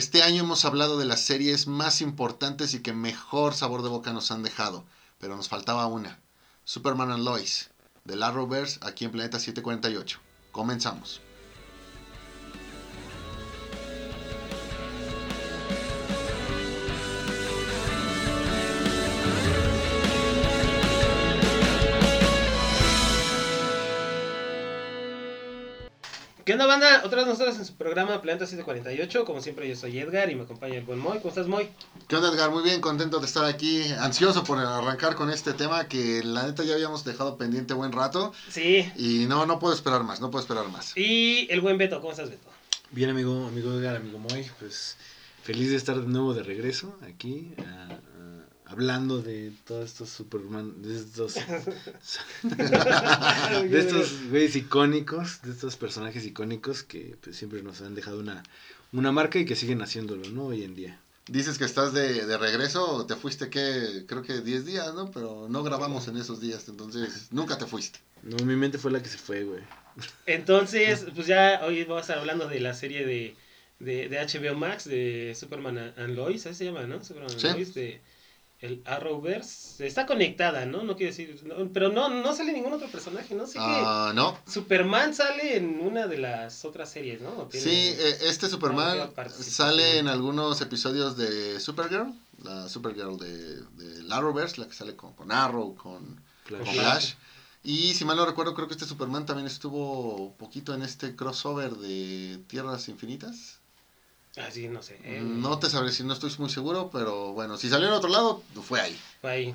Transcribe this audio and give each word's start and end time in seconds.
Este 0.00 0.22
año 0.22 0.44
hemos 0.44 0.64
hablado 0.64 0.96
de 0.96 1.04
las 1.04 1.20
series 1.20 1.66
más 1.66 2.00
importantes 2.00 2.72
y 2.72 2.80
que 2.80 2.94
mejor 2.94 3.52
sabor 3.52 3.82
de 3.82 3.90
boca 3.90 4.14
nos 4.14 4.30
han 4.30 4.42
dejado, 4.42 4.86
pero 5.18 5.36
nos 5.36 5.50
faltaba 5.50 5.84
una. 5.88 6.18
Superman 6.64 7.10
and 7.10 7.22
Lois, 7.22 7.68
de 8.06 8.16
la 8.16 8.28
Arrowverse, 8.28 8.80
aquí 8.80 9.04
en 9.04 9.10
Planeta 9.10 9.38
748. 9.38 10.18
Comenzamos. 10.52 11.20
¿Qué 26.50 26.54
onda, 26.54 26.66
banda? 26.66 27.02
Otra 27.04 27.18
vez 27.18 27.28
nosotros 27.28 27.56
en 27.58 27.64
su 27.64 27.74
programa 27.74 28.20
Planeta 28.20 28.44
748. 28.44 29.24
Como 29.24 29.40
siempre, 29.40 29.68
yo 29.68 29.76
soy 29.76 29.96
Edgar 30.00 30.28
y 30.30 30.34
me 30.34 30.42
acompaña 30.42 30.78
el 30.78 30.82
buen 30.82 30.98
Moy. 30.98 31.18
¿Cómo 31.18 31.28
estás, 31.28 31.46
Moy? 31.46 31.68
¿Qué 32.08 32.16
onda, 32.16 32.28
Edgar? 32.28 32.50
Muy 32.50 32.64
bien, 32.64 32.80
contento 32.80 33.20
de 33.20 33.26
estar 33.26 33.44
aquí, 33.44 33.84
ansioso 34.00 34.42
por 34.42 34.58
arrancar 34.58 35.14
con 35.14 35.30
este 35.30 35.52
tema 35.52 35.86
que 35.86 36.24
la 36.24 36.48
neta 36.48 36.64
ya 36.64 36.74
habíamos 36.74 37.04
dejado 37.04 37.38
pendiente 37.38 37.72
buen 37.72 37.92
rato. 37.92 38.32
Sí. 38.48 38.90
Y 38.96 39.26
no, 39.26 39.46
no 39.46 39.60
puedo 39.60 39.72
esperar 39.72 40.02
más, 40.02 40.20
no 40.20 40.32
puedo 40.32 40.42
esperar 40.42 40.68
más. 40.70 40.96
Y 40.96 41.46
el 41.52 41.60
buen 41.60 41.78
Beto, 41.78 42.00
¿cómo 42.00 42.10
estás, 42.10 42.28
Beto? 42.28 42.48
Bien, 42.90 43.10
amigo, 43.10 43.46
amigo 43.46 43.72
Edgar, 43.74 43.94
amigo 43.94 44.18
Moy, 44.18 44.44
pues 44.58 44.96
feliz 45.44 45.70
de 45.70 45.76
estar 45.76 46.00
de 46.00 46.08
nuevo 46.08 46.34
de 46.34 46.42
regreso 46.42 46.98
aquí, 47.08 47.54
hablando 48.70 49.20
de 49.20 49.52
todos 49.66 49.90
estos 49.90 50.08
Superman, 50.10 50.80
de 50.82 50.96
estos, 50.96 51.34
de 52.42 53.78
estos 53.78 54.28
güeyes 54.30 54.54
icónicos, 54.56 55.42
de 55.42 55.50
estos 55.50 55.76
personajes 55.76 56.24
icónicos 56.24 56.82
que 56.82 57.16
pues, 57.20 57.36
siempre 57.36 57.62
nos 57.62 57.80
han 57.82 57.94
dejado 57.94 58.20
una, 58.20 58.42
una 58.92 59.12
marca 59.12 59.38
y 59.38 59.44
que 59.44 59.56
siguen 59.56 59.82
haciéndolo, 59.82 60.28
¿no? 60.30 60.46
Hoy 60.46 60.62
en 60.62 60.74
día. 60.74 61.00
Dices 61.26 61.58
que 61.58 61.64
estás 61.64 61.92
de, 61.92 62.26
de 62.26 62.38
regreso, 62.38 63.06
te 63.06 63.14
fuiste 63.14 63.50
que 63.50 64.04
creo 64.06 64.22
que 64.22 64.40
10 64.40 64.66
días, 64.66 64.94
¿no? 64.94 65.10
Pero 65.10 65.46
no 65.48 65.62
grabamos 65.62 66.08
en 66.08 66.16
esos 66.16 66.40
días, 66.40 66.68
entonces 66.68 67.28
nunca 67.30 67.58
te 67.58 67.66
fuiste. 67.66 67.98
No, 68.22 68.36
mi 68.44 68.56
mente 68.56 68.78
fue 68.78 68.90
la 68.90 69.02
que 69.02 69.08
se 69.08 69.18
fue, 69.18 69.44
güey. 69.44 69.62
Entonces, 70.26 71.06
pues 71.14 71.26
ya 71.26 71.62
hoy 71.64 71.84
vamos 71.84 71.98
a 71.98 72.00
estar 72.02 72.18
hablando 72.18 72.48
de 72.48 72.60
la 72.60 72.74
serie 72.74 73.04
de, 73.04 73.34
de, 73.80 74.08
de 74.08 74.18
HBO 74.18 74.56
Max, 74.56 74.84
de 74.84 75.36
Superman 75.38 75.78
and 75.96 76.16
Lois, 76.16 76.46
así 76.46 76.56
se 76.56 76.64
llama, 76.66 76.82
¿no? 76.82 77.02
Superman 77.04 77.30
and 77.32 77.40
Sí. 77.40 77.48
Lois, 77.48 77.74
de 77.74 78.00
el 78.60 78.82
Arrowverse. 78.84 79.86
Está 79.86 80.04
conectada, 80.06 80.66
¿no? 80.66 80.82
No 80.82 80.96
quiere 80.96 81.12
decir, 81.12 81.40
no, 81.44 81.70
pero 81.72 81.88
no, 81.90 82.08
no 82.08 82.34
sale 82.34 82.52
ningún 82.52 82.72
otro 82.74 82.88
personaje, 82.88 83.34
¿no? 83.34 83.46
Sí 83.46 83.54
que 83.54 83.58
Ah, 83.62 84.12
no. 84.14 84.38
Superman 84.46 85.14
sale 85.14 85.56
en 85.56 85.80
una 85.80 86.06
de 86.06 86.18
las 86.18 86.64
otras 86.64 86.90
series, 86.90 87.20
¿no? 87.22 87.30
¿O 87.30 87.46
tiene- 87.46 87.64
Sí, 87.64 87.94
eh, 87.98 88.18
este 88.22 88.48
Superman 88.48 89.10
sale 89.40 89.98
en 89.98 90.08
algunos 90.08 90.60
episodios 90.60 91.16
de 91.16 91.58
Supergirl, 91.60 92.12
la 92.42 92.68
Supergirl 92.68 93.16
de, 93.18 93.62
de 93.62 94.14
Arrowverse, 94.14 94.60
la 94.60 94.66
que 94.68 94.74
sale 94.74 94.94
con, 94.96 95.12
con 95.14 95.32
Arrow, 95.32 95.74
con, 95.76 96.20
Flash. 96.44 96.64
con 96.64 96.74
Flash. 96.74 97.14
Y 97.62 97.92
si 97.94 98.04
mal 98.06 98.16
no 98.16 98.24
recuerdo, 98.24 98.54
creo 98.54 98.68
que 98.68 98.74
este 98.74 98.86
Superman 98.86 99.26
también 99.26 99.46
estuvo 99.46 100.34
poquito 100.38 100.74
en 100.74 100.82
este 100.82 101.14
crossover 101.14 101.72
de 101.76 102.42
Tierras 102.48 102.88
Infinitas. 102.88 103.59
Ah, 104.36 104.50
sí, 104.50 104.68
no 104.68 104.82
sé. 104.82 104.98
eh, 105.02 105.20
No 105.22 105.58
te 105.58 105.68
sabré 105.68 105.90
si 105.92 106.04
no 106.04 106.12
estoy 106.12 106.30
muy 106.38 106.50
seguro, 106.50 106.90
pero 106.92 107.32
bueno, 107.32 107.56
si 107.56 107.68
salió 107.68 107.88
en 107.88 107.94
otro 107.94 108.08
lado, 108.10 108.42
fue 108.62 108.80
ahí. 108.80 108.96
Fue 109.20 109.30
ahí. 109.30 109.54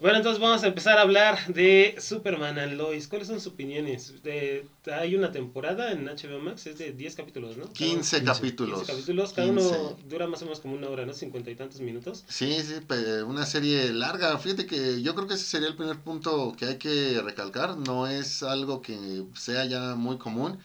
Bueno, 0.00 0.16
entonces 0.16 0.40
vamos 0.40 0.62
a 0.64 0.66
empezar 0.66 0.96
a 0.96 1.02
hablar 1.02 1.52
de 1.52 1.94
Superman 2.00 2.58
and 2.58 2.72
Lois. 2.72 3.06
¿Cuáles 3.06 3.28
son 3.28 3.38
sus 3.38 3.52
opiniones? 3.52 4.22
De, 4.22 4.66
hay 4.90 5.14
una 5.14 5.30
temporada 5.30 5.92
en 5.92 6.08
HBO 6.08 6.40
Max, 6.40 6.66
es 6.66 6.78
de 6.78 6.92
10 6.92 7.14
capítulos, 7.14 7.58
¿no? 7.58 7.64
Cada 7.64 7.74
15 7.74 8.20
uno- 8.22 8.32
capítulos. 8.32 8.78
15 8.78 8.92
capítulos, 8.94 9.32
cada 9.34 9.48
15. 9.52 9.68
uno 9.68 9.96
dura 10.08 10.26
más 10.26 10.40
o 10.40 10.46
menos 10.46 10.60
como 10.60 10.74
una 10.74 10.88
hora, 10.88 11.04
¿no? 11.04 11.12
50 11.12 11.50
y 11.50 11.54
tantos 11.54 11.82
minutos. 11.82 12.24
Sí, 12.28 12.62
sí, 12.62 12.80
pe- 12.80 13.22
una 13.22 13.44
serie 13.44 13.92
larga. 13.92 14.38
Fíjate 14.38 14.64
que 14.64 15.02
yo 15.02 15.14
creo 15.14 15.28
que 15.28 15.34
ese 15.34 15.44
sería 15.44 15.68
el 15.68 15.76
primer 15.76 15.98
punto 15.98 16.54
que 16.58 16.64
hay 16.64 16.76
que 16.78 17.20
recalcar. 17.22 17.76
No 17.76 18.06
es 18.06 18.42
algo 18.42 18.80
que 18.80 19.24
sea 19.36 19.66
ya 19.66 19.94
muy 19.96 20.16
común. 20.16 20.58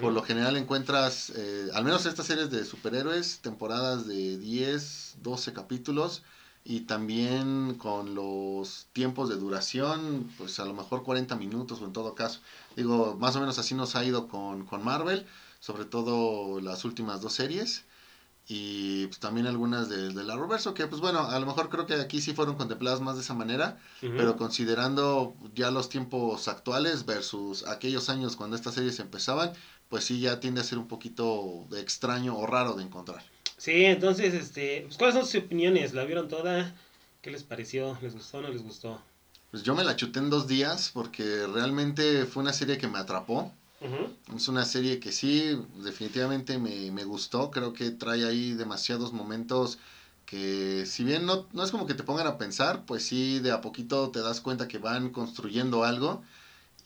Por 0.00 0.12
lo 0.12 0.22
general 0.22 0.56
encuentras, 0.56 1.30
eh, 1.34 1.68
al 1.72 1.84
menos 1.84 2.04
estas 2.04 2.26
series 2.26 2.50
de 2.50 2.64
superhéroes, 2.64 3.38
temporadas 3.40 4.06
de 4.06 4.36
10, 4.36 5.16
12 5.22 5.52
capítulos 5.54 6.22
y 6.64 6.80
también 6.80 7.76
con 7.78 8.14
los 8.14 8.88
tiempos 8.92 9.30
de 9.30 9.36
duración, 9.36 10.30
pues 10.36 10.60
a 10.60 10.66
lo 10.66 10.74
mejor 10.74 11.02
40 11.02 11.34
minutos 11.36 11.80
o 11.80 11.86
en 11.86 11.94
todo 11.94 12.14
caso. 12.14 12.40
Digo, 12.76 13.16
más 13.18 13.36
o 13.36 13.40
menos 13.40 13.58
así 13.58 13.74
nos 13.74 13.96
ha 13.96 14.04
ido 14.04 14.28
con, 14.28 14.66
con 14.66 14.84
Marvel, 14.84 15.26
sobre 15.60 15.86
todo 15.86 16.60
las 16.60 16.84
últimas 16.84 17.22
dos 17.22 17.32
series 17.32 17.84
y 18.48 19.06
pues, 19.06 19.20
también 19.20 19.46
algunas 19.46 19.88
de, 19.88 20.08
de 20.08 20.24
la 20.24 20.36
Roverso, 20.36 20.74
que 20.74 20.86
pues 20.86 21.00
bueno, 21.00 21.20
a 21.20 21.38
lo 21.38 21.46
mejor 21.46 21.68
creo 21.68 21.86
que 21.86 21.94
aquí 21.94 22.20
sí 22.20 22.32
fueron 22.32 22.56
contempladas 22.56 23.00
más 23.00 23.16
de 23.16 23.22
esa 23.22 23.34
manera, 23.34 23.78
pero 24.00 24.36
considerando 24.36 25.36
ya 25.54 25.70
los 25.70 25.88
tiempos 25.88 26.48
actuales 26.48 27.06
versus 27.06 27.66
aquellos 27.66 28.08
años 28.08 28.36
cuando 28.36 28.56
estas 28.56 28.74
series 28.74 28.98
empezaban, 28.98 29.52
pues 29.88 30.04
sí 30.04 30.20
ya 30.20 30.40
tiende 30.40 30.60
a 30.60 30.64
ser 30.64 30.78
un 30.78 30.88
poquito 30.88 31.66
extraño 31.76 32.36
o 32.36 32.46
raro 32.46 32.74
de 32.74 32.82
encontrar. 32.82 33.22
Sí, 33.56 33.84
entonces, 33.84 34.34
este, 34.34 34.82
pues, 34.86 34.96
¿cuáles 34.96 35.14
son 35.14 35.26
sus 35.26 35.42
opiniones? 35.42 35.92
¿La 35.92 36.04
vieron 36.04 36.28
toda? 36.28 36.74
¿Qué 37.22 37.30
les 37.30 37.42
pareció? 37.42 37.98
¿Les 38.00 38.14
gustó 38.14 38.38
o 38.38 38.42
no 38.42 38.48
les 38.48 38.62
gustó? 38.62 39.00
Pues 39.50 39.62
yo 39.64 39.74
me 39.74 39.84
la 39.84 39.96
chuté 39.96 40.20
en 40.20 40.30
dos 40.30 40.46
días 40.46 40.90
porque 40.94 41.46
realmente 41.46 42.24
fue 42.24 42.42
una 42.42 42.52
serie 42.52 42.78
que 42.78 42.88
me 42.88 42.98
atrapó. 42.98 43.52
Es 44.34 44.48
una 44.48 44.64
serie 44.64 45.00
que 45.00 45.10
sí, 45.12 45.58
definitivamente 45.76 46.58
me, 46.58 46.90
me 46.90 47.04
gustó. 47.04 47.50
Creo 47.50 47.72
que 47.72 47.90
trae 47.90 48.24
ahí 48.26 48.52
demasiados 48.52 49.12
momentos 49.12 49.78
que 50.26 50.84
si 50.86 51.02
bien 51.04 51.26
no, 51.26 51.48
no 51.52 51.64
es 51.64 51.70
como 51.70 51.86
que 51.86 51.94
te 51.94 52.04
pongan 52.04 52.26
a 52.26 52.38
pensar, 52.38 52.84
pues 52.86 53.04
sí, 53.04 53.40
de 53.40 53.50
a 53.52 53.60
poquito 53.60 54.10
te 54.10 54.20
das 54.20 54.40
cuenta 54.40 54.68
que 54.68 54.78
van 54.78 55.10
construyendo 55.10 55.84
algo. 55.84 56.22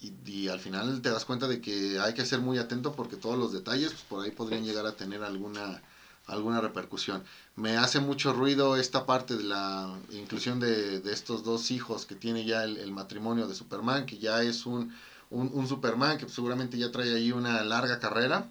Y, 0.00 0.14
y 0.26 0.48
al 0.48 0.60
final 0.60 1.02
te 1.02 1.10
das 1.10 1.24
cuenta 1.24 1.48
de 1.48 1.60
que 1.60 1.98
hay 2.00 2.14
que 2.14 2.26
ser 2.26 2.40
muy 2.40 2.58
atento 2.58 2.92
porque 2.94 3.16
todos 3.16 3.38
los 3.38 3.52
detalles 3.52 3.90
pues, 3.92 4.04
por 4.04 4.24
ahí 4.24 4.30
podrían 4.32 4.64
llegar 4.64 4.86
a 4.86 4.96
tener 4.96 5.22
alguna, 5.24 5.82
alguna 6.26 6.60
repercusión. 6.60 7.24
Me 7.56 7.76
hace 7.76 8.00
mucho 8.00 8.32
ruido 8.32 8.76
esta 8.76 9.06
parte 9.06 9.36
de 9.36 9.44
la 9.44 9.98
inclusión 10.12 10.60
de, 10.60 11.00
de 11.00 11.12
estos 11.12 11.44
dos 11.44 11.70
hijos 11.70 12.06
que 12.06 12.14
tiene 12.16 12.44
ya 12.44 12.64
el, 12.64 12.78
el 12.78 12.92
matrimonio 12.92 13.46
de 13.48 13.54
Superman, 13.54 14.06
que 14.06 14.18
ya 14.18 14.42
es 14.42 14.66
un, 14.66 14.94
un, 15.30 15.50
un 15.52 15.68
Superman 15.68 16.18
que 16.18 16.28
seguramente 16.28 16.78
ya 16.78 16.90
trae 16.92 17.14
ahí 17.14 17.32
una 17.32 17.62
larga 17.64 17.98
carrera 18.00 18.50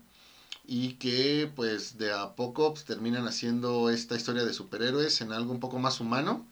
y 0.65 0.93
que 0.95 1.51
pues 1.55 1.97
de 1.97 2.13
a 2.13 2.35
poco 2.35 2.73
pues, 2.73 2.85
terminan 2.85 3.27
haciendo 3.27 3.89
esta 3.89 4.15
historia 4.15 4.45
de 4.45 4.53
superhéroes 4.53 5.21
en 5.21 5.33
algo 5.33 5.51
un 5.51 5.59
poco 5.59 5.79
más 5.79 5.99
humano 5.99 6.45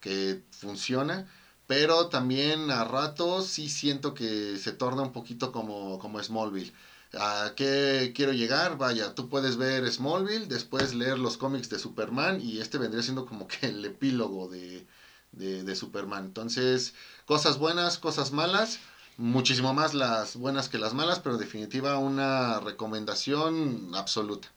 que 0.00 0.42
funciona 0.50 1.26
pero 1.66 2.08
también 2.08 2.70
a 2.70 2.84
ratos 2.84 3.46
sí 3.46 3.68
siento 3.68 4.14
que 4.14 4.58
se 4.58 4.72
torna 4.72 5.02
un 5.02 5.12
poquito 5.12 5.52
como, 5.52 5.98
como 5.98 6.22
Smallville. 6.22 6.72
¿A 7.18 7.52
qué 7.56 8.12
quiero 8.14 8.32
llegar? 8.32 8.76
Vaya, 8.76 9.14
tú 9.14 9.28
puedes 9.28 9.56
ver 9.56 9.90
Smallville, 9.90 10.46
después 10.46 10.94
leer 10.94 11.18
los 11.18 11.36
cómics 11.38 11.68
de 11.70 11.78
Superman 11.78 12.40
y 12.40 12.60
este 12.60 12.76
vendría 12.78 13.02
siendo 13.02 13.24
como 13.24 13.46
que 13.48 13.66
el 13.66 13.84
epílogo 13.84 14.48
de, 14.48 14.86
de, 15.32 15.62
de 15.64 15.76
Superman. 15.76 16.24
Entonces, 16.26 16.94
cosas 17.24 17.58
buenas, 17.58 17.98
cosas 17.98 18.32
malas, 18.32 18.78
muchísimo 19.16 19.72
más 19.74 19.94
las 19.94 20.36
buenas 20.36 20.68
que 20.68 20.78
las 20.78 20.94
malas, 20.94 21.20
pero 21.20 21.34
en 21.36 21.40
definitiva 21.40 21.98
una 21.98 22.60
recomendación 22.60 23.92
absoluta. 23.94 24.50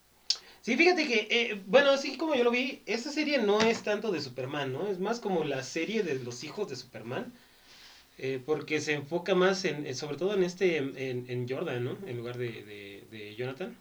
Sí, 0.62 0.76
fíjate 0.76 1.08
que, 1.08 1.28
eh, 1.32 1.64
bueno, 1.66 1.92
así 1.92 2.18
como 2.18 2.36
yo 2.36 2.44
lo 2.44 2.52
vi, 2.52 2.82
esta 2.86 3.12
serie 3.12 3.38
no 3.38 3.62
es 3.62 3.84
tanto 3.84 4.12
de 4.12 4.20
Superman, 4.22 4.74
¿no? 4.74 4.88
Es 4.88 5.00
más 5.00 5.20
como 5.20 5.44
la 5.46 5.64
serie 5.64 6.04
de 6.04 6.16
los 6.16 6.44
hijos 6.44 6.68
de 6.70 6.76
Superman, 6.76 7.32
eh, 8.18 8.42
porque 8.46 8.82
se 8.82 8.94
enfoca 8.94 9.34
más 9.36 9.64
en, 9.64 9.86
en- 9.86 9.96
sobre 9.96 10.18
todo 10.18 10.34
en 10.34 10.44
este, 10.44 10.78
en, 10.78 11.26
en 11.30 11.48
Jordan, 11.48 11.84
¿no? 11.86 11.98
En 12.06 12.18
lugar 12.18 12.38
de, 12.38 12.50
de, 12.64 13.08
de 13.12 13.36
Jonathan. 13.36 13.78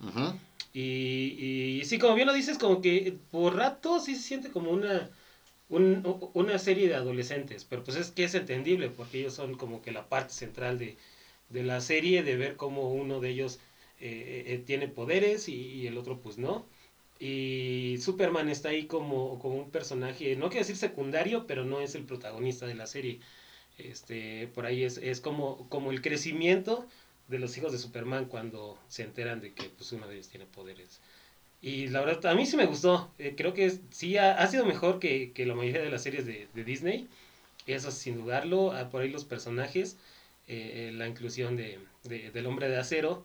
Y, 0.72 1.80
y 1.80 1.84
sí, 1.86 1.98
como 1.98 2.14
bien 2.14 2.26
lo 2.28 2.34
dices, 2.34 2.58
como 2.58 2.80
que 2.82 3.16
por 3.30 3.56
rato 3.56 3.98
sí 3.98 4.14
se 4.14 4.22
siente 4.22 4.50
como 4.50 4.70
una, 4.70 5.08
un- 5.68 6.02
una 6.34 6.58
serie 6.58 6.88
de 6.88 6.94
adolescentes, 6.94 7.64
pero 7.64 7.82
pues 7.82 7.96
es 7.96 8.10
que 8.10 8.24
es 8.24 8.34
entendible, 8.34 8.90
porque 8.90 9.18
ellos 9.20 9.34
son 9.34 9.54
como 9.54 9.80
que 9.82 9.90
la 9.92 10.08
parte 10.08 10.32
central 10.32 10.78
de, 10.78 10.96
de 11.48 11.62
la 11.62 11.80
serie, 11.80 12.22
de 12.22 12.36
ver 12.36 12.56
cómo 12.56 12.90
uno 12.92 13.20
de 13.20 13.30
ellos 13.30 13.58
eh, 14.00 14.44
eh, 14.46 14.58
tiene 14.64 14.88
poderes 14.88 15.48
y, 15.48 15.54
y 15.54 15.86
el 15.86 15.96
otro 15.98 16.18
pues 16.20 16.38
no. 16.38 16.64
Y 17.18 17.96
Superman 18.00 18.48
está 18.48 18.68
ahí 18.70 18.84
como, 18.84 19.38
como 19.38 19.56
un 19.56 19.70
personaje, 19.70 20.36
no 20.36 20.50
quiero 20.50 20.60
decir 20.62 20.76
secundario, 20.76 21.46
pero 21.46 21.64
no 21.64 21.80
es 21.80 21.94
el 21.94 22.04
protagonista 22.04 22.66
de 22.66 22.74
la 22.74 22.86
serie. 22.86 23.18
Este, 23.78 24.48
por 24.48 24.66
ahí 24.66 24.84
es, 24.84 24.98
es 24.98 25.20
como, 25.20 25.66
como 25.68 25.90
el 25.90 26.00
crecimiento 26.00 26.86
de 27.28 27.38
los 27.38 27.56
hijos 27.56 27.72
de 27.72 27.78
Superman 27.78 28.24
cuando 28.26 28.78
se 28.88 29.02
enteran 29.02 29.40
de 29.40 29.52
que 29.52 29.68
pues, 29.70 29.92
uno 29.92 30.06
de 30.08 30.14
ellos 30.14 30.28
tiene 30.28 30.46
poderes. 30.46 31.00
Y 31.62 31.88
la 31.88 32.00
verdad, 32.00 32.26
a 32.32 32.34
mí 32.34 32.46
sí 32.46 32.56
me 32.56 32.66
gustó. 32.66 33.10
Eh, 33.18 33.34
creo 33.36 33.54
que 33.54 33.66
es- 33.66 33.80
sí 33.90 34.16
ha, 34.18 34.32
ha 34.38 34.46
sido 34.46 34.64
mejor 34.66 34.98
que, 35.00 35.32
que 35.32 35.46
la 35.46 35.54
mayoría 35.54 35.82
de 35.82 35.90
las 35.90 36.02
series 36.02 36.26
de, 36.26 36.48
de 36.54 36.64
Disney. 36.64 37.08
Eso 37.66 37.90
sin 37.90 38.16
dudarlo. 38.16 38.72
Ah, 38.72 38.88
por 38.90 39.02
ahí 39.02 39.10
los 39.10 39.24
personajes, 39.24 39.96
eh, 40.48 40.90
eh, 40.90 40.92
la 40.94 41.08
inclusión 41.08 41.56
de, 41.56 41.78
de- 42.04 42.30
del 42.30 42.46
hombre 42.46 42.68
de 42.68 42.78
acero, 42.78 43.24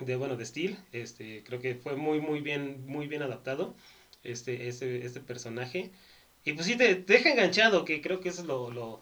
de 0.00 0.16
bueno 0.16 0.36
de 0.36 0.44
Steel 0.44 0.76
este 0.92 1.42
creo 1.44 1.60
que 1.60 1.74
fue 1.76 1.96
muy 1.96 2.20
muy 2.20 2.40
bien 2.40 2.84
muy 2.86 3.06
bien 3.06 3.22
adaptado 3.22 3.74
este 4.24 4.68
este, 4.68 5.04
este 5.06 5.20
personaje 5.20 5.90
y 6.44 6.52
pues 6.54 6.66
sí 6.66 6.76
te, 6.76 6.94
deja 6.96 7.30
enganchado 7.30 7.84
que 7.84 8.02
creo 8.02 8.20
que 8.20 8.28
eso 8.28 8.42
es 8.42 8.46
lo, 8.48 8.70
lo, 8.70 9.00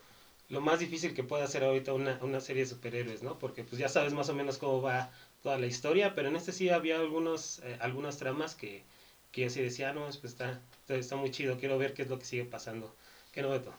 lo 0.48 0.60
más 0.60 0.78
difícil 0.80 1.14
que 1.14 1.24
puede 1.24 1.42
hacer 1.44 1.64
ahorita 1.64 1.92
una, 1.92 2.18
una, 2.22 2.40
serie 2.40 2.62
de 2.64 2.68
superhéroes 2.68 3.22
no 3.22 3.38
porque 3.38 3.64
pues 3.64 3.78
ya 3.80 3.88
sabes 3.88 4.12
más 4.12 4.28
o 4.28 4.34
menos 4.34 4.58
cómo 4.58 4.82
va 4.82 5.10
toda 5.42 5.58
la 5.58 5.66
historia 5.66 6.14
pero 6.14 6.28
en 6.28 6.36
este 6.36 6.52
sí 6.52 6.68
había 6.68 6.98
algunos 6.98 7.60
eh, 7.64 7.76
algunas 7.80 8.16
tramas 8.16 8.54
que 8.54 8.84
que 9.32 9.46
así 9.46 9.60
decía 9.60 9.90
ah, 9.90 9.92
no 9.92 10.02
pues 10.06 10.24
está 10.24 10.60
está 10.88 11.16
muy 11.16 11.30
chido 11.30 11.58
quiero 11.58 11.78
ver 11.78 11.94
qué 11.94 12.02
es 12.02 12.08
lo 12.08 12.18
que 12.18 12.24
sigue 12.24 12.44
pasando 12.44 12.94
qué 13.32 13.42
noveto 13.42 13.72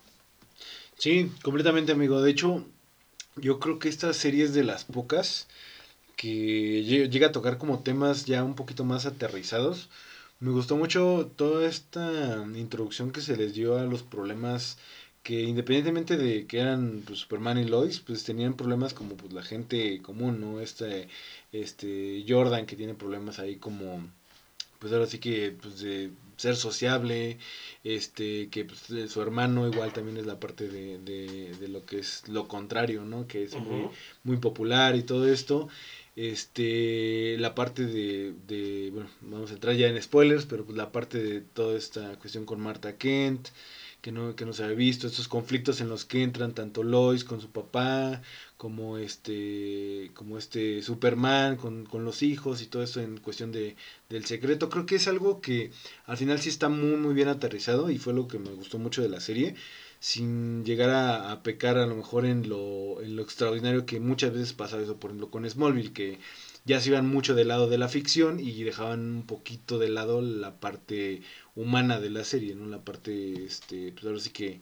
sí 0.98 1.32
completamente 1.44 1.92
amigo. 1.92 2.22
De 2.22 2.32
hecho 2.32 2.66
yo 3.36 3.60
creo 3.60 3.80
que 3.80 3.90
esta 3.90 4.14
serie 4.14 4.44
es 4.44 4.54
de 4.54 4.64
las 4.64 4.86
pocas 4.86 5.48
que 6.16 6.84
llega 6.84 7.28
a 7.28 7.32
tocar 7.32 7.58
como 7.58 7.80
temas 7.80 8.26
ya 8.26 8.44
un 8.44 8.56
poquito 8.56 8.84
más 8.84 9.06
aterrizados. 9.06 9.90
Me 10.40 10.52
gustó 10.52 10.76
mucho 10.76 11.32
toda 11.36 11.68
esta 11.68 12.46
introducción 12.56 13.12
que 13.12 13.22
se 13.22 13.38
les 13.38 13.54
dio 13.54 13.78
a 13.78 13.84
los 13.84 14.04
problemas 14.04 14.78
que 15.24 15.42
independientemente 15.42 16.18
de 16.18 16.46
que 16.48 16.60
eran 16.60 17.04
pues, 17.06 17.20
Superman 17.20 17.58
y 17.58 17.66
Lois, 17.66 18.00
pues 18.00 18.24
tenían 18.24 18.56
problemas 18.56 18.94
como 18.94 19.16
pues 19.16 19.34
la 19.34 19.44
gente 19.44 20.02
común, 20.02 20.42
¿no? 20.42 20.60
Este, 20.62 21.08
este 21.52 22.26
Jordan 22.28 22.66
que 22.66 22.76
tiene 22.76 22.94
problemas 22.94 23.40
ahí 23.40 23.58
como 23.58 24.02
pues 24.80 24.92
ahora 24.92 25.08
sí 25.08 25.20
que 25.20 25.56
pues 25.62 25.80
de 25.80 26.12
ser 26.36 26.56
sociable, 26.58 27.38
este, 27.84 28.50
que 28.50 28.66
pues, 28.66 28.82
su 29.10 29.22
hermano 29.22 29.68
igual 29.68 29.94
también 29.94 30.18
es 30.18 30.26
la 30.26 30.40
parte 30.40 30.68
de, 30.68 30.98
de, 31.00 31.68
lo 31.70 31.86
que 31.86 32.00
es 32.00 32.28
lo 32.28 32.48
contrario, 32.48 33.06
¿no? 33.06 33.28
Que 33.28 33.44
es 33.44 33.56
muy, 33.56 33.88
muy 34.24 34.38
popular 34.38 34.96
y 34.96 35.04
todo 35.04 35.28
esto. 35.28 35.70
Este, 36.16 37.38
la 37.40 37.56
parte 37.56 37.86
de, 37.86 38.34
de, 38.48 38.90
bueno, 38.92 39.10
vamos 39.22 39.52
a 39.52 39.54
entrar 39.56 39.76
ya 39.76 39.88
en 39.88 40.02
spoilers, 40.02 40.46
pero 40.46 40.66
pues 40.66 40.78
la 40.78 40.92
parte 40.92 41.18
de 41.24 41.42
toda 41.42 41.78
esta 41.78 42.20
cuestión 42.20 42.46
con 42.46 42.60
Marta 42.60 42.98
Kent, 42.98 43.50
que 44.04 44.12
no, 44.12 44.36
que 44.36 44.46
no 44.46 44.52
se 44.52 44.66
había 44.66 44.76
visto, 44.76 45.08
estos 45.08 45.30
conflictos 45.30 45.80
en 45.80 45.88
los 45.88 46.04
que 46.04 46.24
entran 46.24 46.54
tanto 46.54 46.84
Lois 46.84 47.24
con 47.24 47.40
su 47.40 47.50
papá, 47.52 48.22
como 48.58 48.98
este, 48.98 50.12
como 50.14 50.38
este 50.38 50.82
Superman 50.84 51.56
con, 51.56 51.86
con 51.86 52.04
los 52.04 52.22
hijos 52.22 52.62
y 52.62 52.66
todo 52.68 52.84
eso 52.84 53.00
en 53.00 53.18
cuestión 53.20 53.54
de, 53.54 53.78
del 54.10 54.26
secreto. 54.26 54.70
Creo 54.70 54.86
que 54.86 54.96
es 54.96 55.08
algo 55.08 55.40
que 55.40 55.72
al 56.06 56.18
final 56.18 56.40
sí 56.42 56.50
está 56.50 56.68
muy, 56.68 56.98
muy 56.98 57.14
bien 57.14 57.30
aterrizado 57.30 57.90
y 57.90 57.98
fue 57.98 58.14
lo 58.14 58.28
que 58.28 58.40
me 58.40 58.52
gustó 58.52 58.78
mucho 58.78 59.02
de 59.02 59.10
la 59.10 59.22
serie 59.22 59.56
sin 60.02 60.66
llegar 60.66 60.90
a, 60.90 61.32
a, 61.32 61.44
pecar 61.44 61.78
a 61.78 61.88
lo 61.88 61.96
mejor 61.96 62.26
en 62.26 62.50
lo, 62.50 63.02
en 63.02 63.16
lo 63.16 63.22
extraordinario 63.22 63.86
que 63.86 64.02
muchas 64.02 64.34
veces 64.34 64.52
pasa 64.52 64.82
eso, 64.82 64.98
por 64.98 65.12
ejemplo, 65.12 65.32
con 65.32 65.50
Smallville, 65.50 65.94
que 65.94 66.20
ya 66.66 66.80
se 66.82 66.90
iban 66.90 67.08
mucho 67.08 67.36
del 67.36 67.50
lado 67.50 67.70
de 67.70 67.78
la 67.78 67.88
ficción 67.90 68.40
y 68.40 68.64
dejaban 68.64 69.00
un 69.00 69.26
poquito 69.26 69.80
de 69.80 69.90
lado 69.90 70.22
la 70.22 70.60
parte 70.60 71.22
humana 71.56 72.00
de 72.00 72.10
la 72.10 72.24
serie, 72.24 72.56
¿no? 72.56 72.66
La 72.66 72.84
parte, 72.84 73.46
este, 73.46 73.92
pues 73.92 74.06
ahora 74.06 74.20
sí 74.20 74.32
que 74.32 74.62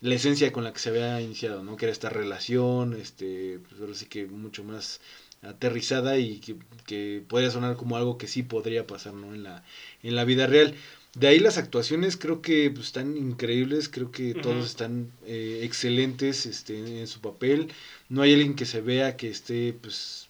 la 0.00 0.14
esencia 0.14 0.52
con 0.52 0.64
la 0.64 0.72
que 0.72 0.78
se 0.78 0.90
había 0.90 1.20
iniciado, 1.20 1.62
¿no? 1.62 1.76
Que 1.76 1.86
era 1.86 1.92
esta 1.92 2.10
relación, 2.10 2.94
este, 2.94 3.60
pues 3.68 3.80
ahora 3.80 3.94
sí 3.94 4.06
que 4.06 4.26
mucho 4.26 4.64
más 4.64 5.00
aterrizada 5.42 6.18
y 6.18 6.38
que, 6.38 6.56
que 6.86 7.22
podría 7.26 7.50
sonar 7.50 7.76
como 7.76 7.96
algo 7.96 8.18
que 8.18 8.26
sí 8.26 8.42
podría 8.42 8.86
pasar, 8.86 9.14
¿no? 9.14 9.34
En 9.34 9.42
la, 9.42 9.64
en 10.02 10.14
la 10.14 10.24
vida 10.24 10.46
real. 10.46 10.74
De 11.14 11.28
ahí 11.28 11.38
las 11.38 11.56
actuaciones 11.56 12.18
creo 12.18 12.42
que 12.42 12.70
pues, 12.70 12.88
están 12.88 13.16
increíbles, 13.16 13.88
creo 13.88 14.10
que 14.10 14.34
todos 14.34 14.66
están 14.66 15.10
eh, 15.24 15.60
excelentes 15.62 16.44
este, 16.44 17.00
en 17.00 17.06
su 17.06 17.20
papel. 17.20 17.72
No 18.10 18.20
hay 18.20 18.34
alguien 18.34 18.54
que 18.54 18.66
se 18.66 18.82
vea 18.82 19.16
que 19.16 19.30
esté 19.30 19.72
pues 19.72 20.28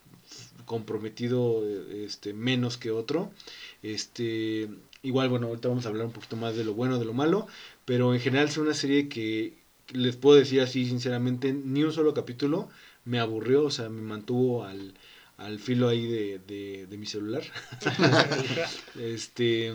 comprometido 0.64 1.64
este, 1.90 2.34
menos 2.34 2.76
que 2.76 2.92
otro. 2.92 3.32
Este, 3.94 4.68
igual, 5.02 5.28
bueno, 5.28 5.46
ahorita 5.48 5.68
vamos 5.68 5.86
a 5.86 5.88
hablar 5.90 6.06
un 6.06 6.12
poquito 6.12 6.36
más 6.36 6.56
de 6.56 6.64
lo 6.64 6.74
bueno, 6.74 6.98
de 6.98 7.04
lo 7.04 7.12
malo, 7.14 7.46
pero 7.84 8.14
en 8.14 8.20
general 8.20 8.48
es 8.48 8.56
una 8.58 8.74
serie 8.74 9.08
que 9.08 9.58
les 9.92 10.16
puedo 10.16 10.36
decir 10.38 10.60
así 10.60 10.86
sinceramente, 10.86 11.52
ni 11.52 11.84
un 11.84 11.92
solo 11.92 12.14
capítulo 12.14 12.68
me 13.04 13.20
aburrió, 13.20 13.64
o 13.64 13.70
sea, 13.70 13.88
me 13.88 14.02
mantuvo 14.02 14.64
al, 14.64 14.94
al 15.36 15.58
filo 15.60 15.88
ahí 15.88 16.06
de, 16.06 16.38
de, 16.40 16.86
de 16.86 16.98
mi 16.98 17.06
celular. 17.06 17.42
este 18.98 19.74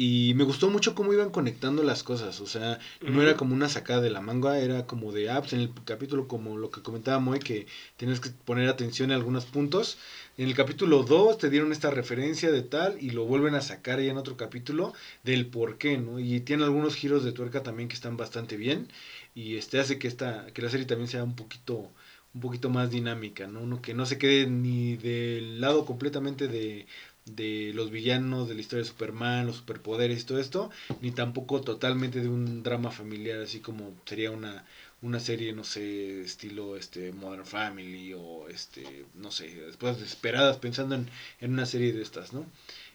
y 0.00 0.32
me 0.36 0.44
gustó 0.44 0.70
mucho 0.70 0.94
cómo 0.94 1.12
iban 1.12 1.30
conectando 1.30 1.82
las 1.82 2.04
cosas, 2.04 2.40
o 2.40 2.46
sea, 2.46 2.78
no 3.02 3.20
era 3.20 3.36
como 3.36 3.52
una 3.52 3.68
sacada 3.68 4.00
de 4.00 4.10
la 4.10 4.20
manga, 4.20 4.60
era 4.60 4.86
como 4.86 5.10
de 5.10 5.28
apps, 5.28 5.54
en 5.54 5.60
el 5.60 5.72
capítulo 5.84 6.28
como 6.28 6.56
lo 6.56 6.70
que 6.70 6.82
comentaba 6.82 7.18
Moy, 7.18 7.40
que 7.40 7.66
tienes 7.96 8.20
que 8.20 8.30
poner 8.30 8.68
atención 8.68 9.10
a 9.10 9.16
algunos 9.16 9.46
puntos. 9.46 9.98
En 10.36 10.46
el 10.46 10.54
capítulo 10.54 11.02
2 11.02 11.38
te 11.38 11.50
dieron 11.50 11.72
esta 11.72 11.90
referencia 11.90 12.52
de 12.52 12.62
tal 12.62 12.96
y 13.02 13.10
lo 13.10 13.24
vuelven 13.24 13.56
a 13.56 13.60
sacar 13.60 14.00
ya 14.00 14.12
en 14.12 14.18
otro 14.18 14.36
capítulo 14.36 14.92
del 15.24 15.46
por 15.46 15.78
qué, 15.78 15.98
¿no? 15.98 16.20
Y 16.20 16.38
tiene 16.42 16.62
algunos 16.62 16.94
giros 16.94 17.24
de 17.24 17.32
tuerca 17.32 17.64
también 17.64 17.88
que 17.88 17.96
están 17.96 18.16
bastante 18.16 18.56
bien 18.56 18.86
y 19.34 19.56
este 19.56 19.80
hace 19.80 19.98
que 19.98 20.06
esta 20.06 20.46
que 20.54 20.62
la 20.62 20.70
serie 20.70 20.86
también 20.86 21.08
sea 21.08 21.24
un 21.24 21.34
poquito 21.34 21.90
un 22.34 22.40
poquito 22.40 22.70
más 22.70 22.90
dinámica, 22.90 23.48
¿no? 23.48 23.62
Uno 23.62 23.82
que 23.82 23.94
no 23.94 24.06
se 24.06 24.18
quede 24.18 24.46
ni 24.46 24.96
del 24.96 25.60
lado 25.60 25.84
completamente 25.84 26.46
de 26.46 26.86
de 27.36 27.72
los 27.74 27.90
villanos 27.90 28.48
de 28.48 28.54
la 28.54 28.60
historia 28.60 28.82
de 28.82 28.88
Superman, 28.88 29.46
los 29.46 29.56
superpoderes 29.56 30.22
y 30.22 30.24
todo 30.24 30.38
esto, 30.38 30.70
ni 31.00 31.10
tampoco 31.10 31.60
totalmente 31.60 32.20
de 32.20 32.28
un 32.28 32.62
drama 32.62 32.90
familiar, 32.90 33.40
así 33.40 33.60
como 33.60 33.94
sería 34.06 34.30
una, 34.30 34.64
una 35.02 35.20
serie, 35.20 35.52
no 35.52 35.64
sé, 35.64 36.22
estilo 36.22 36.76
este 36.76 37.12
Modern 37.12 37.46
Family 37.46 38.14
o 38.14 38.48
este, 38.48 39.04
no 39.14 39.30
sé, 39.30 39.48
después 39.54 39.98
desesperadas 39.98 40.58
pensando 40.58 40.94
en, 40.94 41.08
en 41.40 41.52
una 41.52 41.66
serie 41.66 41.92
de 41.92 42.02
estas, 42.02 42.32
¿no? 42.32 42.46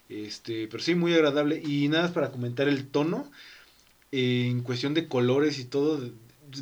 Este, 0.08 0.68
pero 0.68 0.82
sí, 0.82 0.94
muy 0.94 1.14
agradable. 1.14 1.62
Y 1.64 1.88
nada 1.88 2.04
más 2.04 2.12
para 2.12 2.30
comentar 2.30 2.68
el 2.68 2.86
tono, 2.88 3.30
en 4.12 4.60
cuestión 4.62 4.94
de 4.94 5.08
colores 5.08 5.58
y 5.58 5.64
todo, 5.64 6.00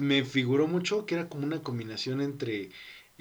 me 0.01 0.25
figuró 0.25 0.67
mucho 0.67 1.05
que 1.07 1.17
era 1.17 1.29
como 1.29 1.45
una 1.45 1.63
combinación 1.63 2.21
entre 2.21 2.71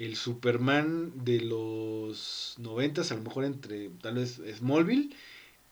el 0.04 0.16
Superman 0.16 1.12
de 1.24 1.40
los 1.40 2.56
noventas, 2.58 3.12
a 3.12 3.14
lo 3.16 3.22
mejor 3.22 3.44
entre 3.44 3.88
tal 4.00 4.14
vez 4.16 4.40
Smallville 4.56 5.10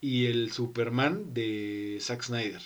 y 0.01 0.27
el 0.27 0.53
Superman 0.53 1.35
de 1.35 1.99
Zack 2.01 2.23
Snyder. 2.23 2.63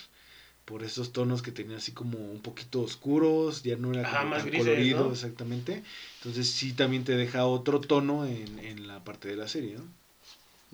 Por 0.65 0.83
esos 0.83 1.11
tonos 1.11 1.41
que 1.41 1.51
tenía 1.51 1.77
así 1.77 1.91
como 1.91 2.17
un 2.17 2.41
poquito 2.41 2.81
oscuros, 2.81 3.63
ya 3.63 3.75
no 3.75 3.91
era 3.91 4.09
como 4.09 4.35
tan 4.35 4.49
colorido 4.51 5.11
exactamente. 5.11 5.83
Entonces 6.17 6.47
sí 6.47 6.73
también 6.73 7.03
te 7.03 7.15
deja 7.15 7.45
otro 7.45 7.81
tono 7.81 8.25
en, 8.25 8.59
en 8.59 8.87
la 8.87 9.03
parte 9.03 9.27
de 9.27 9.35
la 9.35 9.47
serie, 9.47 9.75
¿no? 9.75 10.04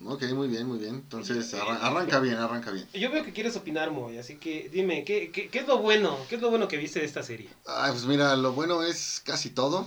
Ok, 0.06 0.24
muy 0.33 0.48
bien, 0.48 0.68
muy 0.68 0.80
bien. 0.80 0.95
Entonces, 0.95 1.53
arranca 1.53 2.19
bien, 2.19 2.36
arranca 2.36 2.71
bien. 2.71 2.88
Yo 2.94 3.12
veo 3.12 3.24
que 3.24 3.33
quieres 3.33 3.56
opinar, 3.56 3.92
Moy, 3.92 4.17
así 4.17 4.36
que 4.36 4.70
dime, 4.70 5.03
¿qué, 5.03 5.31
qué, 5.31 5.50
qué 5.50 5.60
es 5.60 5.67
lo 5.67 5.77
bueno? 5.77 6.17
¿Qué 6.27 6.36
es 6.36 6.41
lo 6.41 6.50
bueno 6.50 6.67
que 6.67 6.77
viste 6.77 7.00
de 7.00 7.05
esta 7.05 7.24
serie? 7.24 7.50
Ah, 7.65 7.89
pues 7.91 8.05
mira, 8.05 8.36
lo 8.36 8.51
bueno 8.53 8.84
es 8.84 9.22
casi 9.24 9.50
todo. 9.50 9.86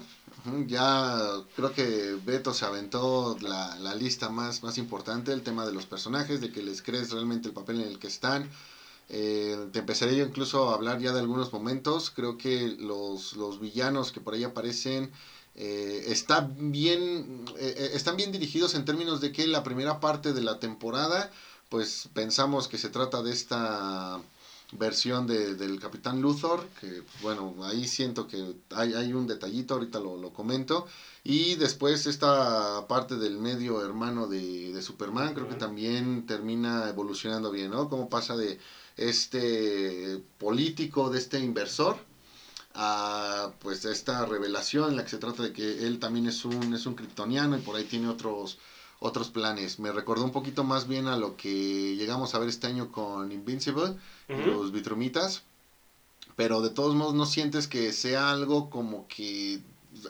Ya 0.67 1.43
creo 1.57 1.73
que 1.73 2.17
Beto 2.25 2.53
se 2.53 2.65
aventó 2.65 3.37
la, 3.41 3.77
la 3.77 3.95
lista 3.95 4.29
más, 4.29 4.63
más 4.63 4.79
importante, 4.79 5.33
el 5.33 5.43
tema 5.43 5.65
de 5.65 5.73
los 5.73 5.87
personajes, 5.87 6.41
de 6.41 6.51
que 6.51 6.63
les 6.63 6.83
crees 6.83 7.11
realmente 7.11 7.49
el 7.49 7.55
papel 7.55 7.81
en 7.81 7.87
el 7.89 7.99
que 7.99 8.09
están. 8.09 8.51
Eh, 9.09 9.69
te 9.73 9.81
empezaré 9.81 10.17
yo 10.17 10.25
incluso 10.25 10.71
a 10.71 10.75
hablar 10.75 10.99
ya 10.99 11.13
de 11.13 11.21
algunos 11.21 11.53
momentos. 11.53 12.11
Creo 12.11 12.37
que 12.37 12.75
los, 12.79 13.35
los 13.35 13.61
villanos 13.61 14.13
que 14.13 14.21
por 14.21 14.35
ahí 14.35 14.45
aparecen 14.45 15.11
eh, 15.57 16.05
está 16.09 16.49
bien, 16.57 17.45
eh, 17.59 17.91
están 17.95 18.17
bien 18.17 18.33
dirigidos 18.33 18.75
en 18.75 18.85
términos 18.85 19.21
de 19.21 19.33
que 19.33 19.47
la 19.47 19.63
primera 19.63 20.01
parte 20.01 20.33
de 20.33 20.43
la 20.43 20.59
temporada, 20.59 21.31
pues 21.69 22.09
pensamos 22.13 22.69
que 22.69 22.79
se 22.79 22.89
trata 22.89 23.23
de 23.23 23.33
esta 23.33 24.21
versión 24.73 25.27
de, 25.27 25.55
del 25.55 25.79
Capitán 25.79 26.21
Luthor, 26.21 26.67
que 26.81 27.03
bueno, 27.23 27.55
ahí 27.63 27.87
siento 27.87 28.27
que 28.27 28.57
hay, 28.71 28.95
hay 28.95 29.13
un 29.13 29.27
detallito, 29.27 29.75
ahorita 29.75 30.01
lo, 30.01 30.17
lo, 30.17 30.33
comento. 30.33 30.87
Y 31.23 31.55
después 31.55 32.07
esta 32.07 32.87
parte 32.89 33.17
del 33.17 33.39
medio 33.39 33.85
hermano 33.85 34.27
de, 34.27 34.73
de 34.73 34.83
Superman, 34.83 35.35
creo 35.35 35.49
que 35.49 35.55
también 35.55 36.27
termina 36.27 36.89
evolucionando 36.89 37.51
bien, 37.51 37.71
¿no? 37.71 37.89
Cómo 37.89 38.09
pasa 38.09 38.37
de 38.37 38.59
este 38.97 40.21
político, 40.39 41.11
de 41.11 41.19
este 41.19 41.39
inversor, 41.39 41.97
a 42.75 43.53
pues 43.61 43.85
esta 43.85 44.27
revelación 44.27 44.91
en 44.91 44.97
la 44.97 45.05
que 45.05 45.11
se 45.11 45.19
trata 45.19 45.45
de 45.45 45.53
que 45.53 45.87
él 45.87 45.99
también 46.01 46.27
es 46.27 46.45
un, 46.45 46.75
es 46.75 46.87
un 46.87 46.95
kryptoniano 46.95 47.57
y 47.57 47.61
por 47.61 47.77
ahí 47.77 47.85
tiene 47.85 48.09
otros 48.09 48.59
otros 49.01 49.29
planes. 49.29 49.79
Me 49.79 49.93
recordó 49.93 50.25
un 50.25 50.33
poquito 50.33 50.65
más 50.65 50.89
bien 50.89 51.09
a 51.09 51.17
lo 51.17 51.37
que 51.37 51.95
llegamos 51.97 52.35
a 52.35 52.39
ver 52.39 52.49
este 52.49 52.67
año 52.67 52.91
con 52.91 53.33
Invincible, 53.33 53.97
los 54.29 54.73
Vitrumitas, 54.73 55.43
pero 56.37 56.63
de 56.63 56.71
todos 56.71 56.95
modos 56.95 57.15
no 57.15 57.27
sientes 57.27 57.69
que 57.69 57.93
sea 57.93 58.31
algo 58.31 58.71
como 58.71 59.07
que 59.07 59.61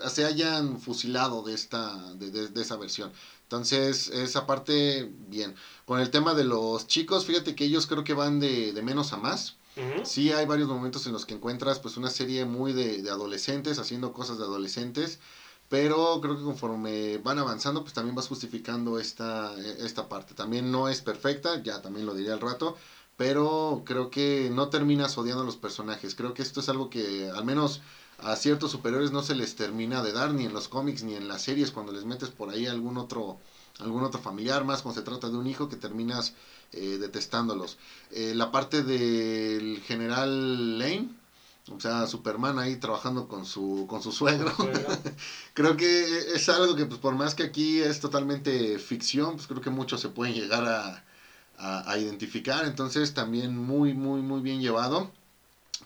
se 0.09 0.25
hayan 0.25 0.81
fusilado 0.81 1.43
de 1.43 1.55
esta 1.55 2.15
de, 2.15 2.31
de, 2.31 2.63
esa 2.63 2.77
versión. 2.77 3.13
Entonces, 3.43 4.09
esa 4.09 4.47
parte, 4.47 5.11
bien. 5.29 5.55
Con 5.85 6.01
el 6.01 6.11
tema 6.11 6.35
de 6.35 6.45
los 6.45 6.87
chicos, 6.87 7.27
fíjate 7.27 7.55
que 7.55 7.65
ellos 7.65 7.87
creo 7.87 8.05
que 8.05 8.15
van 8.15 8.41
de, 8.41 8.73
de 8.73 8.83
menos 8.83 9.13
a 9.13 9.19
más. 9.19 9.57
Sí 10.03 10.33
hay 10.33 10.47
varios 10.47 10.69
momentos 10.69 11.07
en 11.07 11.13
los 11.13 11.25
que 11.27 11.35
encuentras 11.35 11.81
pues 11.81 11.97
una 11.97 12.11
serie 12.11 12.45
muy 12.45 12.73
de, 12.73 13.03
de 13.03 13.11
adolescentes 13.11 13.79
haciendo 13.79 14.13
cosas 14.13 14.39
de 14.39 14.45
adolescentes, 14.45 15.19
pero 15.69 16.21
creo 16.21 16.37
que 16.37 16.43
conforme 16.43 17.19
van 17.19 17.39
avanzando, 17.39 17.83
pues 17.83 17.95
también 17.95 18.15
vas 18.15 18.29
justificando 18.29 18.99
esta, 18.99 19.57
esta 19.79 20.09
parte. 20.09 20.35
También 20.35 20.71
no 20.71 20.89
es 20.89 21.01
perfecta, 21.01 21.63
ya 21.63 21.81
también 21.81 22.07
lo 22.07 22.15
diré 22.15 22.31
al 22.33 22.41
rato, 22.41 22.77
pero 23.17 23.83
creo 23.85 24.11
que 24.11 24.51
no 24.53 24.69
terminas 24.69 25.17
odiando 25.19 25.43
a 25.43 25.47
los 25.47 25.57
personajes. 25.57 26.15
Creo 26.15 26.35
que 26.35 26.43
esto 26.43 26.61
es 26.61 26.69
algo 26.69 26.91
que 26.91 27.31
al 27.31 27.45
menos 27.45 27.81
a 28.19 28.37
ciertos 28.37 28.71
superiores 28.71 29.11
no 29.11 29.23
se 29.23 29.35
les 29.35 29.55
termina 29.57 30.03
de 30.03 30.13
dar, 30.13 30.35
ni 30.35 30.45
en 30.45 30.53
los 30.53 30.69
cómics, 30.69 31.03
ni 31.03 31.15
en 31.15 31.29
las 31.29 31.43
series, 31.43 31.71
cuando 31.73 31.93
les 31.93 32.05
metes 32.05 32.31
por 32.31 32.51
ahí 32.51 32.67
algún 32.67 32.97
otro 32.99 33.41
algún 33.81 34.05
otro 34.05 34.21
familiar 34.21 34.65
más 34.65 34.83
cuando 34.83 35.01
se 35.01 35.05
trata 35.05 35.29
de 35.29 35.37
un 35.37 35.47
hijo 35.47 35.69
que 35.69 35.77
terminas 35.77 36.33
eh, 36.73 36.99
detestándolos. 36.99 37.77
Eh, 38.11 38.33
la 38.35 38.51
parte 38.51 38.83
del 38.83 39.81
general 39.83 40.79
Lane, 40.79 41.09
o 41.71 41.81
sea, 41.81 42.07
Superman 42.07 42.59
ahí 42.59 42.77
trabajando 42.77 43.27
con 43.27 43.47
su, 43.47 43.87
con 43.89 44.03
su 44.03 44.13
suegro. 44.13 44.53
creo 45.55 45.77
que 45.77 46.35
es 46.35 46.49
algo 46.49 46.77
que, 46.77 46.87
pues, 46.87 47.01
por 47.01 47.15
más 47.15 47.35
que 47.35 47.43
aquí 47.43 47.81
es 47.81 48.01
totalmente 48.01 48.79
ficción, 48.79 49.37
pues 49.37 49.47
creo 49.47 49.61
que 49.61 49.71
muchos 49.71 50.01
se 50.01 50.09
pueden 50.09 50.35
llegar 50.35 50.67
a, 50.67 51.05
a, 51.57 51.99
identificar. 51.99 52.65
Entonces, 52.65 53.15
también 53.15 53.57
muy, 53.57 53.95
muy, 53.95 54.21
muy 54.21 54.41
bien 54.41 54.61
llevado. 54.61 55.11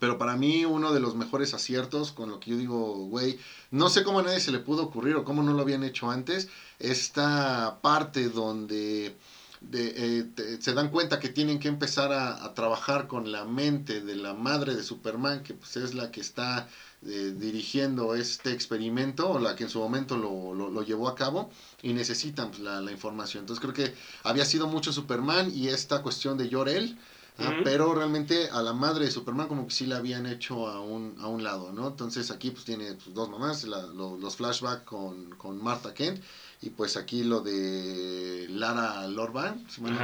Pero 0.00 0.18
para 0.18 0.36
mí, 0.36 0.64
uno 0.64 0.92
de 0.92 1.00
los 1.00 1.14
mejores 1.16 1.54
aciertos, 1.54 2.12
con 2.12 2.30
lo 2.30 2.40
que 2.40 2.50
yo 2.52 2.56
digo, 2.56 3.06
güey, 3.06 3.38
no 3.70 3.88
sé 3.88 4.04
cómo 4.04 4.20
a 4.20 4.22
nadie 4.22 4.40
se 4.40 4.52
le 4.52 4.58
pudo 4.58 4.84
ocurrir 4.84 5.16
o 5.16 5.24
cómo 5.24 5.42
no 5.42 5.52
lo 5.52 5.62
habían 5.62 5.84
hecho 5.84 6.10
antes, 6.10 6.48
esta 6.78 7.78
parte 7.82 8.28
donde 8.28 9.16
de, 9.60 10.30
eh, 10.36 10.58
se 10.60 10.72
dan 10.72 10.90
cuenta 10.90 11.18
que 11.18 11.28
tienen 11.28 11.58
que 11.58 11.68
empezar 11.68 12.12
a, 12.12 12.54
trabajar 12.54 13.08
con 13.08 13.30
la 13.32 13.44
mente 13.44 14.00
de 14.00 14.16
la 14.16 14.34
madre 14.34 14.74
de 14.74 14.82
Superman, 14.82 15.42
que 15.42 15.54
pues 15.54 15.76
es 15.76 15.94
la 15.94 16.10
que 16.10 16.20
está 16.20 16.68
eh, 17.06 17.34
dirigiendo 17.36 18.14
este 18.14 18.52
experimento, 18.52 19.30
o 19.30 19.38
la 19.38 19.54
que 19.56 19.64
en 19.64 19.70
su 19.70 19.78
momento 19.78 20.16
lo, 20.16 20.54
lo, 20.54 20.82
llevó 20.82 21.08
a 21.08 21.14
cabo, 21.14 21.50
y 21.82 21.92
necesitan 21.92 22.50
pues, 22.50 22.60
la, 22.60 22.80
la, 22.80 22.92
información. 22.92 23.42
Entonces 23.42 23.60
creo 23.60 23.74
que 23.74 23.94
había 24.24 24.44
sido 24.44 24.66
mucho 24.66 24.92
Superman 24.92 25.52
y 25.54 25.68
esta 25.68 26.02
cuestión 26.02 26.38
de 26.38 26.50
Jor-El, 26.50 26.98
¿ah? 27.38 27.52
pero 27.64 27.94
realmente 27.94 28.48
a 28.50 28.62
la 28.62 28.72
madre 28.72 29.04
de 29.04 29.10
Superman 29.10 29.48
como 29.48 29.66
que 29.66 29.74
sí 29.74 29.86
la 29.86 29.98
habían 29.98 30.26
hecho 30.26 30.68
a 30.68 30.80
un, 30.80 31.16
a 31.20 31.26
un 31.26 31.42
lado, 31.42 31.72
¿no? 31.72 31.88
Entonces 31.88 32.30
aquí 32.30 32.50
pues 32.50 32.64
tiene 32.64 32.94
pues, 32.94 33.14
dos 33.14 33.30
mamás, 33.30 33.64
los 33.64 34.36
flashbacks 34.36 34.84
con, 34.84 35.30
con 35.36 35.62
Martha 35.62 35.94
Kent, 35.94 36.22
y 36.60 36.70
pues 36.70 36.96
aquí 36.96 37.22
lo 37.22 37.40
de 37.40 38.46
Lara 38.50 39.06
Lorban, 39.06 39.64
si 39.70 39.80
me 39.80 39.92
no 39.92 39.98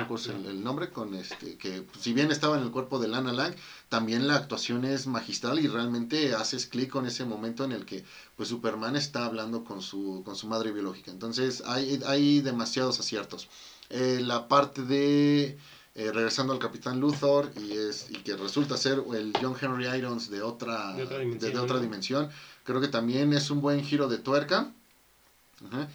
el, 0.49 0.63
nombre, 0.63 0.91
con 0.91 1.15
este, 1.15 1.57
que 1.57 1.85
si 1.99 2.13
bien 2.13 2.31
estaba 2.31 2.57
en 2.57 2.63
el 2.63 2.71
cuerpo 2.71 3.01
de 3.01 3.09
Lana 3.09 3.33
Lang, 3.33 3.57
también 3.89 4.29
la 4.29 4.37
actuación 4.37 4.85
es 4.85 5.09
magistral 5.09 5.59
y 5.59 5.67
realmente 5.67 6.33
haces 6.35 6.67
clic 6.67 6.91
con 6.91 7.07
ese 7.07 7.25
momento 7.25 7.65
en 7.65 7.73
el 7.73 7.85
que 7.85 8.05
pues 8.37 8.51
Superman 8.51 8.95
está 8.95 9.25
hablando 9.25 9.65
con 9.65 9.83
su, 9.83 10.23
con 10.25 10.37
su 10.37 10.47
madre 10.47 10.71
biológica. 10.71 11.11
Entonces 11.11 11.63
hay, 11.67 12.01
hay 12.07 12.41
demasiados 12.41 13.01
aciertos. 13.01 13.49
Eh, 13.91 14.21
la 14.23 14.47
parte 14.47 14.83
de 14.83 15.59
eh, 15.95 16.11
regresando 16.13 16.53
al 16.53 16.59
Capitán 16.59 17.01
Luthor 17.01 17.53
y 17.57 17.73
es 17.73 18.11
y 18.11 18.15
que 18.15 18.37
resulta 18.37 18.77
ser 18.77 19.03
el 19.15 19.33
John 19.41 19.57
Henry 19.61 19.87
Irons 19.87 20.31
de 20.31 20.43
otra, 20.43 20.93
de 20.95 21.59
otra 21.59 21.81
dimensión 21.81 22.31
creo 22.65 22.81
que 22.81 22.89
también 22.89 23.33
es 23.33 23.51
un 23.51 23.61
buen 23.61 23.85
giro 23.85 24.09
de 24.09 24.19
tuerca. 24.19 24.73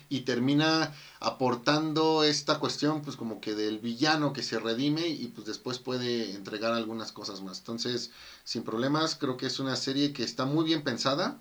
Y 0.08 0.22
termina 0.22 0.94
aportando 1.20 2.24
esta 2.24 2.58
cuestión, 2.58 3.04
pues 3.04 3.16
como 3.16 3.40
que 3.40 3.54
del 3.54 3.78
villano 3.78 4.34
que 4.34 4.42
se 4.42 4.58
redime 4.58 5.08
y 5.08 5.28
pues 5.28 5.46
después 5.46 5.78
puede 5.78 6.34
entregar 6.34 6.74
algunas 6.74 7.12
cosas 7.12 7.42
más. 7.42 7.60
Entonces, 7.60 8.10
sin 8.44 8.64
problemas, 8.64 9.16
creo 9.16 9.38
que 9.38 9.46
es 9.46 9.60
una 9.60 9.76
serie 9.76 10.12
que 10.12 10.24
está 10.24 10.46
muy 10.46 10.66
bien 10.66 10.82
pensada, 10.82 11.38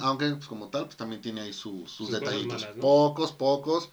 aunque 0.00 0.28
pues, 0.32 0.48
como 0.48 0.68
tal, 0.68 0.84
pues 0.84 0.96
también 0.96 1.22
tiene 1.22 1.40
ahí 1.40 1.54
sus 1.54 2.10
detallitos. 2.10 2.66
Pocos, 2.78 3.32
pocos, 3.32 3.88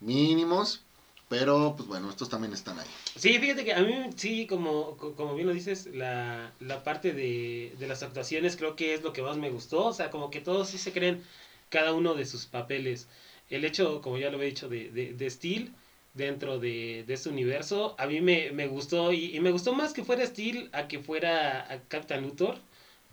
mínimos, 0.00 0.80
pero 1.28 1.74
pues 1.76 1.88
bueno, 1.88 2.08
estos 2.08 2.28
también 2.28 2.52
están 2.52 2.78
ahí. 2.78 2.86
Sí, 3.16 3.38
fíjate 3.38 3.64
que 3.64 3.74
a 3.74 3.80
mí 3.82 3.94
sí, 4.16 4.46
como, 4.46 4.96
como 4.96 5.34
bien 5.34 5.46
lo 5.46 5.52
dices, 5.52 5.86
la, 5.86 6.52
la 6.60 6.82
parte 6.84 7.12
de, 7.12 7.74
de 7.78 7.86
las 7.86 8.02
actuaciones 8.02 8.56
creo 8.56 8.76
que 8.76 8.94
es 8.94 9.02
lo 9.02 9.12
que 9.12 9.22
más 9.22 9.36
me 9.36 9.50
gustó. 9.50 9.86
O 9.86 9.92
sea, 9.92 10.10
como 10.10 10.30
que 10.30 10.40
todos 10.40 10.68
sí 10.68 10.78
se 10.78 10.92
creen 10.92 11.22
cada 11.68 11.92
uno 11.92 12.14
de 12.14 12.24
sus 12.24 12.46
papeles. 12.46 13.08
El 13.50 13.64
hecho, 13.64 14.00
como 14.00 14.18
ya 14.18 14.30
lo 14.30 14.40
he 14.42 14.46
dicho, 14.46 14.68
de, 14.68 14.90
de, 14.90 15.12
de 15.12 15.30
Steel 15.30 15.72
dentro 16.14 16.58
de, 16.58 17.04
de 17.06 17.14
este 17.14 17.28
universo, 17.28 17.94
a 17.98 18.06
mí 18.06 18.20
me, 18.20 18.50
me 18.52 18.66
gustó 18.66 19.12
y, 19.12 19.38
me 19.40 19.50
gustó 19.50 19.74
más 19.74 19.92
que 19.92 20.04
fuera 20.04 20.26
Steel 20.26 20.68
a 20.72 20.88
que 20.88 20.98
fuera 20.98 21.72
a 21.72 21.80
Captain 21.88 22.22
Luthor, 22.22 22.58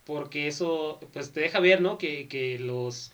porque 0.06 0.48
eso 0.48 1.00
pues 1.14 1.32
te 1.32 1.42
deja 1.42 1.60
ver, 1.60 1.82
¿no? 1.82 1.98
Que, 1.98 2.28
que 2.28 2.60
los, 2.60 3.12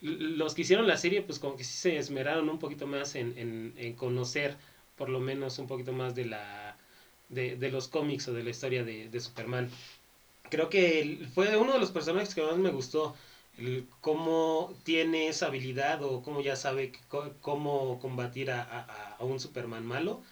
los 0.00 0.54
que 0.54 0.62
hicieron 0.62 0.86
la 0.86 0.96
serie 0.96 1.22
pues 1.22 1.38
como 1.38 1.56
que 1.56 1.64
sí 1.64 1.76
se 1.76 1.96
esmeraron 1.96 2.48
un 2.48 2.58
poquito 2.58 2.86
más 2.86 3.14
en, 3.14 3.36
en, 3.38 3.74
en 3.76 3.94
conocer 3.94 4.56
por 4.96 5.08
lo 5.08 5.20
menos 5.20 5.58
un 5.58 5.66
poquito 5.66 5.92
más 5.92 6.14
de 6.14 6.26
la 6.26 6.76
de, 7.28 7.56
de 7.56 7.70
los 7.70 7.88
cómics 7.88 8.28
o 8.28 8.32
de 8.32 8.44
la 8.44 8.50
historia 8.50 8.84
de, 8.84 9.08
de 9.08 9.20
Superman. 9.20 9.68
Creo 10.50 10.68
que 10.68 11.26
fue 11.34 11.56
uno 11.56 11.72
de 11.72 11.80
los 11.80 11.90
personajes 11.90 12.34
que 12.34 12.42
más 12.42 12.56
me 12.56 12.70
gustó 12.70 13.14
el 13.58 13.86
cómo 14.00 14.74
tiene 14.84 15.28
esa 15.28 15.46
habilidad 15.46 16.02
o 16.02 16.22
cómo 16.22 16.40
ya 16.40 16.56
sabe 16.56 16.92
cómo 17.40 17.98
combatir 18.00 18.50
a, 18.50 19.16
un 19.20 19.40
Superman 19.40 19.84
malo. 19.84 20.22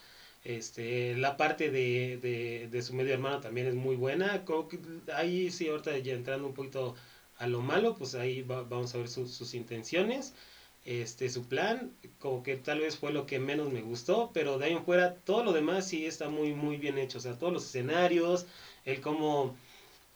Este, 0.45 1.17
la 1.17 1.39
parte 1.39 1.71
de, 1.71 2.69
de, 2.71 2.83
su 2.83 2.95
medio 2.95 3.15
hermano 3.15 3.41
también 3.41 3.67
es 3.67 3.75
muy 3.75 3.97
buena. 3.97 4.45
ahí 5.15 5.51
sí, 5.51 5.69
ahorita 5.69 5.97
ya 5.99 6.13
entrando 6.13 6.47
un 6.47 6.55
poquito 6.55 6.95
a 7.45 7.47
lo 7.47 7.61
malo, 7.61 7.95
pues 7.97 8.15
ahí 8.15 8.43
vamos 8.43 8.95
a 8.95 8.99
ver 8.99 9.09
sus 9.09 9.55
intenciones. 9.55 10.35
Este, 10.85 11.31
su 11.31 11.45
plan, 11.45 11.93
como 12.19 12.43
que 12.43 12.57
tal 12.57 12.81
vez 12.81 12.97
fue 12.99 13.13
lo 13.13 13.27
que 13.27 13.39
menos 13.39 13.73
me 13.73 13.83
gustó, 13.83 14.31
pero 14.35 14.59
de 14.59 14.67
ahí 14.67 14.73
en 14.73 14.85
fuera 14.85 15.15
todo 15.15 15.43
lo 15.45 15.53
demás 15.53 15.89
sí 15.89 16.05
está 16.07 16.29
muy, 16.29 16.53
muy 16.53 16.77
bien 16.77 16.99
hecho. 16.99 17.19
O 17.19 17.21
sea, 17.21 17.39
todos 17.39 17.53
los 17.53 17.65
escenarios, 17.65 18.47
el 18.85 19.01
cómo 19.01 19.57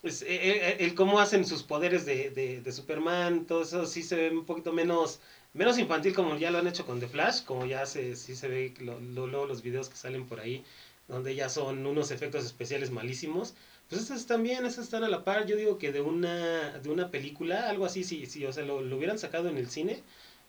pues, 0.03 0.23
eh, 0.23 0.27
eh, 0.31 0.77
el, 0.81 0.95
cómo 0.95 1.21
hacen 1.21 1.45
sus 1.45 1.63
poderes 1.63 2.07
de, 2.07 2.31
de, 2.31 2.73
Superman, 2.73 3.47
todo 3.47 3.63
eso 3.63 3.87
sí 3.87 4.03
se 4.03 4.17
ve 4.17 4.31
un 4.31 4.45
poquito 4.45 4.73
menos, 4.73 5.21
menos 5.55 5.79
infantil 5.79 6.15
como 6.15 6.37
ya 6.37 6.51
lo 6.51 6.59
han 6.59 6.67
hecho 6.69 6.87
con 6.87 7.01
The 7.01 7.09
Flash, 7.09 7.45
como 7.45 7.67
ya 7.67 7.85
se, 7.87 8.15
sí 8.17 8.37
se 8.37 8.49
ve 8.49 8.75
luego 8.81 9.47
los 9.47 9.63
videos 9.63 9.89
que 9.89 9.97
salen 9.97 10.27
por 10.27 10.41
ahí, 10.41 10.65
donde 11.09 11.35
ya 11.35 11.49
son 11.49 11.87
unos 11.87 12.11
efectos 12.11 12.45
especiales 12.45 12.91
malísimos. 12.91 13.55
Pues 13.89 14.03
esas 14.03 14.21
están 14.21 14.43
bien, 14.43 14.67
esas 14.67 14.85
están 14.85 15.05
a 15.05 15.09
la 15.09 15.25
par. 15.25 15.47
Yo 15.47 15.57
digo 15.57 15.79
que 15.79 15.93
de 15.93 16.01
una, 16.01 16.79
de 16.79 16.91
una 16.91 17.11
película, 17.11 17.69
algo 17.69 17.87
así, 17.87 18.05
si, 18.05 18.27
sí, 18.27 18.45
o 18.45 18.53
sea, 18.53 18.65
lo, 18.65 18.83
lo, 18.83 18.97
hubieran 18.97 19.19
sacado 19.19 19.49
en 19.49 19.57
el 19.57 19.71
cine, 19.71 20.03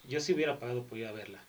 yo 0.07 0.19
sí 0.19 0.33
hubiera 0.33 0.59
pagado 0.59 0.83
por 0.83 0.97
ir 0.97 1.07
a 1.07 1.11
verla. 1.11 1.39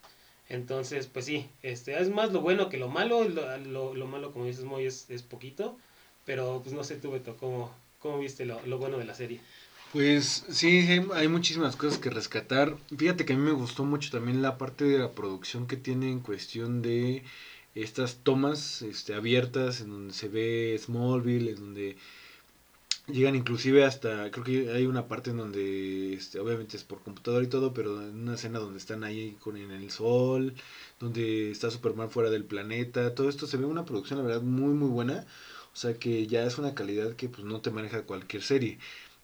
Entonces, 0.49 1.06
pues 1.06 1.25
sí, 1.25 1.49
este, 1.62 2.00
es 2.00 2.11
más 2.11 2.32
lo 2.32 2.40
bueno 2.40 2.68
que 2.68 2.78
lo 2.78 2.88
malo. 2.88 3.25
Lo, 3.25 3.94
lo, 3.94 4.06
malo, 4.06 4.32
como 4.32 4.47
dices, 4.47 4.64
Moy, 4.64 4.87
es, 4.87 5.11
es 5.11 5.23
poquito. 5.23 5.76
Pero, 6.25 6.61
pues 6.62 6.75
no 6.75 6.85
sé, 6.85 6.97
tú, 6.97 7.11
Beto, 7.11 7.37
cómo, 7.37 7.73
¿Cómo 8.00 8.18
viste 8.18 8.47
lo, 8.47 8.64
lo 8.66 8.78
bueno 8.78 8.97
de 8.97 9.04
la 9.04 9.14
serie? 9.14 9.40
Pues 9.92 10.47
sí, 10.49 10.87
hay 11.14 11.28
muchísimas 11.28 11.76
cosas 11.76 11.99
que 11.99 12.09
rescatar. 12.09 12.76
Fíjate 12.97 13.26
que 13.26 13.35
a 13.35 13.37
mí 13.37 13.42
me 13.42 13.52
gustó 13.52 13.85
mucho 13.85 14.11
también 14.11 14.40
la 14.40 14.56
parte 14.56 14.85
de 14.85 14.99
la 14.99 15.12
producción 15.12 15.66
que 15.66 15.76
tiene 15.76 16.11
en 16.11 16.20
cuestión 16.20 16.80
de 16.80 17.25
estas 17.75 18.19
tomas 18.23 18.83
este, 18.83 19.15
abiertas 19.15 19.81
en 19.81 19.91
donde 19.91 20.15
se 20.15 20.29
ve 20.29 20.79
Smallville, 20.79 21.50
en 21.50 21.57
donde 21.57 21.97
llegan 23.07 23.35
inclusive 23.35 23.85
hasta, 23.85 24.31
creo 24.31 24.45
que 24.45 24.71
hay 24.73 24.87
una 24.87 25.09
parte 25.09 25.31
en 25.31 25.39
donde, 25.39 26.15
este, 26.15 26.39
obviamente 26.41 26.77
es 26.77 26.85
por 26.85 27.03
computador 27.03 27.43
y 27.43 27.49
todo, 27.49 27.75
pero 27.75 28.00
en 28.03 28.21
una 28.23 28.35
escena 28.35 28.59
donde 28.59 28.79
están 28.79 29.05
ahí 29.05 29.37
con 29.41 29.57
en 29.57 29.71
el 29.71 29.91
sol, 29.91 30.55
donde 30.99 31.50
está 31.50 31.71
Superman 31.71 32.11
fuera 32.11 32.31
del 32.31 32.45
planeta, 32.45 33.15
todo 33.15 33.29
esto 33.29 33.47
se 33.47 33.57
ve 33.57 33.65
una 33.65 33.85
producción 33.85 34.19
la 34.21 34.27
verdad 34.27 34.43
muy 34.43 34.75
muy 34.75 34.89
buena. 34.89 35.27
O 35.73 35.77
sea 35.77 35.95
que 35.95 36.27
ya 36.27 36.45
es 36.45 36.59
una 36.59 36.75
calidad 36.75 37.15
que 37.15 37.29
pues 37.29 37.45
no 37.45 37.61
te 37.61 37.71
maneja 37.71 38.03
cualquier 38.03 38.43
serie. 38.43 38.79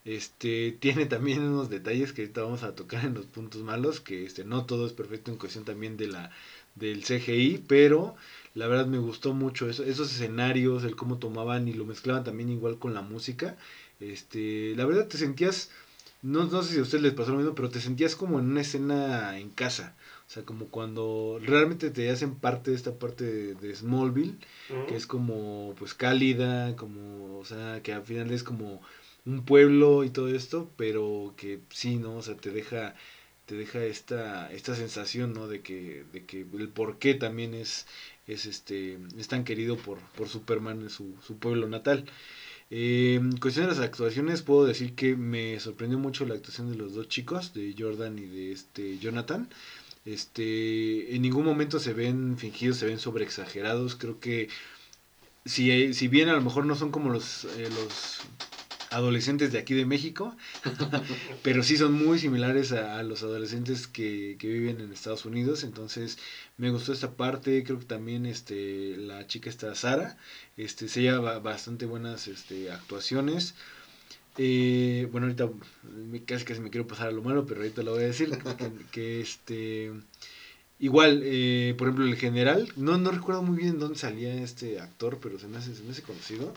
Este 0.04 0.72
tiene 0.80 1.06
también 1.06 1.42
unos 1.42 1.70
detalles 1.70 2.12
que 2.12 2.22
ahorita 2.22 2.42
vamos 2.42 2.62
a 2.62 2.74
tocar 2.74 3.04
en 3.04 3.14
los 3.14 3.26
puntos 3.26 3.62
malos, 3.62 4.00
que 4.00 4.24
este 4.24 4.44
no 4.44 4.64
todo 4.66 4.86
es 4.86 4.92
perfecto 4.92 5.30
en 5.30 5.38
cuestión 5.38 5.64
también 5.64 5.96
de 5.96 6.08
la 6.08 6.30
del 6.76 7.02
CGI, 7.04 7.64
pero 7.66 8.16
la 8.56 8.66
verdad 8.66 8.86
me 8.86 8.98
gustó 8.98 9.32
mucho 9.34 9.70
eso, 9.70 9.84
esos 9.84 10.10
escenarios, 10.12 10.82
el 10.82 10.96
cómo 10.96 11.18
tomaban 11.18 11.68
y 11.68 11.74
lo 11.74 11.84
mezclaban 11.84 12.24
también 12.24 12.48
igual 12.50 12.78
con 12.78 12.92
la 12.94 13.02
música. 13.02 13.56
Este, 14.00 14.74
la 14.76 14.84
verdad 14.84 15.06
te 15.06 15.18
sentías 15.18 15.70
no, 16.22 16.44
no 16.46 16.62
sé 16.62 16.72
si 16.72 16.78
a 16.80 16.82
ustedes 16.82 17.04
les 17.04 17.12
pasó 17.14 17.30
lo 17.30 17.36
mismo, 17.36 17.54
pero 17.54 17.68
te 17.70 17.80
sentías 17.80 18.16
como 18.16 18.40
en 18.40 18.46
una 18.46 18.62
escena 18.62 19.38
en 19.38 19.50
casa. 19.50 19.94
O 20.26 20.30
sea, 20.30 20.42
como 20.44 20.66
cuando 20.66 21.38
realmente 21.40 21.90
te 21.90 22.10
hacen 22.10 22.34
parte 22.34 22.70
de 22.72 22.76
esta 22.76 22.98
parte 22.98 23.54
de, 23.54 23.74
Smallville, 23.76 24.38
que 24.88 24.96
es 24.96 25.06
como 25.06 25.74
pues 25.78 25.94
cálida, 25.94 26.74
como, 26.74 27.38
o 27.38 27.44
sea, 27.44 27.80
que 27.82 27.92
al 27.92 28.02
final 28.02 28.32
es 28.32 28.42
como 28.42 28.82
un 29.24 29.44
pueblo 29.44 30.02
y 30.02 30.10
todo 30.10 30.28
esto, 30.28 30.70
pero 30.76 31.34
que 31.36 31.60
sí, 31.70 31.96
¿no? 31.96 32.16
O 32.16 32.22
sea, 32.22 32.36
te 32.36 32.50
deja 32.50 32.94
te 33.44 33.54
deja 33.54 33.84
esta 33.84 34.52
esta 34.52 34.74
sensación, 34.74 35.32
¿no? 35.32 35.46
De 35.46 35.60
que 35.62 36.04
de 36.12 36.24
que 36.24 36.40
el 36.40 36.68
por 36.68 36.98
qué 36.98 37.14
también 37.14 37.54
es 37.54 37.86
es 38.26 38.46
este 38.46 38.98
es 39.18 39.28
tan 39.28 39.44
querido 39.44 39.76
por 39.76 39.98
por 40.16 40.28
Superman 40.28 40.88
su, 40.90 41.14
su 41.26 41.36
pueblo 41.38 41.68
natal. 41.68 42.04
Eh, 42.70 43.14
en 43.20 43.36
cuestión 43.36 43.66
de 43.66 43.72
las 43.74 43.80
actuaciones, 43.80 44.42
puedo 44.42 44.66
decir 44.66 44.94
que 44.94 45.16
me 45.16 45.60
sorprendió 45.60 45.98
mucho 45.98 46.26
la 46.26 46.34
actuación 46.34 46.70
de 46.70 46.76
los 46.76 46.94
dos 46.94 47.08
chicos, 47.08 47.54
de 47.54 47.74
Jordan 47.78 48.18
y 48.18 48.26
de 48.26 48.52
este 48.52 48.98
Jonathan. 48.98 49.48
Este, 50.04 51.14
en 51.14 51.22
ningún 51.22 51.44
momento 51.44 51.78
se 51.80 51.92
ven 51.92 52.36
fingidos, 52.38 52.78
se 52.78 52.86
ven 52.86 52.98
sobreexagerados. 52.98 53.96
Creo 53.96 54.20
que 54.20 54.48
si, 55.44 55.94
si 55.94 56.08
bien 56.08 56.28
a 56.28 56.34
lo 56.34 56.42
mejor 56.42 56.66
no 56.66 56.74
son 56.76 56.90
como 56.90 57.10
los, 57.10 57.44
eh, 57.44 57.68
los 57.70 58.20
adolescentes 58.90 59.52
de 59.52 59.58
aquí 59.58 59.74
de 59.74 59.86
México, 59.86 60.36
pero 61.42 61.62
sí 61.62 61.76
son 61.76 61.92
muy 61.92 62.18
similares 62.18 62.72
a, 62.72 63.02
los 63.02 63.22
adolescentes 63.22 63.86
que, 63.86 64.36
que, 64.38 64.48
viven 64.48 64.80
en 64.80 64.92
Estados 64.92 65.24
Unidos, 65.24 65.64
entonces 65.64 66.18
me 66.56 66.70
gustó 66.70 66.92
esta 66.92 67.12
parte, 67.12 67.64
creo 67.64 67.78
que 67.78 67.84
también 67.84 68.26
este, 68.26 68.96
la 68.96 69.26
chica 69.26 69.50
está 69.50 69.74
Sara, 69.74 70.16
este, 70.56 70.88
se 70.88 71.02
lleva 71.02 71.38
bastante 71.38 71.86
buenas 71.86 72.28
este, 72.28 72.70
actuaciones. 72.70 73.54
Eh, 74.38 75.08
bueno, 75.12 75.26
ahorita 75.26 75.48
casi 76.26 76.44
casi 76.44 76.60
me 76.60 76.70
quiero 76.70 76.86
pasar 76.86 77.08
a 77.08 77.12
lo 77.12 77.22
malo, 77.22 77.46
pero 77.46 77.60
ahorita 77.60 77.82
lo 77.82 77.92
voy 77.92 78.04
a 78.04 78.06
decir, 78.06 78.30
que, 78.90 79.20
este... 79.20 79.92
Igual, 80.78 81.22
eh, 81.24 81.74
por 81.78 81.88
ejemplo, 81.88 82.04
el 82.04 82.16
general, 82.16 82.70
no, 82.76 82.98
no 82.98 83.10
recuerdo 83.10 83.42
muy 83.42 83.56
bien 83.56 83.78
dónde 83.78 83.98
salía 83.98 84.34
este 84.42 84.78
actor, 84.78 85.18
pero 85.22 85.38
se 85.38 85.48
me 85.48 85.56
hace, 85.56 85.74
se 85.74 85.82
me 85.82 85.92
hace 85.92 86.02
conocido. 86.02 86.52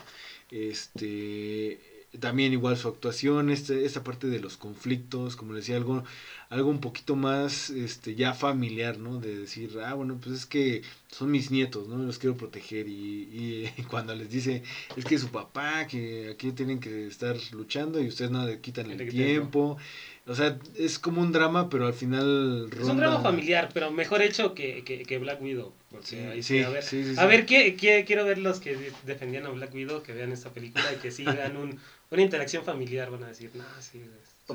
Este, 0.50 1.80
también 2.18 2.52
igual 2.52 2.76
su 2.76 2.88
actuación, 2.88 3.50
este, 3.50 3.84
esta 3.84 4.02
parte 4.02 4.26
de 4.26 4.40
los 4.40 4.56
conflictos, 4.56 5.36
como 5.36 5.54
decía, 5.54 5.76
algo, 5.76 6.02
algo 6.48 6.68
un 6.68 6.80
poquito 6.80 7.14
más 7.14 7.70
este, 7.70 8.16
ya 8.16 8.34
familiar, 8.34 8.98
¿no? 8.98 9.20
De 9.20 9.36
decir, 9.38 9.78
ah, 9.84 9.94
bueno, 9.94 10.18
pues 10.20 10.34
es 10.34 10.46
que 10.46 10.82
son 11.08 11.30
mis 11.30 11.52
nietos, 11.52 11.86
¿no? 11.86 11.98
Los 11.98 12.18
quiero 12.18 12.36
proteger 12.36 12.88
y, 12.88 13.70
y 13.76 13.82
cuando 13.90 14.14
les 14.16 14.28
dice, 14.28 14.64
es 14.96 15.04
que 15.04 15.18
su 15.18 15.28
papá, 15.28 15.86
que 15.86 16.30
aquí 16.30 16.50
tienen 16.50 16.80
que 16.80 17.06
estar 17.06 17.36
luchando 17.52 18.02
y 18.02 18.08
ustedes 18.08 18.32
no 18.32 18.44
le 18.44 18.60
quitan 18.60 18.90
el, 18.90 19.08
tiempo. 19.08 19.78
O 20.26 20.34
sea, 20.34 20.58
es 20.76 20.98
como 20.98 21.20
un 21.22 21.32
drama, 21.32 21.70
pero 21.70 21.86
al 21.86 21.94
final... 21.94 22.68
Es 22.78 22.88
un 22.88 22.98
drama 22.98 23.20
familiar, 23.20 23.70
pero 23.72 23.90
mejor 23.90 24.20
hecho 24.22 24.54
que, 24.54 24.84
que, 24.84 25.18
Black 25.18 25.40
Widow. 25.40 25.72
sí, 26.02 26.18
a 26.62 26.68
ver, 26.68 26.84
a 27.18 27.26
ver 27.26 27.46
¿qué, 27.46 28.04
quiero 28.04 28.24
ver 28.24 28.38
los 28.38 28.60
que 28.60 28.92
defendían 29.04 29.46
a 29.46 29.50
Black 29.50 29.74
Widow, 29.74 30.02
que 30.02 30.12
vean 30.12 30.32
esta 30.32 30.50
película 30.50 30.84
y 30.92 31.00
que 31.00 31.10
sí 31.10 31.24
vean 31.24 31.56
un, 31.56 31.78
una 32.10 32.22
interacción 32.22 32.64
familiar, 32.64 33.10
van 33.10 33.24
a 33.24 33.28
decir, 33.28 33.50
no, 33.54 33.64
sí. 33.80 34.02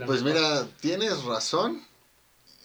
Pues 0.06 0.24
mira, 0.24 0.68
tienes 0.82 1.24
razón. 1.24 1.82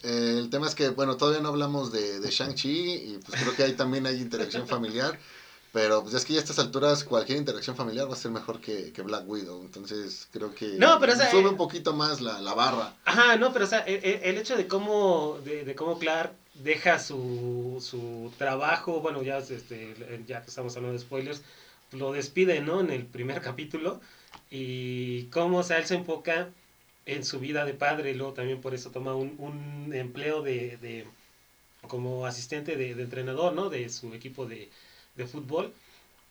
Eh, 0.03 0.37
el 0.39 0.51
tema 0.51 0.67
es 0.67 0.75
que, 0.75 0.89
bueno, 0.89 1.17
todavía 1.17 1.41
no 1.41 1.51
hablamos 1.51 1.93
de, 1.93 2.21
de 2.21 2.31
Shang-Chi 2.31 2.93
y 2.95 3.21
pues 3.25 3.41
creo 3.41 3.55
que 3.55 3.63
ahí 3.63 3.73
también 3.75 4.07
hay 4.07 4.21
interacción 4.21 4.67
familiar. 4.67 5.19
Pero 5.73 6.03
pues 6.03 6.15
es 6.15 6.25
que 6.25 6.33
ya 6.33 6.41
a 6.41 6.43
estas 6.43 6.59
alturas 6.59 7.05
cualquier 7.05 7.39
interacción 7.39 7.77
familiar 7.77 8.09
va 8.09 8.15
a 8.15 8.17
ser 8.17 8.33
mejor 8.33 8.61
que, 8.61 8.93
que 8.93 9.03
Black 9.03 9.29
Widow. 9.29 9.63
Entonces 9.63 10.27
creo 10.33 10.53
que 10.53 10.71
no, 10.79 10.99
pero, 10.99 11.15
sube 11.31 11.49
un 11.49 11.57
poquito 11.57 11.93
más 11.93 12.21
la, 12.21 12.41
la, 12.41 12.55
barra. 12.55 12.97
Ajá, 13.05 13.37
no, 13.37 13.53
pero 13.53 13.67
o 13.67 13.69
sea, 13.69 13.81
el, 13.81 14.03
el 14.05 14.39
hecho 14.39 14.57
de 14.57 14.67
cómo, 14.67 15.39
de, 15.45 15.65
de, 15.65 15.75
cómo 15.77 16.01
Clark 16.01 16.33
deja 16.55 16.99
su, 16.99 17.79
su 17.81 18.33
trabajo, 18.37 19.01
bueno, 19.01 19.23
ya, 19.23 19.39
este, 19.39 19.95
ya 20.27 20.43
que 20.43 20.49
estamos 20.49 20.77
hablando 20.77 20.99
de 20.99 21.05
spoilers, 21.05 21.43
lo 21.93 22.13
despide, 22.13 22.61
¿no? 22.61 22.81
En 22.81 22.91
el 22.91 23.07
primer 23.07 23.41
capítulo. 23.41 24.01
Y 24.51 25.25
cómo, 25.27 25.59
o 25.59 25.63
sea, 25.63 25.79
él 25.79 25.87
se 25.87 25.95
enfoca 25.95 26.51
en 27.07 27.25
su 27.25 27.41
vida 27.41 27.65
de 27.65 27.75
padre, 27.75 28.15
luego 28.15 28.35
también 28.35 28.61
por 28.61 28.75
eso 28.75 28.91
toma 28.91 29.15
un, 29.15 29.37
un 29.39 29.95
empleo 29.95 30.43
de, 30.43 30.77
de 30.79 31.07
como 31.89 32.27
asistente 32.27 32.77
de, 32.77 32.91
entrenador, 32.93 33.53
¿no? 33.55 33.71
De 33.71 33.89
su 33.89 34.15
equipo 34.15 34.47
de 34.47 34.71
de 35.21 35.27
fútbol. 35.27 35.73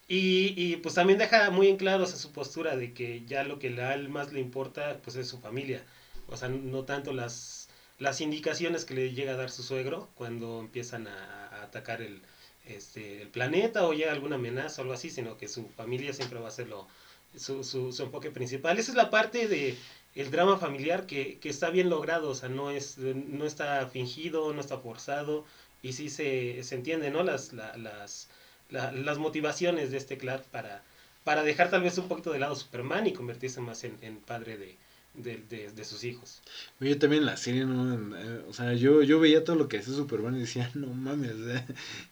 Y, 0.08 0.54
y, 0.58 0.78
pues 0.78 0.96
también 0.96 1.20
deja 1.20 1.52
muy 1.52 1.68
en 1.68 1.78
claro 1.78 2.06
su 2.08 2.32
postura 2.32 2.76
de 2.76 2.94
que 2.94 3.24
ya 3.28 3.44
lo 3.44 3.60
que 3.60 3.68
a 3.82 3.94
él 3.94 4.10
más 4.10 4.34
le 4.34 4.40
importa 4.40 5.00
pues 5.04 5.16
es 5.16 5.28
su 5.28 5.40
familia. 5.40 5.84
O 6.28 6.38
sea, 6.38 6.50
no 6.50 6.84
tanto 6.84 7.14
las, 7.14 7.70
las 8.00 8.22
indicaciones 8.22 8.86
que 8.86 8.96
le 8.96 9.14
llega 9.14 9.34
a 9.34 9.38
dar 9.38 9.52
su 9.52 9.64
suegro 9.64 10.10
cuando 10.16 10.62
empiezan 10.62 11.08
a, 11.08 11.64
atacar 11.64 12.02
el, 12.02 12.22
este, 12.66 13.22
el 13.22 13.30
planeta 13.30 13.86
o 13.86 13.94
llega 13.94 14.12
alguna 14.12 14.36
amenaza 14.38 14.82
o 14.82 14.84
algo 14.84 14.94
así, 14.94 15.10
sino 15.12 15.38
que 15.38 15.48
su 15.48 15.70
familia 15.70 16.14
siempre 16.14 16.40
va 16.40 16.48
a 16.48 16.52
ser 16.52 16.68
lo, 16.68 16.88
su, 17.36 17.64
su, 17.64 17.92
su 17.92 18.04
enfoque 18.04 18.32
principal. 18.32 18.78
Esa 18.78 18.92
es 18.92 18.98
la 18.98 19.10
parte 19.10 19.48
de 19.48 19.78
el 20.16 20.32
drama 20.32 20.58
familiar 20.58 21.06
que, 21.06 21.38
que, 21.40 21.50
está 21.50 21.70
bien 21.70 21.90
logrado, 21.90 22.30
o 22.30 22.36
sea, 22.36 22.50
no, 22.50 22.72
es, 22.72 22.98
no 22.98 23.46
está 23.46 23.88
fingido, 23.88 24.54
no 24.54 24.62
está 24.62 24.78
forzado 24.80 25.46
y 25.82 25.94
sí 25.94 26.10
se, 26.10 26.64
se 26.64 26.76
entiende, 26.76 27.12
¿no? 27.12 27.24
Las, 27.24 27.54
las, 27.54 28.30
las 28.70 29.18
motivaciones 29.18 29.92
de 29.92 29.98
este 29.98 30.18
Clark 30.18 30.44
para, 30.46 30.84
para 31.24 31.44
dejar 31.44 31.70
tal 31.70 31.84
vez 31.84 31.98
un 31.98 32.08
poquito 32.08 32.32
de 32.32 32.40
lado 32.40 32.56
Superman 32.56 33.08
y 33.08 33.14
convertirse 33.14 33.62
más 33.62 33.84
en, 33.84 34.18
padre 34.26 34.58
de, 34.58 34.78
de, 35.14 35.84
sus 35.84 36.04
hijos. 36.04 36.42
Yo 36.80 36.98
también 36.98 37.26
la 37.26 37.38
serie, 37.38 37.66
¿no? 37.66 38.00
o 38.48 38.54
sea, 38.54 38.74
yo, 38.74 39.04
yo 39.04 39.20
veía 39.20 39.44
todo 39.44 39.56
lo 39.56 39.68
que 39.68 39.78
hace 39.78 39.92
Superman 39.92 40.36
y 40.36 40.42
decía, 40.42 40.70
no 40.76 40.88
mames, 40.88 41.36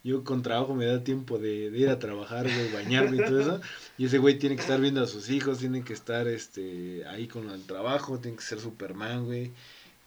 yo 0.03 0.23
con 0.23 0.41
trabajo 0.41 0.75
me 0.75 0.85
da 0.85 1.03
tiempo 1.03 1.37
de, 1.37 1.65
ir 1.73 1.89
a 1.89 1.99
trabajar, 1.99 2.47
de 2.47 2.71
bañarme 2.73 3.17
y 3.17 3.25
todo 3.25 3.39
eso. 3.39 3.61
Y 3.97 4.05
ese 4.05 4.17
güey 4.17 4.37
tiene 4.37 4.55
que 4.55 4.61
estar 4.61 4.79
viendo 4.79 5.01
a 5.01 5.07
sus 5.07 5.29
hijos, 5.29 5.59
tiene 5.59 5.83
que 5.83 5.93
estar 5.93 6.27
este 6.27 7.05
ahí 7.07 7.27
con 7.27 7.49
el 7.49 7.63
trabajo, 7.65 8.19
tiene 8.19 8.37
que 8.37 8.43
ser 8.43 8.59
Superman, 8.59 9.25
güey. 9.25 9.51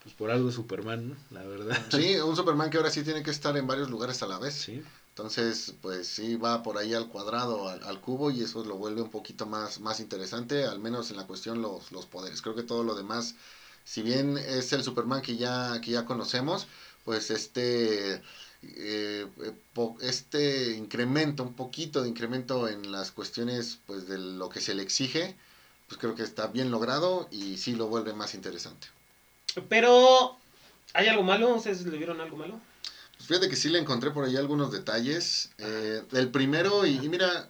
Pues 0.02 0.14
por 0.14 0.30
algo 0.30 0.50
Superman, 0.50 1.10
¿no? 1.10 1.16
La 1.30 1.46
verdad. 1.46 1.76
Sí, 1.90 2.16
un 2.16 2.34
Superman 2.34 2.70
que 2.70 2.78
ahora 2.78 2.90
sí 2.90 3.02
tiene 3.02 3.22
que 3.22 3.30
estar 3.30 3.54
en 3.58 3.66
varios 3.66 3.90
lugares 3.90 4.22
a 4.22 4.26
la 4.26 4.38
vez. 4.38 4.54
Sí. 4.54 4.82
Entonces, 5.10 5.74
pues 5.82 6.06
sí 6.06 6.36
va 6.36 6.62
por 6.62 6.78
ahí 6.78 6.94
al 6.94 7.08
cuadrado, 7.08 7.68
al, 7.68 8.00
cubo, 8.00 8.30
y 8.30 8.42
eso 8.42 8.64
lo 8.64 8.76
vuelve 8.76 9.02
un 9.02 9.10
poquito 9.10 9.44
más, 9.44 9.80
más 9.80 10.00
interesante, 10.00 10.64
al 10.64 10.78
menos 10.78 11.10
en 11.10 11.16
la 11.16 11.26
cuestión 11.26 11.60
los, 11.60 11.92
los 11.92 12.06
poderes. 12.06 12.40
Creo 12.40 12.54
que 12.54 12.62
todo 12.62 12.84
lo 12.84 12.94
demás, 12.94 13.34
si 13.84 14.02
bien 14.02 14.38
es 14.38 14.72
el 14.72 14.82
Superman 14.82 15.20
que 15.20 15.36
ya, 15.36 15.80
que 15.82 15.90
ya 15.90 16.06
conocemos, 16.06 16.66
pues 17.04 17.30
este, 17.30 18.22
eh, 18.62 19.26
este 20.00 20.72
incremento, 20.76 21.42
un 21.42 21.54
poquito 21.54 22.02
de 22.02 22.08
incremento 22.08 22.68
en 22.68 22.92
las 22.92 23.10
cuestiones 23.10 23.78
pues 23.86 24.06
de 24.06 24.18
lo 24.18 24.48
que 24.48 24.60
se 24.60 24.74
le 24.74 24.82
exige, 24.82 25.34
pues 25.88 25.98
creo 25.98 26.14
que 26.14 26.22
está 26.22 26.46
bien 26.46 26.70
logrado 26.70 27.28
y 27.30 27.56
sí 27.56 27.74
lo 27.74 27.88
vuelve 27.88 28.12
más 28.12 28.34
interesante. 28.34 28.86
Pero, 29.68 30.36
¿hay 30.92 31.08
algo 31.08 31.24
malo? 31.24 31.54
¿Ustedes 31.56 31.84
le 31.84 31.96
vieron 31.96 32.20
algo 32.20 32.36
malo? 32.36 32.60
Fíjate 33.30 33.48
que 33.48 33.54
sí 33.54 33.68
le 33.68 33.78
encontré 33.78 34.10
por 34.10 34.24
ahí 34.24 34.36
algunos 34.36 34.72
detalles. 34.72 35.50
Eh, 35.58 36.02
el 36.10 36.30
primero, 36.32 36.84
y, 36.84 36.98
mira, 37.08 37.48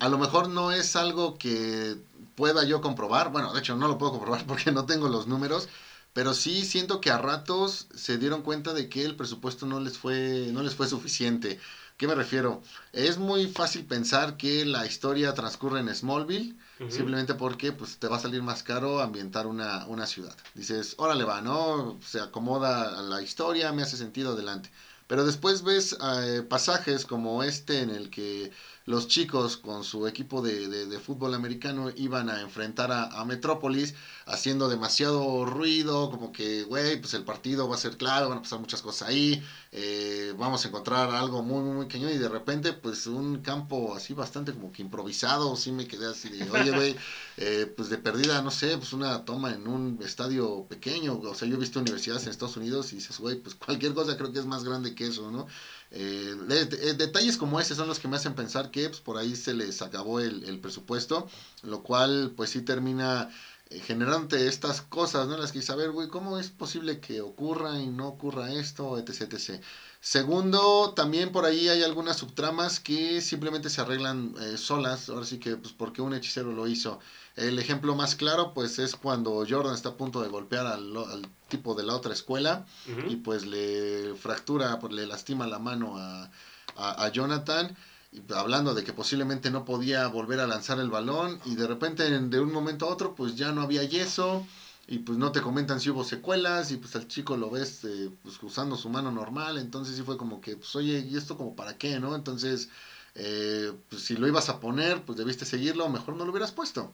a 0.00 0.08
lo 0.10 0.18
mejor 0.18 0.50
no 0.50 0.70
es 0.70 0.96
algo 0.96 1.38
que 1.38 1.96
pueda 2.34 2.62
yo 2.64 2.82
comprobar. 2.82 3.32
Bueno, 3.32 3.54
de 3.54 3.60
hecho 3.60 3.74
no 3.74 3.88
lo 3.88 3.96
puedo 3.96 4.12
comprobar 4.12 4.44
porque 4.46 4.70
no 4.70 4.84
tengo 4.84 5.08
los 5.08 5.26
números. 5.26 5.66
Pero 6.12 6.34
sí 6.34 6.66
siento 6.66 7.00
que 7.00 7.10
a 7.10 7.16
ratos 7.16 7.86
se 7.94 8.18
dieron 8.18 8.42
cuenta 8.42 8.74
de 8.74 8.90
que 8.90 9.02
el 9.02 9.16
presupuesto 9.16 9.64
no 9.64 9.80
les 9.80 9.96
fue, 9.96 10.50
no 10.52 10.62
les 10.62 10.74
fue 10.74 10.86
suficiente. 10.86 11.58
¿Qué 12.00 12.06
me 12.06 12.14
refiero? 12.14 12.62
Es 12.94 13.18
muy 13.18 13.46
fácil 13.46 13.84
pensar 13.84 14.38
que 14.38 14.64
la 14.64 14.86
historia 14.86 15.34
transcurre 15.34 15.80
en 15.80 15.94
Smallville, 15.94 16.56
simplemente 16.88 17.34
porque 17.34 17.72
pues, 17.72 17.98
te 17.98 18.08
va 18.08 18.16
a 18.16 18.20
salir 18.20 18.42
más 18.42 18.62
caro 18.62 19.00
ambientar 19.00 19.46
una, 19.46 19.84
una 19.84 20.06
ciudad. 20.06 20.34
Dices, 20.54 20.94
órale 20.96 21.24
va, 21.24 21.42
¿no? 21.42 22.00
Se 22.02 22.18
acomoda 22.18 23.02
la 23.02 23.20
historia, 23.20 23.70
me 23.72 23.82
hace 23.82 23.98
sentido 23.98 24.32
adelante. 24.32 24.70
Pero 25.08 25.26
después 25.26 25.62
ves 25.62 25.94
eh, 26.02 26.42
pasajes 26.48 27.04
como 27.04 27.42
este 27.42 27.82
en 27.82 27.90
el 27.90 28.08
que 28.08 28.50
los 28.86 29.08
chicos 29.08 29.56
con 29.56 29.84
su 29.84 30.06
equipo 30.06 30.42
de, 30.42 30.68
de, 30.68 30.98
fútbol 30.98 31.34
americano 31.34 31.90
iban 31.96 32.30
a 32.30 32.40
enfrentar 32.40 32.90
a, 32.92 33.04
a, 33.20 33.24
Metrópolis 33.24 33.94
haciendo 34.26 34.68
demasiado 34.68 35.44
ruido, 35.44 36.10
como 36.10 36.32
que, 36.32 36.64
güey, 36.64 37.00
pues 37.00 37.14
el 37.14 37.24
partido 37.24 37.68
va 37.68 37.76
a 37.76 37.78
ser 37.78 37.96
claro, 37.96 38.28
van 38.28 38.38
a 38.38 38.42
pasar 38.42 38.58
muchas 38.58 38.82
cosas 38.82 39.08
ahí, 39.08 39.42
eh, 39.72 40.34
vamos 40.38 40.64
a 40.64 40.68
encontrar 40.68 41.10
algo 41.10 41.42
muy, 41.42 41.62
muy 41.62 41.86
pequeño 41.86 42.10
y 42.10 42.18
de 42.18 42.28
repente, 42.28 42.72
pues 42.72 43.06
un 43.06 43.42
campo 43.42 43.94
así 43.94 44.14
bastante 44.14 44.52
como 44.52 44.72
que 44.72 44.82
improvisado, 44.82 45.54
sí 45.56 45.72
me 45.72 45.86
quedé 45.86 46.06
así 46.06 46.28
de, 46.28 46.50
oye, 46.50 46.70
güey, 46.70 46.96
eh, 47.36 47.72
pues 47.76 47.88
de 47.90 47.98
perdida, 47.98 48.42
no 48.42 48.50
sé, 48.50 48.76
pues 48.76 48.92
una 48.92 49.24
toma 49.24 49.52
en 49.52 49.68
un 49.68 49.98
estadio 50.02 50.66
pequeño, 50.68 51.18
o 51.20 51.34
sea, 51.34 51.46
yo 51.46 51.56
he 51.56 51.60
visto 51.60 51.80
universidades 51.80 52.24
en 52.24 52.30
Estados 52.30 52.56
Unidos 52.56 52.92
y 52.92 52.96
dices, 52.96 53.18
güey, 53.18 53.36
pues 53.36 53.54
cualquier 53.54 53.94
cosa 53.94 54.16
creo 54.16 54.32
que 54.32 54.38
es 54.38 54.46
más 54.46 54.64
grande 54.64 54.94
que 54.94 55.06
eso, 55.06 55.30
¿no? 55.30 55.46
Eh, 55.92 56.36
detalles 56.96 57.36
como 57.36 57.58
ese 57.58 57.74
son 57.74 57.88
los 57.88 57.98
que 57.98 58.06
me 58.06 58.16
hacen 58.16 58.34
pensar 58.34 58.70
que 58.70 58.88
pues, 58.88 59.00
por 59.00 59.16
ahí 59.18 59.34
se 59.34 59.54
les 59.54 59.82
acabó 59.82 60.20
el, 60.20 60.60
presupuesto, 60.60 61.28
lo 61.62 61.82
cual 61.82 62.32
pues 62.36 62.50
sí 62.50 62.62
termina 62.62 63.28
eh, 63.70 63.80
generante 63.80 64.46
estas 64.46 64.82
cosas, 64.82 65.26
¿no? 65.26 65.36
Las 65.36 65.52
que 65.52 65.62
saber, 65.62 65.90
güey, 65.90 66.08
¿cómo 66.08 66.38
es 66.38 66.50
posible 66.50 67.00
que 67.00 67.20
ocurra 67.20 67.78
y 67.80 67.88
no 67.88 68.06
ocurra 68.08 68.52
esto, 68.52 68.98
etc, 68.98 69.32
etc. 69.32 69.62
Segundo, 70.00 70.94
también 70.94 71.32
por 71.32 71.44
ahí 71.44 71.68
hay 71.68 71.82
algunas 71.82 72.16
subtramas 72.18 72.80
que 72.80 73.20
simplemente 73.20 73.68
se 73.68 73.80
arreglan 73.80 74.34
eh, 74.40 74.56
solas, 74.56 75.08
ahora 75.08 75.26
sí 75.26 75.38
que, 75.38 75.56
pues, 75.56 75.74
porque 75.74 76.02
un 76.02 76.14
hechicero 76.14 76.52
lo 76.52 76.68
hizo. 76.68 77.00
El 77.40 77.58
ejemplo 77.58 77.94
más 77.94 78.14
claro, 78.14 78.52
pues, 78.54 78.78
es 78.78 78.96
cuando 78.96 79.44
Jordan 79.48 79.74
está 79.74 79.90
a 79.90 79.96
punto 79.96 80.20
de 80.20 80.28
golpear 80.28 80.66
al, 80.66 80.96
al 80.96 81.26
tipo 81.48 81.74
de 81.74 81.84
la 81.84 81.94
otra 81.94 82.12
escuela 82.12 82.66
y, 83.08 83.16
pues, 83.16 83.46
le 83.46 84.14
fractura, 84.14 84.78
pues, 84.78 84.92
le 84.92 85.06
lastima 85.06 85.46
la 85.46 85.58
mano 85.58 85.96
a, 85.96 86.30
a, 86.76 87.08
Jonathan. 87.08 87.76
hablando 88.34 88.74
de 88.74 88.84
que 88.84 88.92
posiblemente 88.92 89.50
no 89.50 89.64
podía 89.64 90.06
volver 90.08 90.40
a 90.40 90.46
lanzar 90.46 90.80
el 90.80 90.90
balón 90.90 91.40
y 91.44 91.54
de 91.54 91.66
repente 91.66 92.08
de 92.10 92.40
un 92.40 92.52
momento 92.52 92.86
a 92.86 92.88
otro 92.88 93.14
pues 93.14 93.36
ya 93.36 93.52
no 93.52 93.62
había 93.62 93.84
yeso 93.84 94.46
y 94.88 94.98
pues 94.98 95.18
no 95.18 95.30
te 95.30 95.40
comentan 95.40 95.80
si 95.80 95.90
hubo 95.90 96.04
secuelas 96.04 96.72
y 96.72 96.76
pues 96.76 96.96
al 96.96 97.06
chico 97.06 97.36
lo 97.36 97.50
ves 97.50 97.84
eh, 97.84 98.10
pues 98.22 98.42
usando 98.42 98.76
su 98.76 98.88
mano 98.88 99.12
normal, 99.12 99.58
entonces 99.58 99.96
sí 99.96 100.02
fue 100.02 100.16
como 100.16 100.40
que 100.40 100.56
pues 100.56 100.74
oye, 100.74 101.06
¿y 101.08 101.16
esto 101.16 101.36
como 101.36 101.54
para 101.54 101.78
qué, 101.78 102.00
no? 102.00 102.16
Entonces, 102.16 102.68
eh, 103.14 103.72
pues 103.88 104.02
si 104.02 104.16
lo 104.16 104.26
ibas 104.26 104.48
a 104.48 104.58
poner, 104.58 105.02
pues 105.02 105.16
debiste 105.18 105.44
seguirlo, 105.44 105.88
mejor 105.88 106.16
no 106.16 106.24
lo 106.24 106.30
hubieras 106.32 106.52
puesto. 106.52 106.92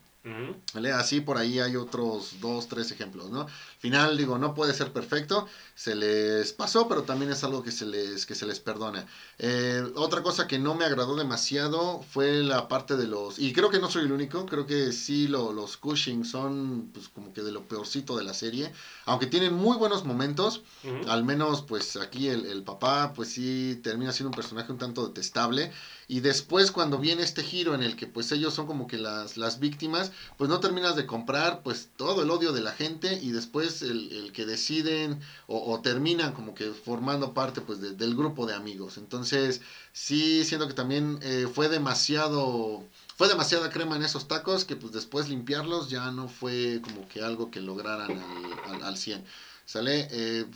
Así 0.95 1.21
por 1.21 1.39
ahí 1.39 1.61
hay 1.61 1.77
otros 1.77 2.41
dos, 2.41 2.67
tres 2.69 2.91
ejemplos, 2.91 3.31
¿no? 3.31 3.47
Final, 3.79 4.17
digo, 4.17 4.39
no 4.39 4.55
puede 4.55 4.75
ser 4.75 4.93
perfecto, 4.93 5.47
se 5.75 5.95
les 5.95 6.53
pasó, 6.53 6.89
pero 6.89 7.03
también 7.03 7.31
es 7.31 7.45
algo 7.45 7.63
que 7.63 7.71
se 7.71 7.87
les, 7.87 8.27
que 8.27 8.35
se 8.35 8.47
les 8.47 8.59
perdona. 8.59 9.07
Eh, 9.39 9.85
otra 9.95 10.23
cosa 10.23 10.47
que 10.47 10.59
no 10.59 10.75
me 10.75 10.85
agradó 10.85 11.15
demasiado 11.15 12.03
fue 12.11 12.43
la 12.43 12.67
parte 12.67 12.97
de 12.97 13.07
los, 13.07 13.39
y 13.39 13.53
creo 13.53 13.71
que 13.71 13.79
no 13.79 13.91
soy 13.91 14.05
el 14.05 14.13
único, 14.13 14.47
creo 14.47 14.67
que 14.67 14.93
sí 14.93 15.29
los 15.29 15.77
Cushing 15.77 16.25
son 16.25 16.91
pues 16.93 17.09
como 17.09 17.33
que 17.33 17.43
de 17.43 17.53
lo 17.53 17.69
peorcito 17.69 18.17
de 18.17 18.25
la 18.25 18.35
serie, 18.35 18.73
aunque 19.05 19.27
tienen 19.27 19.55
muy 19.55 19.77
buenos 19.77 20.05
momentos, 20.05 20.63
al 21.09 21.25
menos 21.25 21.63
pues 21.63 21.97
aquí 21.97 22.29
el, 22.29 22.47
el 22.47 22.65
papá 22.65 23.13
pues 23.15 23.29
sí 23.29 23.79
termina 23.83 24.13
siendo 24.13 24.31
un 24.31 24.37
personaje 24.37 24.73
un 24.73 24.79
tanto 24.79 25.07
detestable, 25.07 25.71
y 26.09 26.21
después 26.21 26.71
cuando 26.71 26.99
viene 26.99 27.23
este 27.23 27.43
giro 27.43 27.75
en 27.75 27.83
el 27.83 27.97
que 27.97 28.07
pues 28.07 28.31
ellos 28.33 28.55
son 28.55 28.67
como 28.67 28.87
que 28.87 28.97
las, 28.97 29.37
las 29.37 29.59
víctimas, 29.61 30.13
pues 30.37 30.51
no 30.51 30.61
terminas 30.61 30.97
de 30.97 31.07
comprar 31.07 31.63
pues 31.63 31.91
todo 31.97 32.23
el 32.23 32.31
odio 32.31 32.53
de 32.53 32.61
la 32.61 32.73
gente 32.73 33.19
y 33.23 33.31
después 33.31 33.83
el, 33.83 34.13
el 34.13 34.33
que 34.33 34.47
deciden 34.47 35.21
o, 35.47 35.81
terminan 35.81 36.33
como 36.33 36.55
que 36.55 36.73
formando 36.73 37.35
parte 37.35 37.61
pues 37.61 37.81
del 37.81 38.17
grupo 38.17 38.47
de 38.47 38.55
amigos. 38.55 38.99
Entonces 38.99 39.61
sí 39.93 40.45
siento 40.45 40.69
que 40.69 40.75
también 40.75 41.19
eh, 41.23 41.49
fue 41.53 41.69
demasiado 41.69 42.85
fue 43.17 43.29
demasiada 43.29 43.71
crema 43.71 43.97
en 43.97 44.03
esos 44.03 44.29
tacos 44.29 44.65
que 44.65 44.77
pues 44.77 44.93
después 44.93 45.29
limpiarlos 45.29 45.89
ya 45.89 46.11
no 46.11 46.29
fue 46.29 46.81
como 46.83 47.09
que 47.09 47.23
algo 47.23 47.51
que 47.51 47.61
lograran 47.61 48.11
al, 48.11 48.75
al, 48.75 48.83
al 48.83 48.97
100. 48.97 49.25
¿Sale? 49.67 50.07
Eh, 50.13 50.47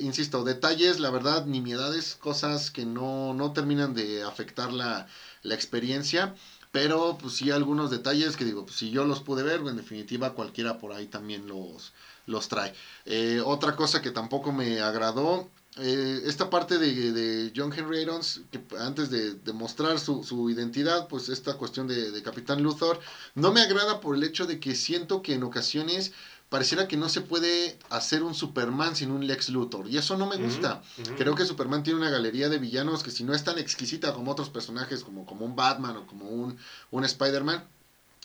insisto, 0.00 0.44
detalles, 0.44 1.00
la 1.00 1.10
verdad, 1.10 1.44
nimiedades, 1.44 2.14
cosas 2.14 2.70
que 2.70 2.86
no, 2.86 3.34
no 3.34 3.52
terminan 3.52 3.94
de 3.94 4.22
afectar 4.22 4.72
la, 4.72 5.08
la 5.42 5.54
experiencia. 5.56 6.36
Pero 6.72 7.18
pues 7.20 7.34
sí 7.34 7.50
algunos 7.50 7.90
detalles 7.90 8.36
que 8.36 8.44
digo, 8.44 8.64
pues, 8.64 8.76
si 8.76 8.90
yo 8.90 9.04
los 9.04 9.20
pude 9.20 9.42
ver, 9.42 9.60
en 9.60 9.76
definitiva 9.76 10.34
cualquiera 10.34 10.78
por 10.78 10.92
ahí 10.92 11.06
también 11.06 11.48
los, 11.48 11.92
los 12.26 12.48
trae. 12.48 12.72
Eh, 13.06 13.42
otra 13.44 13.74
cosa 13.74 14.00
que 14.00 14.10
tampoco 14.10 14.52
me 14.52 14.80
agradó, 14.80 15.50
eh, 15.78 16.22
esta 16.26 16.50
parte 16.50 16.78
de, 16.78 17.12
de, 17.12 17.52
John 17.54 17.72
Henry 17.72 18.00
Irons, 18.02 18.40
que 18.50 18.60
antes 18.78 19.08
de, 19.10 19.34
de 19.34 19.52
mostrar 19.52 19.98
su, 20.00 20.24
su, 20.24 20.50
identidad, 20.50 21.06
pues 21.08 21.28
esta 21.28 21.54
cuestión 21.54 21.86
de, 21.86 22.10
de 22.10 22.22
Capitán 22.22 22.62
Luthor, 22.62 23.00
no 23.34 23.52
me 23.52 23.62
agrada 23.62 24.00
por 24.00 24.16
el 24.16 24.24
hecho 24.24 24.46
de 24.46 24.58
que 24.58 24.74
siento 24.74 25.22
que 25.22 25.34
en 25.34 25.44
ocasiones 25.44 26.12
pareciera 26.50 26.88
que 26.88 26.96
no 26.96 27.08
se 27.08 27.22
puede 27.22 27.78
hacer 27.88 28.22
un 28.22 28.34
Superman 28.34 28.94
sin 28.94 29.12
un 29.12 29.26
Lex 29.26 29.48
Luthor. 29.48 29.88
Y 29.88 29.96
eso 29.96 30.18
no 30.18 30.26
me 30.26 30.36
gusta. 30.36 30.82
Creo 31.16 31.34
que 31.34 31.46
Superman 31.46 31.82
tiene 31.82 32.00
una 32.00 32.10
galería 32.10 32.48
de 32.48 32.58
villanos 32.58 33.02
que 33.02 33.12
si 33.12 33.24
no 33.24 33.32
es 33.32 33.44
tan 33.44 33.58
exquisita 33.58 34.12
como 34.12 34.32
otros 34.32 34.50
personajes, 34.50 35.04
como, 35.04 35.24
como 35.24 35.46
un 35.46 35.56
Batman 35.56 35.96
o 35.96 36.06
como 36.06 36.28
un, 36.28 36.58
un 36.90 37.04
Spider-Man, 37.04 37.64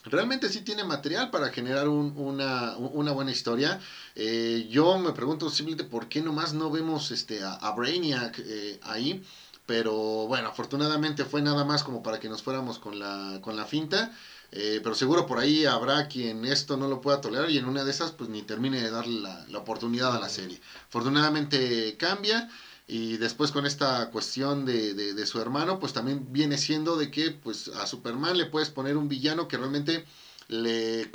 realmente 0.06 0.50
sí 0.50 0.62
tiene 0.62 0.84
material 0.84 1.30
para 1.30 1.50
generar 1.50 1.88
una, 1.88 2.76
buena 3.14 3.32
historia. 3.32 3.80
Eh, 4.16 4.68
yo 4.72 4.98
me 4.98 5.14
pregunto 5.14 5.50
simplemente 5.52 5.90
por 5.90 6.10
qué 6.10 6.22
nomás 6.22 6.54
no 6.54 6.72
vemos 6.72 7.12
este, 7.12 7.42
a, 7.44 7.72
Brainiac 7.78 8.40
eh, 8.40 8.80
ahí. 8.84 9.24
Pero 9.68 9.94
bueno, 10.28 10.50
afortunadamente 10.50 11.26
fue 11.26 11.42
nada 11.42 11.64
más 11.66 11.84
como 11.84 12.04
para 12.04 12.20
que 12.20 12.30
nos 12.30 12.44
fuéramos 12.44 12.78
con 12.78 13.00
la, 13.00 13.40
con 13.42 13.56
la 13.56 13.66
finta. 13.66 14.12
Eh, 14.52 14.80
pero 14.84 14.96
seguro 14.96 15.26
por 15.26 15.40
ahí 15.40 15.66
habrá 15.66 16.08
quien 16.08 16.46
esto 16.46 16.78
no 16.78 16.88
lo 16.88 17.02
pueda 17.02 17.22
tolerar 17.22 17.50
y 17.50 17.58
en 17.58 17.66
una 17.66 17.84
de 17.84 17.92
esas 17.92 18.12
pues 18.12 18.30
ni 18.30 18.42
termine 18.42 18.82
de 18.82 18.90
darle 18.90 19.20
la, 19.22 19.46
oportunidad 19.58 20.16
a 20.16 20.20
la 20.20 20.30
serie. 20.30 20.62
Afortunadamente 20.88 21.96
cambia 21.98 22.50
y 22.88 23.18
después 23.18 23.52
con 23.52 23.66
esta 23.66 24.10
cuestión 24.12 24.66
de, 24.66 24.94
de, 24.94 25.26
su 25.26 25.42
hermano 25.42 25.80
pues 25.80 25.94
también 25.94 26.32
viene 26.32 26.58
siendo 26.58 26.98
de 26.98 27.12
que 27.12 27.32
pues 27.32 27.70
a 27.70 27.88
Superman 27.88 28.38
le 28.38 28.46
puedes 28.46 28.70
poner 28.70 28.96
un 28.96 29.10
villano 29.10 29.48
que 29.48 29.58
realmente 29.58 30.06
le, 30.48 31.10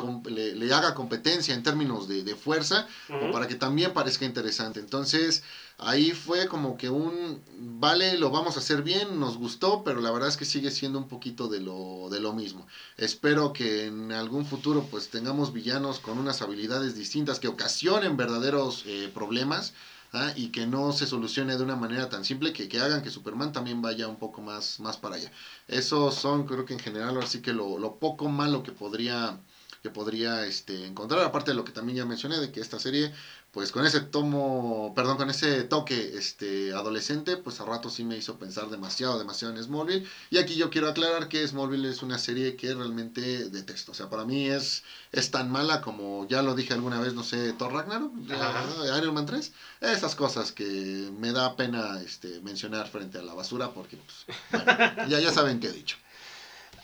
le, 0.54 0.74
haga 0.74 0.94
competencia 0.94 1.54
en 1.54 1.62
términos 1.62 2.08
de, 2.08 2.22
de 2.24 2.34
fuerza 2.34 2.86
o 3.08 3.30
para 3.30 3.46
que 3.46 3.54
también 3.54 3.92
parezca 3.92 4.24
interesante. 4.24 4.80
Entonces, 4.80 5.42
ahí 5.78 6.12
fue 6.12 6.48
como 6.48 6.76
que 6.76 6.90
un, 6.90 7.42
vale, 7.58 8.18
lo 8.18 8.30
vamos 8.30 8.56
a 8.56 8.60
hacer 8.60 8.82
bien, 8.82 9.20
nos 9.20 9.36
gustó, 9.38 9.82
pero 9.84 10.00
la 10.00 10.10
verdad 10.10 10.28
es 10.28 10.36
que 10.36 10.44
sigue 10.44 10.70
siendo 10.70 10.98
un 10.98 11.08
poquito 11.08 11.48
de 11.48 11.60
lo, 11.60 12.08
de 12.10 12.20
lo 12.20 12.32
mismo. 12.32 12.66
Espero 12.96 13.52
que 13.52 13.86
en 13.86 14.12
algún 14.12 14.46
futuro 14.46 14.86
pues 14.90 15.08
tengamos 15.08 15.52
villanos 15.52 16.00
con 16.00 16.18
unas 16.18 16.42
habilidades 16.42 16.94
distintas 16.94 17.38
que 17.40 17.48
ocasionen 17.48 18.16
verdaderos 18.16 18.84
eh, 18.86 19.10
problemas. 19.12 19.74
¿Ah? 20.12 20.32
y 20.36 20.48
que 20.48 20.66
no 20.66 20.92
se 20.92 21.06
solucione 21.06 21.56
de 21.56 21.62
una 21.62 21.76
manera 21.76 22.08
tan 22.08 22.24
simple 22.24 22.52
que, 22.52 22.68
que, 22.68 22.80
hagan 22.80 23.02
que 23.02 23.10
Superman 23.10 23.52
también 23.52 23.82
vaya 23.82 24.08
un 24.08 24.16
poco 24.16 24.40
más, 24.42 24.80
más 24.80 24.96
para 24.96 25.16
allá. 25.16 25.30
Esos 25.68 26.14
son, 26.14 26.46
creo 26.46 26.64
que 26.64 26.74
en 26.74 26.80
general, 26.80 27.18
así 27.18 27.42
que 27.42 27.52
lo, 27.52 27.78
lo 27.78 27.98
poco 27.98 28.28
malo 28.28 28.62
que 28.62 28.72
podría 28.72 29.38
que 29.82 29.90
podría 29.90 30.44
este, 30.44 30.86
encontrar, 30.86 31.22
aparte 31.22 31.52
de 31.52 31.56
lo 31.56 31.64
que 31.64 31.72
también 31.72 31.96
ya 31.98 32.04
mencioné, 32.04 32.38
de 32.38 32.52
que 32.52 32.60
esta 32.60 32.78
serie 32.78 33.12
pues 33.52 33.72
con 33.72 33.84
ese 33.84 34.00
tomo, 34.00 34.92
perdón, 34.94 35.16
con 35.16 35.28
ese 35.28 35.64
toque 35.64 36.12
este 36.16 36.72
adolescente, 36.72 37.36
pues 37.36 37.60
a 37.60 37.64
rato 37.64 37.90
sí 37.90 38.04
me 38.04 38.16
hizo 38.16 38.38
pensar 38.38 38.68
demasiado, 38.70 39.18
demasiado 39.18 39.54
en 39.54 39.62
Smallville. 39.62 40.06
Y 40.30 40.38
aquí 40.38 40.54
yo 40.54 40.70
quiero 40.70 40.88
aclarar 40.88 41.28
que 41.28 41.46
Smallville 41.46 41.88
es 41.88 42.02
una 42.02 42.18
serie 42.18 42.54
que 42.54 42.72
realmente 42.72 43.48
detesto. 43.50 43.90
O 43.90 43.94
sea, 43.94 44.08
para 44.08 44.24
mí 44.24 44.46
es, 44.46 44.84
es 45.10 45.32
tan 45.32 45.50
mala 45.50 45.80
como 45.80 46.28
ya 46.28 46.42
lo 46.42 46.54
dije 46.54 46.74
alguna 46.74 47.00
vez, 47.00 47.14
no 47.14 47.24
sé, 47.24 47.52
Thor 47.54 47.72
Ragnarok, 47.72 48.12
Iron 48.98 49.14
Man 49.14 49.26
3. 49.26 49.52
Esas 49.80 50.14
cosas 50.14 50.52
que 50.52 51.10
me 51.18 51.32
da 51.32 51.56
pena 51.56 52.00
este, 52.00 52.40
mencionar 52.42 52.88
frente 52.88 53.18
a 53.18 53.22
la 53.22 53.34
basura 53.34 53.72
porque 53.72 53.96
pues, 53.96 54.26
ya, 55.08 55.18
ya 55.18 55.32
saben 55.32 55.58
qué 55.58 55.68
he 55.68 55.72
dicho. 55.72 55.96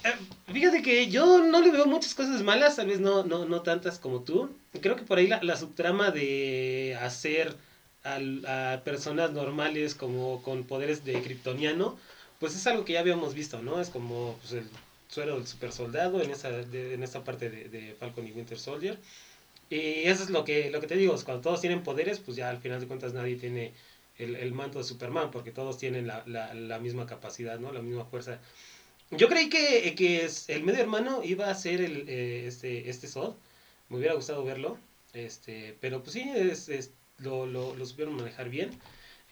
Eh, 0.06 0.14
fíjate 0.52 0.82
que 0.82 1.08
yo 1.08 1.42
no 1.42 1.60
le 1.60 1.72
veo 1.72 1.86
muchas 1.86 2.14
cosas 2.14 2.42
malas, 2.42 2.76
tal 2.76 2.86
vez 2.86 3.00
no, 3.00 3.24
no, 3.24 3.44
no 3.44 3.62
tantas 3.62 3.98
como 3.98 4.20
tú. 4.20 4.50
Creo 4.80 4.94
que 4.94 5.02
por 5.02 5.18
ahí 5.18 5.26
la, 5.26 5.42
la 5.42 5.56
subtrama 5.56 6.12
de 6.12 6.96
hacer 7.00 7.56
a, 8.04 8.80
personas 8.84 9.32
normales 9.32 9.94
como 9.96 10.42
con 10.42 10.64
poderes 10.64 11.04
de 11.04 11.20
kryptoniano, 11.22 11.98
pues 12.38 12.54
es 12.54 12.66
algo 12.68 12.84
que 12.84 12.92
ya 12.92 13.00
habíamos 13.00 13.34
visto, 13.34 13.60
¿no? 13.62 13.80
Es 13.80 13.88
como 13.88 14.36
pues, 14.40 14.52
el 14.52 14.68
suero 15.08 15.36
del 15.36 15.46
super 15.46 15.72
soldado 15.72 16.22
en 16.22 16.30
esa, 16.30 16.50
en 16.50 17.02
esta 17.02 17.24
parte 17.24 17.50
de, 17.50 17.68
de, 17.68 17.94
Falcon 17.98 18.26
y 18.28 18.32
Winter 18.32 18.58
Soldier. 18.58 18.98
Y 19.70 20.04
eso 20.04 20.22
es 20.22 20.30
lo 20.30 20.44
que, 20.44 20.70
lo 20.70 20.80
que 20.80 20.86
te 20.86 20.96
digo, 20.96 21.16
cuando 21.24 21.42
todos 21.42 21.60
tienen 21.60 21.82
poderes, 21.82 22.20
pues 22.20 22.36
ya 22.36 22.48
al 22.50 22.58
final 22.58 22.80
de 22.80 22.86
cuentas 22.86 23.12
nadie 23.12 23.34
tiene 23.36 23.72
el, 24.18 24.36
el 24.36 24.52
manto 24.52 24.78
de 24.78 24.84
Superman, 24.84 25.32
porque 25.32 25.50
todos 25.50 25.78
tienen 25.78 26.06
la, 26.06 26.22
la 26.26 26.78
misma 26.78 27.06
capacidad, 27.06 27.58
¿no? 27.58 27.72
La 27.72 27.82
misma 27.82 28.04
fuerza. 28.04 28.38
Yo 29.10 29.28
creí 29.28 29.48
que, 29.48 29.94
que 29.94 30.28
el 30.48 30.64
medio 30.64 30.80
hermano 30.80 31.22
iba 31.22 31.48
a 31.48 31.54
ser 31.54 31.80
el, 31.80 32.08
eh, 32.08 32.46
este, 32.46 32.90
este 32.90 33.06
Sod. 33.06 33.34
Me 33.88 33.98
hubiera 33.98 34.14
gustado 34.14 34.44
verlo. 34.44 34.78
Este, 35.12 35.76
pero 35.80 36.02
pues 36.02 36.12
sí, 36.14 36.30
es, 36.34 36.92
lo, 37.18 37.46
lo, 37.46 37.74
lo, 37.76 37.86
supieron 37.86 38.16
manejar 38.16 38.48
bien. 38.50 38.70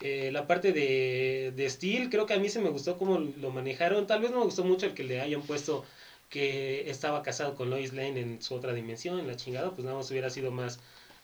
Eh, 0.00 0.30
la 0.32 0.46
parte 0.46 0.72
de, 0.72 1.52
de 1.56 1.70
Steel, 1.70 2.08
creo 2.08 2.26
que 2.26 2.34
a 2.34 2.38
mí 2.38 2.48
se 2.48 2.60
me 2.60 2.70
gustó 2.70 2.96
cómo 2.98 3.18
lo 3.18 3.50
manejaron. 3.50 4.06
Tal 4.06 4.20
vez 4.22 4.30
no 4.30 4.38
me 4.38 4.44
gustó 4.44 4.64
mucho 4.64 4.86
el 4.86 4.94
que 4.94 5.04
le 5.04 5.20
hayan 5.20 5.42
puesto 5.42 5.84
que 6.30 6.88
estaba 6.88 7.22
casado 7.22 7.54
con 7.54 7.70
Lois 7.70 7.92
Lane 7.92 8.20
en 8.20 8.42
su 8.42 8.54
otra 8.54 8.72
dimensión, 8.74 9.18
en 9.18 9.26
la 9.26 9.36
chingada. 9.36 9.70
Pues 9.72 9.84
nada 9.84 9.96
más 9.96 10.10
hubiera 10.10 10.30
sido 10.30 10.52
más, 10.52 10.78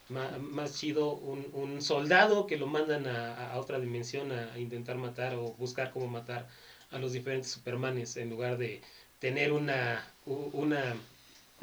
más, 0.09 0.79
chido 0.79 1.13
un, 1.13 1.47
un, 1.53 1.83
soldado 1.83 2.47
que 2.47 2.57
lo 2.57 2.67
mandan 2.67 3.07
a, 3.07 3.53
a 3.53 3.61
otra 3.61 3.79
dimensión 3.79 4.33
a 4.33 4.59
intentar 4.59 4.97
matar 4.97 5.35
o 5.37 5.55
buscar 5.55 5.93
cómo 5.93 6.09
matar 6.09 6.49
a 6.91 6.99
los 6.99 7.13
diferentes 7.13 7.51
Supermanes 7.51 8.17
en 8.17 8.31
lugar 8.31 8.59
de 8.59 8.81
tener 9.19 9.53
una, 9.53 10.05
una, 10.27 10.97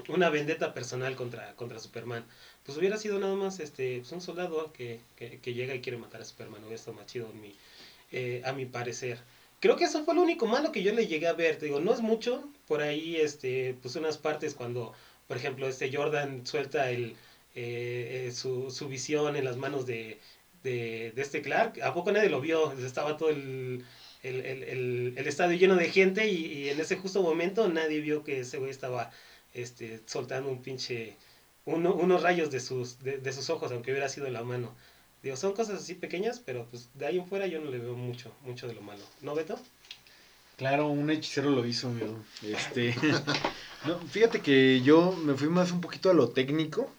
una 0.07 0.29
vendetta 0.29 0.73
personal 0.73 1.15
contra, 1.15 1.53
contra 1.55 1.79
Superman. 1.79 2.25
Pues 2.65 2.77
hubiera 2.77 2.97
sido 2.97 3.19
nada 3.19 3.35
más 3.35 3.59
este, 3.59 3.99
pues 3.99 4.11
un 4.11 4.21
soldado 4.21 4.71
que, 4.73 4.99
que, 5.15 5.53
llega 5.53 5.73
y 5.73 5.81
quiere 5.81 5.97
matar 5.97 6.21
a 6.21 6.25
Superman. 6.25 6.61
Hubiera 6.61 6.75
estado 6.75 6.97
más 6.97 7.07
chido 7.07 7.29
en 7.31 7.41
mi, 7.41 7.55
eh, 8.11 8.41
a 8.45 8.53
mi 8.53 8.65
parecer. 8.65 9.19
Creo 9.59 9.75
que 9.75 9.85
eso 9.85 10.03
fue 10.05 10.13
lo 10.13 10.21
único 10.21 10.45
malo 10.45 10.71
que 10.71 10.83
yo 10.83 10.93
le 10.93 11.07
llegué 11.07 11.27
a 11.27 11.33
ver. 11.33 11.57
Te 11.57 11.65
digo, 11.65 11.79
no 11.79 11.93
es 11.93 12.01
mucho. 12.01 12.47
Por 12.67 12.81
ahí, 12.81 13.15
este, 13.15 13.75
pues 13.81 13.95
unas 13.95 14.17
partes 14.17 14.53
cuando, 14.53 14.93
por 15.27 15.37
ejemplo, 15.37 15.67
este 15.67 15.95
Jordan 15.95 16.45
suelta 16.45 16.91
el, 16.91 17.15
eh, 17.55 18.27
eh, 18.27 18.31
su, 18.31 18.69
su 18.69 18.87
visión 18.87 19.35
en 19.35 19.45
las 19.45 19.57
manos 19.57 19.87
de, 19.87 20.19
de, 20.63 21.11
de, 21.15 21.21
este 21.21 21.41
Clark. 21.41 21.81
¿A 21.81 21.93
poco 21.93 22.11
nadie 22.11 22.29
lo 22.29 22.41
vio? 22.41 22.71
Estaba 22.73 23.17
todo 23.17 23.29
el, 23.29 23.83
el, 24.23 24.41
el, 24.45 25.13
el, 25.17 25.27
estadio 25.27 25.57
lleno 25.57 25.75
de 25.75 25.89
gente 25.89 26.27
y, 26.27 26.69
en 26.69 26.79
ese 26.79 26.95
justo 26.95 27.21
momento 27.21 27.67
nadie 27.67 28.01
vio 28.01 28.23
que 28.23 28.41
ese 28.41 28.57
güey 28.57 28.71
estaba 28.71 29.11
este, 29.53 30.01
soltando 30.05 30.49
un 30.49 30.61
pinche, 30.61 31.15
uno, 31.65 31.93
unos 31.93 32.21
rayos 32.23 32.51
de 32.51 32.59
sus, 32.59 32.99
de, 32.99 33.17
de, 33.17 33.33
sus 33.33 33.49
ojos, 33.49 33.71
aunque 33.71 33.91
hubiera 33.91 34.09
sido 34.09 34.29
la 34.29 34.43
mano. 34.43 34.73
Digo, 35.23 35.35
son 35.35 35.53
cosas 35.53 35.81
así 35.81 35.95
pequeñas, 35.95 36.39
pero 36.39 36.67
pues 36.69 36.89
de 36.93 37.07
ahí 37.07 37.17
en 37.17 37.27
fuera 37.27 37.47
yo 37.47 37.59
no 37.59 37.71
le 37.71 37.79
veo 37.79 37.95
mucho, 37.95 38.31
mucho 38.43 38.67
de 38.67 38.73
lo 38.73 38.81
malo. 38.81 39.03
¿No, 39.21 39.35
Beto? 39.35 39.59
Claro, 40.57 40.87
un 40.87 41.09
hechicero 41.09 41.51
lo 41.51 41.65
hizo, 41.65 41.87
amigo. 41.87 42.17
Este, 42.43 42.95
no, 43.85 43.99
fíjate 43.99 44.41
que 44.41 44.81
yo 44.81 45.11
me 45.11 45.35
fui 45.35 45.49
más 45.49 45.71
un 45.71 45.81
poquito 45.81 46.09
a 46.09 46.13
lo 46.13 46.29
técnico. 46.29 46.91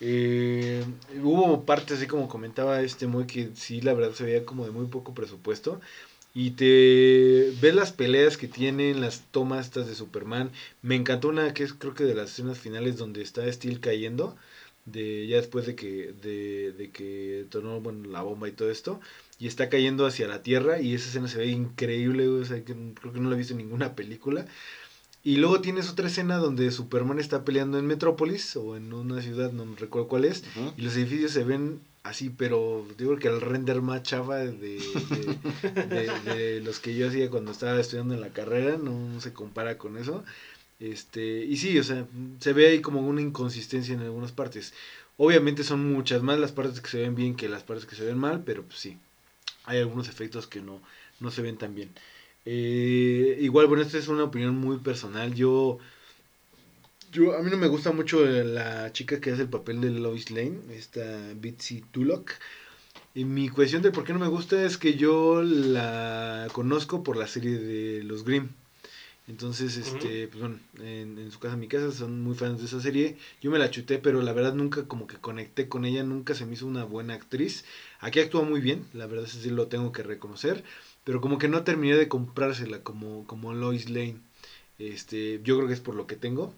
Eh, 0.00 0.84
hubo 1.22 1.64
partes, 1.64 1.96
así 1.96 2.06
como 2.06 2.28
comentaba 2.28 2.82
este 2.82 3.06
muy 3.06 3.26
que 3.26 3.50
sí, 3.54 3.80
la 3.80 3.94
verdad 3.94 4.12
se 4.12 4.24
veía 4.24 4.44
como 4.44 4.66
de 4.66 4.70
muy 4.70 4.86
poco 4.86 5.14
presupuesto. 5.14 5.80
Y 6.38 6.50
te 6.50 7.54
ves 7.62 7.74
las 7.74 7.92
peleas 7.92 8.36
que 8.36 8.46
tienen, 8.46 9.00
las 9.00 9.22
tomas 9.30 9.64
estas 9.64 9.86
de 9.86 9.94
Superman. 9.94 10.50
Me 10.82 10.94
encantó 10.94 11.28
una 11.28 11.54
que 11.54 11.62
es 11.62 11.72
creo 11.72 11.94
que 11.94 12.04
de 12.04 12.14
las 12.14 12.30
escenas 12.30 12.58
finales 12.58 12.98
donde 12.98 13.22
está 13.22 13.50
Steel 13.50 13.80
cayendo. 13.80 14.36
De, 14.84 15.26
ya 15.26 15.38
después 15.38 15.64
de 15.64 15.74
que, 15.74 16.12
de, 16.20 16.72
de 16.72 16.90
que 16.90 17.46
tornó 17.48 17.80
bueno, 17.80 18.06
la 18.10 18.20
bomba 18.20 18.50
y 18.50 18.52
todo 18.52 18.70
esto. 18.70 19.00
Y 19.38 19.46
está 19.46 19.70
cayendo 19.70 20.04
hacia 20.04 20.28
la 20.28 20.42
tierra. 20.42 20.78
Y 20.78 20.92
esa 20.92 21.08
escena 21.08 21.28
se 21.28 21.38
ve 21.38 21.46
increíble. 21.46 22.28
O 22.28 22.44
sea, 22.44 22.62
que 22.62 22.74
creo 23.00 23.14
que 23.14 23.18
no 23.18 23.30
la 23.30 23.36
he 23.36 23.38
visto 23.38 23.54
en 23.54 23.58
ninguna 23.58 23.94
película. 23.94 24.44
Y 25.24 25.38
luego 25.38 25.62
tienes 25.62 25.88
otra 25.88 26.08
escena 26.08 26.36
donde 26.36 26.70
Superman 26.70 27.18
está 27.18 27.46
peleando 27.46 27.78
en 27.78 27.86
Metrópolis 27.86 28.56
o 28.56 28.76
en 28.76 28.92
una 28.92 29.22
ciudad, 29.22 29.52
no 29.52 29.66
recuerdo 29.74 30.06
cuál 30.06 30.24
es, 30.24 30.44
y 30.76 30.82
los 30.82 30.94
edificios 30.94 31.32
se 31.32 31.42
ven 31.42 31.80
así, 32.08 32.30
pero 32.30 32.86
digo 32.98 33.16
que 33.16 33.28
el 33.28 33.40
render 33.40 33.82
más 33.82 34.02
chafa 34.02 34.36
de, 34.36 34.80
de, 36.24 36.60
los 36.64 36.80
que 36.80 36.94
yo 36.94 37.08
hacía 37.08 37.30
cuando 37.30 37.52
estaba 37.52 37.80
estudiando 37.80 38.14
en 38.14 38.20
la 38.20 38.30
carrera, 38.30 38.76
no, 38.76 38.92
no 38.92 39.20
se 39.20 39.32
compara 39.32 39.78
con 39.78 39.96
eso. 39.96 40.24
Este, 40.78 41.44
y 41.44 41.56
sí, 41.56 41.78
o 41.78 41.84
sea, 41.84 42.06
se 42.40 42.52
ve 42.52 42.68
ahí 42.68 42.80
como 42.80 43.00
una 43.00 43.22
inconsistencia 43.22 43.94
en 43.94 44.00
algunas 44.00 44.32
partes. 44.32 44.74
Obviamente 45.16 45.64
son 45.64 45.92
muchas 45.92 46.22
más 46.22 46.38
las 46.38 46.52
partes 46.52 46.80
que 46.80 46.88
se 46.90 46.98
ven 47.00 47.14
bien 47.14 47.36
que 47.36 47.48
las 47.48 47.62
partes 47.62 47.86
que 47.86 47.96
se 47.96 48.04
ven 48.04 48.18
mal, 48.18 48.42
pero 48.44 48.62
pues 48.62 48.78
sí, 48.78 48.98
hay 49.64 49.78
algunos 49.78 50.08
efectos 50.08 50.46
que 50.46 50.60
no, 50.60 50.80
no 51.20 51.30
se 51.30 51.42
ven 51.42 51.56
tan 51.56 51.74
bien. 51.74 51.90
Eh, 52.44 53.38
igual, 53.40 53.66
bueno, 53.66 53.82
esta 53.82 53.98
es 53.98 54.08
una 54.08 54.24
opinión 54.24 54.56
muy 54.56 54.78
personal. 54.78 55.34
Yo, 55.34 55.78
yo, 57.16 57.34
a 57.34 57.42
mí 57.42 57.50
no 57.50 57.56
me 57.56 57.66
gusta 57.66 57.92
mucho 57.92 58.24
la 58.26 58.92
chica 58.92 59.20
que 59.20 59.30
hace 59.30 59.42
el 59.42 59.48
papel 59.48 59.80
de 59.80 59.90
Lois 59.90 60.30
Lane, 60.30 60.58
esta 60.70 61.32
Bitsy 61.34 61.82
Tulloch. 61.90 62.32
Y 63.14 63.24
mi 63.24 63.48
cuestión 63.48 63.80
de 63.80 63.90
por 63.90 64.04
qué 64.04 64.12
no 64.12 64.18
me 64.18 64.28
gusta 64.28 64.62
es 64.62 64.76
que 64.76 64.96
yo 64.96 65.42
la 65.42 66.48
conozco 66.52 67.02
por 67.02 67.16
la 67.16 67.26
serie 67.26 67.58
de 67.58 68.04
Los 68.04 68.24
Grimm. 68.24 68.50
Entonces, 69.28 69.78
este, 69.78 70.28
pues 70.28 70.40
bueno, 70.40 70.60
en, 70.78 71.18
en 71.18 71.32
su 71.32 71.38
casa, 71.40 71.54
en 71.54 71.60
mi 71.60 71.68
casa, 71.68 71.90
son 71.90 72.22
muy 72.22 72.34
fans 72.36 72.60
de 72.60 72.66
esa 72.66 72.80
serie. 72.80 73.16
Yo 73.40 73.50
me 73.50 73.58
la 73.58 73.70
chuté, 73.70 73.98
pero 73.98 74.20
la 74.20 74.34
verdad 74.34 74.52
nunca 74.52 74.86
como 74.86 75.06
que 75.06 75.16
conecté 75.16 75.68
con 75.68 75.86
ella, 75.86 76.02
nunca 76.02 76.34
se 76.34 76.44
me 76.44 76.52
hizo 76.52 76.66
una 76.66 76.84
buena 76.84 77.14
actriz. 77.14 77.64
Aquí 78.00 78.20
actúa 78.20 78.42
muy 78.42 78.60
bien, 78.60 78.84
la 78.92 79.06
verdad 79.06 79.24
es 79.24 79.32
sí 79.32 79.50
lo 79.50 79.66
tengo 79.66 79.90
que 79.90 80.02
reconocer, 80.02 80.62
pero 81.02 81.22
como 81.22 81.38
que 81.38 81.48
no 81.48 81.64
terminé 81.64 81.96
de 81.96 82.08
comprársela 82.08 82.80
como, 82.80 83.26
como 83.26 83.54
Lois 83.54 83.88
Lane. 83.88 84.18
Este, 84.78 85.40
yo 85.42 85.56
creo 85.56 85.66
que 85.66 85.74
es 85.74 85.80
por 85.80 85.94
lo 85.94 86.06
que 86.06 86.16
tengo. 86.16 86.52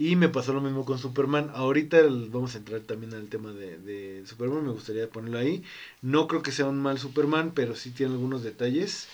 Y 0.00 0.16
me 0.16 0.30
pasó 0.30 0.54
lo 0.54 0.62
mismo 0.62 0.86
con 0.86 0.98
Superman. 0.98 1.50
Ahorita 1.54 1.98
el- 1.98 2.30
vamos 2.30 2.54
a 2.54 2.58
entrar 2.58 2.80
también 2.80 3.12
al 3.12 3.28
tema 3.28 3.52
de, 3.52 3.76
de 3.76 4.22
Superman. 4.26 4.64
Me 4.64 4.72
gustaría 4.72 5.06
ponerlo 5.10 5.36
ahí. 5.38 5.62
No 6.00 6.26
creo 6.26 6.42
que 6.42 6.52
sea 6.52 6.64
un 6.64 6.80
mal 6.80 6.98
Superman, 6.98 7.52
pero 7.54 7.76
sí 7.76 7.90
tiene 7.90 8.14
algunos 8.14 8.42
detalles. 8.42 9.08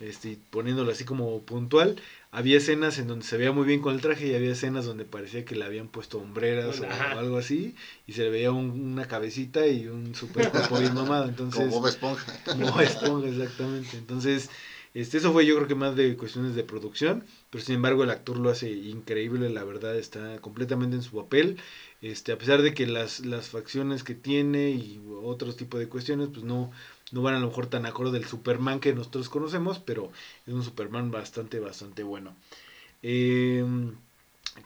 Este, 0.00 0.36
poniéndolo 0.50 0.90
así 0.90 1.04
como 1.04 1.40
puntual. 1.42 1.94
Había 2.32 2.56
escenas 2.56 2.98
en 2.98 3.06
donde 3.06 3.24
se 3.24 3.36
veía 3.36 3.52
muy 3.52 3.64
bien 3.66 3.80
con 3.80 3.94
el 3.94 4.00
traje 4.00 4.26
y 4.26 4.34
había 4.34 4.50
escenas 4.50 4.84
donde 4.84 5.04
parecía 5.04 5.44
que 5.44 5.54
le 5.54 5.64
habían 5.64 5.86
puesto 5.86 6.18
hombreras 6.18 6.80
o 6.80 6.86
Ajá. 6.86 7.12
algo 7.20 7.36
así. 7.38 7.76
Y 8.08 8.14
se 8.14 8.22
le 8.24 8.30
veía 8.30 8.50
un- 8.50 8.70
una 8.94 9.06
cabecita 9.06 9.64
y 9.68 9.86
un 9.86 10.16
super 10.16 10.50
cuerpo 10.50 10.78
bien 10.80 10.94
mamado. 10.94 11.26
Entonces, 11.28 11.60
Como 11.68 11.70
Bob 11.80 11.86
Esponja. 11.86 12.36
como 12.46 12.80
Esponja, 12.80 13.28
exactamente. 13.28 13.96
Entonces, 13.96 14.50
este, 14.94 15.18
eso 15.18 15.32
fue 15.32 15.46
yo 15.46 15.56
creo 15.56 15.68
que 15.68 15.74
más 15.74 15.96
de 15.96 16.16
cuestiones 16.16 16.54
de 16.54 16.64
producción, 16.64 17.24
pero 17.50 17.64
sin 17.64 17.76
embargo 17.76 18.04
el 18.04 18.10
actor 18.10 18.36
lo 18.38 18.50
hace 18.50 18.70
increíble, 18.70 19.48
la 19.50 19.64
verdad 19.64 19.96
está 19.96 20.38
completamente 20.40 20.96
en 20.96 21.02
su 21.02 21.16
papel. 21.16 21.58
Este, 22.02 22.32
a 22.32 22.38
pesar 22.38 22.62
de 22.62 22.74
que 22.74 22.86
las, 22.86 23.20
las 23.20 23.48
facciones 23.48 24.02
que 24.04 24.14
tiene 24.14 24.70
y 24.70 25.00
otros 25.22 25.56
tipos 25.56 25.80
de 25.80 25.88
cuestiones, 25.88 26.28
pues 26.32 26.44
no, 26.44 26.70
no 27.12 27.22
van 27.22 27.34
a 27.34 27.40
lo 27.40 27.46
mejor 27.48 27.66
tan 27.68 27.86
acorde 27.86 28.18
del 28.18 28.28
Superman 28.28 28.80
que 28.80 28.92
nosotros 28.94 29.28
conocemos, 29.28 29.78
pero 29.78 30.10
es 30.46 30.52
un 30.52 30.64
Superman 30.64 31.10
bastante, 31.10 31.60
bastante 31.60 32.02
bueno. 32.02 32.34
Eh, 33.02 33.64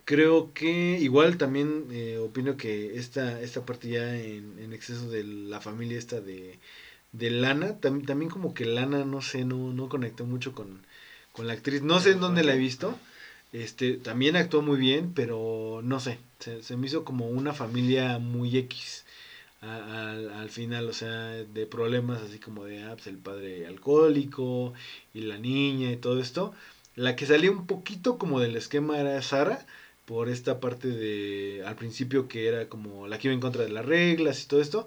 creo 0.05 0.53
que 0.55 0.99
igual 1.01 1.39
también 1.39 1.87
eh, 1.91 2.19
opino 2.19 2.57
que 2.57 2.97
esta, 2.97 3.41
esta 3.41 3.65
parte 3.65 3.89
ya 3.89 4.17
en, 4.19 4.59
en 4.59 4.73
exceso 4.73 5.09
de 5.11 5.25
la 5.25 5.61
familia 5.61 5.99
esta 5.99 6.21
de, 6.21 6.59
de 7.19 7.31
Lana, 7.31 7.81
tam- 7.81 8.05
también 8.07 8.31
como 8.31 8.55
que 8.55 8.65
Lana, 8.67 9.05
no 9.05 9.23
sé, 9.23 9.45
no, 9.45 9.73
no 9.73 9.89
conectó 9.89 10.25
mucho 10.27 10.53
con, 10.55 10.81
con 11.33 11.47
la 11.47 11.55
actriz. 11.55 11.83
No 11.83 12.01
sé 12.01 12.13
en 12.13 12.21
dónde 12.21 12.45
la 12.45 12.55
he 12.55 12.59
visto. 12.59 12.99
Este, 13.53 13.95
también 13.95 14.37
actuó 14.37 14.61
muy 14.63 14.77
bien, 14.79 15.13
pero 15.15 15.81
no 15.85 16.01
sé, 16.01 16.19
se, 16.41 16.63
se 16.63 16.77
me 16.77 16.87
hizo 16.89 17.05
como 17.05 17.29
una 17.29 17.53
familia 17.55 18.19
muy 18.19 18.57
X 18.59 19.05
al, 19.61 20.31
al 20.31 20.51
final, 20.51 20.89
o 20.89 20.93
sea, 20.93 21.29
de 21.31 21.67
problemas 21.67 22.23
así 22.23 22.39
como 22.39 22.65
de, 22.65 22.83
ah, 22.85 22.93
pues 22.95 23.07
el 23.07 23.17
padre 23.19 23.67
alcohólico 23.67 24.75
y 25.15 25.23
la 25.23 25.39
niña 25.39 25.91
y 25.93 25.97
todo 25.97 26.21
esto. 26.21 26.55
La 26.95 27.17
que 27.17 27.27
salía 27.27 27.51
un 27.51 27.67
poquito 27.67 28.19
como 28.19 28.41
del 28.41 28.57
esquema 28.57 28.99
era 29.01 29.21
Sara, 29.23 29.67
por 30.05 30.29
esta 30.29 30.61
parte 30.61 30.89
de, 30.89 31.65
al 31.67 31.75
principio 31.77 32.29
que 32.29 32.47
era 32.47 32.69
como 32.69 33.09
la 33.09 33.19
que 33.19 33.29
iba 33.29 33.35
en 33.35 33.41
contra 33.41 33.63
de 33.65 33.71
las 33.71 33.85
reglas 33.85 34.43
y 34.43 34.47
todo 34.47 34.61
esto, 34.61 34.87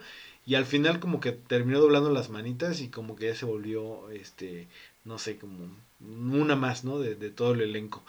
y 0.50 0.56
al 0.56 0.66
final 0.66 1.00
como 1.00 1.20
que 1.20 1.32
terminó 1.32 1.80
doblando 1.80 2.10
las 2.10 2.32
manitas 2.32 2.82
y 2.82 2.88
como 2.88 3.16
que 3.16 3.28
ya 3.28 3.36
se 3.36 3.46
volvió, 3.46 4.10
este, 4.10 4.68
no 5.06 5.20
sé, 5.20 5.38
como 5.38 5.70
una 6.00 6.56
más, 6.56 6.84
¿no? 6.84 6.98
De, 6.98 7.14
de 7.14 7.30
todo 7.30 7.54
el 7.54 7.62
elenco. 7.62 8.04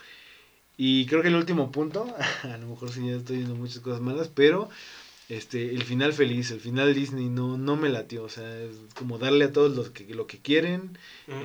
Y 0.78 1.04
creo 1.04 1.20
que 1.20 1.28
el 1.28 1.36
último 1.36 1.70
punto, 1.70 2.06
a 2.42 2.56
lo 2.56 2.66
mejor 2.66 2.90
sí 2.92 3.06
ya 3.06 3.16
estoy 3.16 3.36
viendo 3.36 3.56
muchas 3.56 3.80
cosas 3.80 4.00
malas, 4.00 4.28
pero 4.28 4.70
este, 5.28 5.74
el 5.74 5.82
final 5.82 6.14
feliz, 6.14 6.50
el 6.50 6.60
final 6.60 6.94
Disney 6.94 7.28
no, 7.28 7.58
no 7.58 7.76
me 7.76 7.90
latió, 7.90 8.24
o 8.24 8.30
sea, 8.30 8.58
es 8.58 8.74
como 8.94 9.18
darle 9.18 9.44
a 9.44 9.52
todos 9.52 9.76
los 9.76 9.90
que, 9.90 10.06
lo 10.14 10.26
que 10.26 10.38
quieren, 10.38 10.96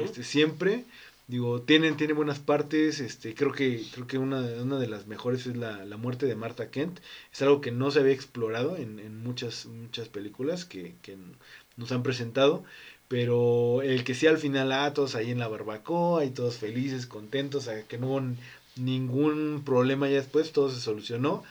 este, 0.01 0.23
siempre. 0.23 0.86
Digo, 1.27 1.61
tienen, 1.63 1.97
tienen 1.97 2.15
buenas 2.15 2.38
partes, 2.39 2.99
este, 2.99 3.33
creo 3.33 3.51
que, 3.51 3.83
creo 3.93 4.05
que 4.05 4.19
una, 4.19 4.41
una 4.61 4.77
de 4.77 4.88
las 4.88 5.07
mejores 5.07 5.47
es 5.47 5.57
la, 5.57 5.83
la 5.83 5.97
muerte 5.97 6.27
de 6.27 6.35
Martha 6.35 6.69
Kent. 6.69 6.99
Es 7.33 7.41
algo 7.41 7.61
que 7.61 7.71
no 7.71 7.89
se 7.89 7.99
había 7.99 8.13
explorado 8.13 8.77
en, 8.77 8.99
en 8.99 9.23
muchas, 9.23 9.65
muchas 9.65 10.07
películas 10.07 10.65
que, 10.65 10.95
que 11.01 11.17
nos 11.77 11.91
han 11.91 12.03
presentado. 12.03 12.63
Pero 13.07 13.81
el 13.81 14.03
que 14.03 14.15
sea 14.15 14.31
al 14.31 14.38
final, 14.38 14.71
ah, 14.71 14.93
todos 14.93 15.15
ahí 15.15 15.31
en 15.31 15.39
la 15.39 15.47
barbacoa 15.47 16.25
y 16.25 16.31
todos 16.31 16.57
felices, 16.57 17.05
contentos, 17.07 17.69
que 17.88 17.97
no 17.97 18.07
hubo 18.07 18.21
ningún 18.75 19.63
problema 19.65 20.07
ya 20.09 20.17
después, 20.17 20.51
todo 20.51 20.69
se 20.71 20.79
solucionó. 20.81 21.43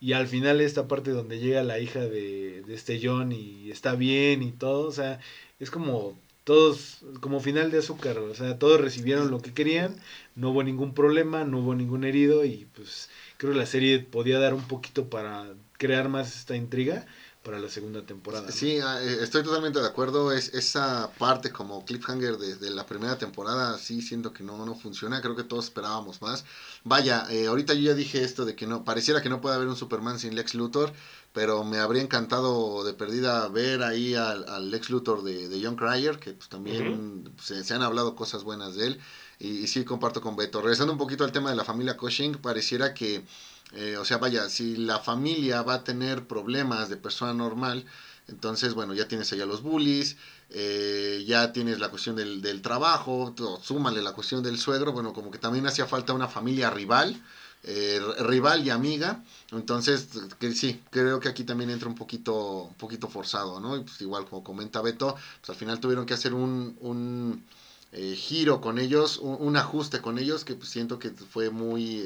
Y 0.00 0.12
al 0.12 0.26
final 0.28 0.60
esta 0.60 0.86
parte 0.88 1.10
donde 1.10 1.38
llega 1.38 1.62
la 1.64 1.80
hija 1.80 2.00
de, 2.00 2.62
de 2.62 2.74
este 2.74 3.00
John 3.02 3.32
y 3.32 3.70
está 3.70 3.94
bien 3.94 4.42
y 4.42 4.52
todo, 4.52 4.86
o 4.88 4.92
sea, 4.92 5.20
es 5.60 5.70
como 5.70 6.16
todos, 6.48 7.04
como 7.20 7.40
final 7.40 7.70
de 7.70 7.76
azúcar, 7.76 8.16
o 8.16 8.34
sea, 8.34 8.58
todos 8.58 8.80
recibieron 8.80 9.30
lo 9.30 9.42
que 9.42 9.52
querían, 9.52 9.96
no 10.34 10.48
hubo 10.48 10.62
ningún 10.62 10.94
problema, 10.94 11.44
no 11.44 11.58
hubo 11.58 11.74
ningún 11.74 12.04
herido 12.04 12.46
y 12.46 12.66
pues 12.74 13.10
creo 13.36 13.52
que 13.52 13.58
la 13.58 13.66
serie 13.66 13.98
podía 13.98 14.38
dar 14.38 14.54
un 14.54 14.66
poquito 14.66 15.10
para 15.10 15.52
crear 15.76 16.08
más 16.08 16.34
esta 16.34 16.56
intriga 16.56 17.04
para 17.48 17.60
la 17.60 17.70
segunda 17.70 18.02
temporada. 18.04 18.44
¿no? 18.44 18.52
Sí, 18.52 18.78
ah, 18.80 19.02
eh, 19.02 19.20
estoy 19.22 19.42
totalmente 19.42 19.80
de 19.80 19.86
acuerdo. 19.86 20.32
Es 20.32 20.52
esa 20.52 21.10
parte 21.16 21.50
como 21.50 21.82
cliffhanger 21.82 22.36
de, 22.36 22.56
de 22.56 22.70
la 22.70 22.84
primera 22.84 23.16
temporada, 23.16 23.78
sí 23.78 24.02
siento 24.02 24.34
que 24.34 24.44
no, 24.44 24.66
no 24.66 24.74
funciona. 24.74 25.22
Creo 25.22 25.34
que 25.34 25.44
todos 25.44 25.64
esperábamos 25.64 26.20
más. 26.20 26.44
Vaya, 26.84 27.26
eh, 27.30 27.46
ahorita 27.46 27.72
yo 27.72 27.80
ya 27.80 27.94
dije 27.94 28.22
esto 28.22 28.44
de 28.44 28.54
que 28.54 28.66
no, 28.66 28.84
pareciera 28.84 29.22
que 29.22 29.30
no 29.30 29.40
puede 29.40 29.56
haber 29.56 29.66
un 29.66 29.76
Superman 29.76 30.18
sin 30.18 30.34
Lex 30.34 30.54
Luthor, 30.54 30.92
pero 31.32 31.64
me 31.64 31.78
habría 31.78 32.02
encantado 32.02 32.84
de 32.84 32.92
perdida 32.92 33.48
ver 33.48 33.82
ahí 33.82 34.14
al, 34.14 34.46
al 34.46 34.70
Lex 34.70 34.90
Luthor 34.90 35.22
de, 35.22 35.48
de 35.48 35.64
John 35.64 35.76
Cryer, 35.76 36.18
que 36.18 36.32
pues 36.34 36.50
también 36.50 37.32
se, 37.42 37.64
se 37.64 37.72
han 37.72 37.82
hablado 37.82 38.14
cosas 38.14 38.44
buenas 38.44 38.74
de 38.74 38.88
él. 38.88 39.00
Y, 39.38 39.60
y 39.60 39.66
sí 39.68 39.84
comparto 39.86 40.20
con 40.20 40.36
Beto. 40.36 40.60
Regresando 40.60 40.92
un 40.92 40.98
poquito 40.98 41.24
al 41.24 41.32
tema 41.32 41.48
de 41.48 41.56
la 41.56 41.64
familia 41.64 41.96
Cushing, 41.96 42.34
pareciera 42.42 42.92
que 42.92 43.24
eh, 43.72 43.96
o 43.98 44.04
sea, 44.04 44.18
vaya, 44.18 44.48
si 44.48 44.76
la 44.76 44.98
familia 44.98 45.62
va 45.62 45.74
a 45.74 45.84
tener 45.84 46.26
problemas 46.26 46.88
de 46.88 46.96
persona 46.96 47.34
normal, 47.34 47.84
entonces, 48.28 48.74
bueno, 48.74 48.94
ya 48.94 49.08
tienes 49.08 49.32
allá 49.32 49.46
los 49.46 49.62
bullies, 49.62 50.16
eh, 50.50 51.24
ya 51.26 51.52
tienes 51.52 51.78
la 51.78 51.90
cuestión 51.90 52.16
del, 52.16 52.40
del 52.40 52.62
trabajo, 52.62 53.32
todo, 53.36 53.60
súmale 53.62 54.02
la 54.02 54.12
cuestión 54.12 54.42
del 54.42 54.58
suegro, 54.58 54.92
bueno, 54.92 55.12
como 55.12 55.30
que 55.30 55.38
también 55.38 55.66
hacía 55.66 55.86
falta 55.86 56.12
una 56.12 56.28
familia 56.28 56.70
rival, 56.70 57.22
eh, 57.64 58.00
rival 58.20 58.66
y 58.66 58.70
amiga, 58.70 59.22
entonces, 59.52 60.08
que 60.38 60.52
sí, 60.52 60.80
creo 60.90 61.20
que 61.20 61.28
aquí 61.28 61.44
también 61.44 61.70
entra 61.70 61.88
un 61.88 61.94
poquito, 61.94 62.64
un 62.64 62.74
poquito 62.74 63.08
forzado, 63.08 63.60
¿no? 63.60 63.76
Y 63.76 63.80
pues 63.80 64.00
igual, 64.00 64.26
como 64.26 64.44
comenta 64.44 64.80
Beto, 64.80 65.14
pues 65.40 65.50
al 65.50 65.56
final 65.56 65.80
tuvieron 65.80 66.06
que 66.06 66.14
hacer 66.14 66.34
un... 66.34 66.76
un 66.80 67.44
eh, 67.90 68.14
giro 68.14 68.60
con 68.60 68.78
ellos, 68.78 69.16
un, 69.16 69.38
un, 69.40 69.56
ajuste 69.56 70.02
con 70.02 70.18
ellos 70.18 70.44
que 70.44 70.54
pues, 70.54 70.68
siento 70.68 70.98
que 70.98 71.08
fue 71.08 71.48
muy 71.48 72.02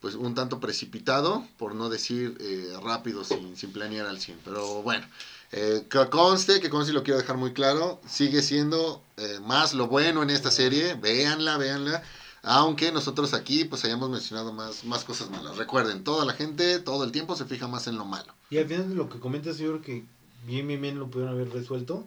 pues 0.00 0.14
un 0.14 0.34
tanto 0.34 0.60
precipitado, 0.60 1.46
por 1.58 1.74
no 1.74 1.88
decir 1.88 2.36
eh, 2.40 2.72
rápido, 2.82 3.24
sin, 3.24 3.56
sin, 3.56 3.72
planear 3.72 4.06
al 4.06 4.20
100. 4.20 4.38
Pero 4.44 4.82
bueno, 4.82 5.06
Eh, 5.52 5.84
que 5.88 6.10
conste, 6.10 6.60
que 6.60 6.68
conste, 6.70 6.92
lo 6.92 7.02
quiero 7.04 7.18
dejar 7.20 7.36
muy 7.36 7.52
claro, 7.52 8.00
sigue 8.06 8.42
siendo 8.42 9.00
eh, 9.16 9.38
más 9.46 9.74
lo 9.74 9.86
bueno 9.86 10.22
en 10.22 10.30
esta 10.30 10.50
serie, 10.50 10.94
véanla, 10.94 11.56
véanla. 11.56 12.02
Aunque 12.42 12.92
nosotros 12.92 13.32
aquí 13.34 13.64
pues 13.64 13.84
hayamos 13.84 14.10
mencionado 14.10 14.52
más, 14.52 14.84
más 14.84 15.04
cosas 15.04 15.30
malas. 15.30 15.56
Recuerden, 15.56 16.04
toda 16.04 16.24
la 16.24 16.32
gente 16.32 16.78
todo 16.80 17.04
el 17.04 17.12
tiempo 17.12 17.34
se 17.36 17.44
fija 17.44 17.66
más 17.68 17.86
en 17.86 17.96
lo 17.96 18.04
malo. 18.04 18.32
Y 18.50 18.58
al 18.58 18.66
final 18.66 18.88
de 18.88 18.94
lo 18.94 19.08
que 19.08 19.18
comentas, 19.18 19.58
yo 19.58 19.68
creo 19.68 19.82
que 19.82 20.04
bien, 20.46 20.66
bien, 20.68 20.80
bien 20.80 20.98
lo 20.98 21.08
pudieron 21.10 21.34
haber 21.34 21.50
resuelto. 21.50 22.06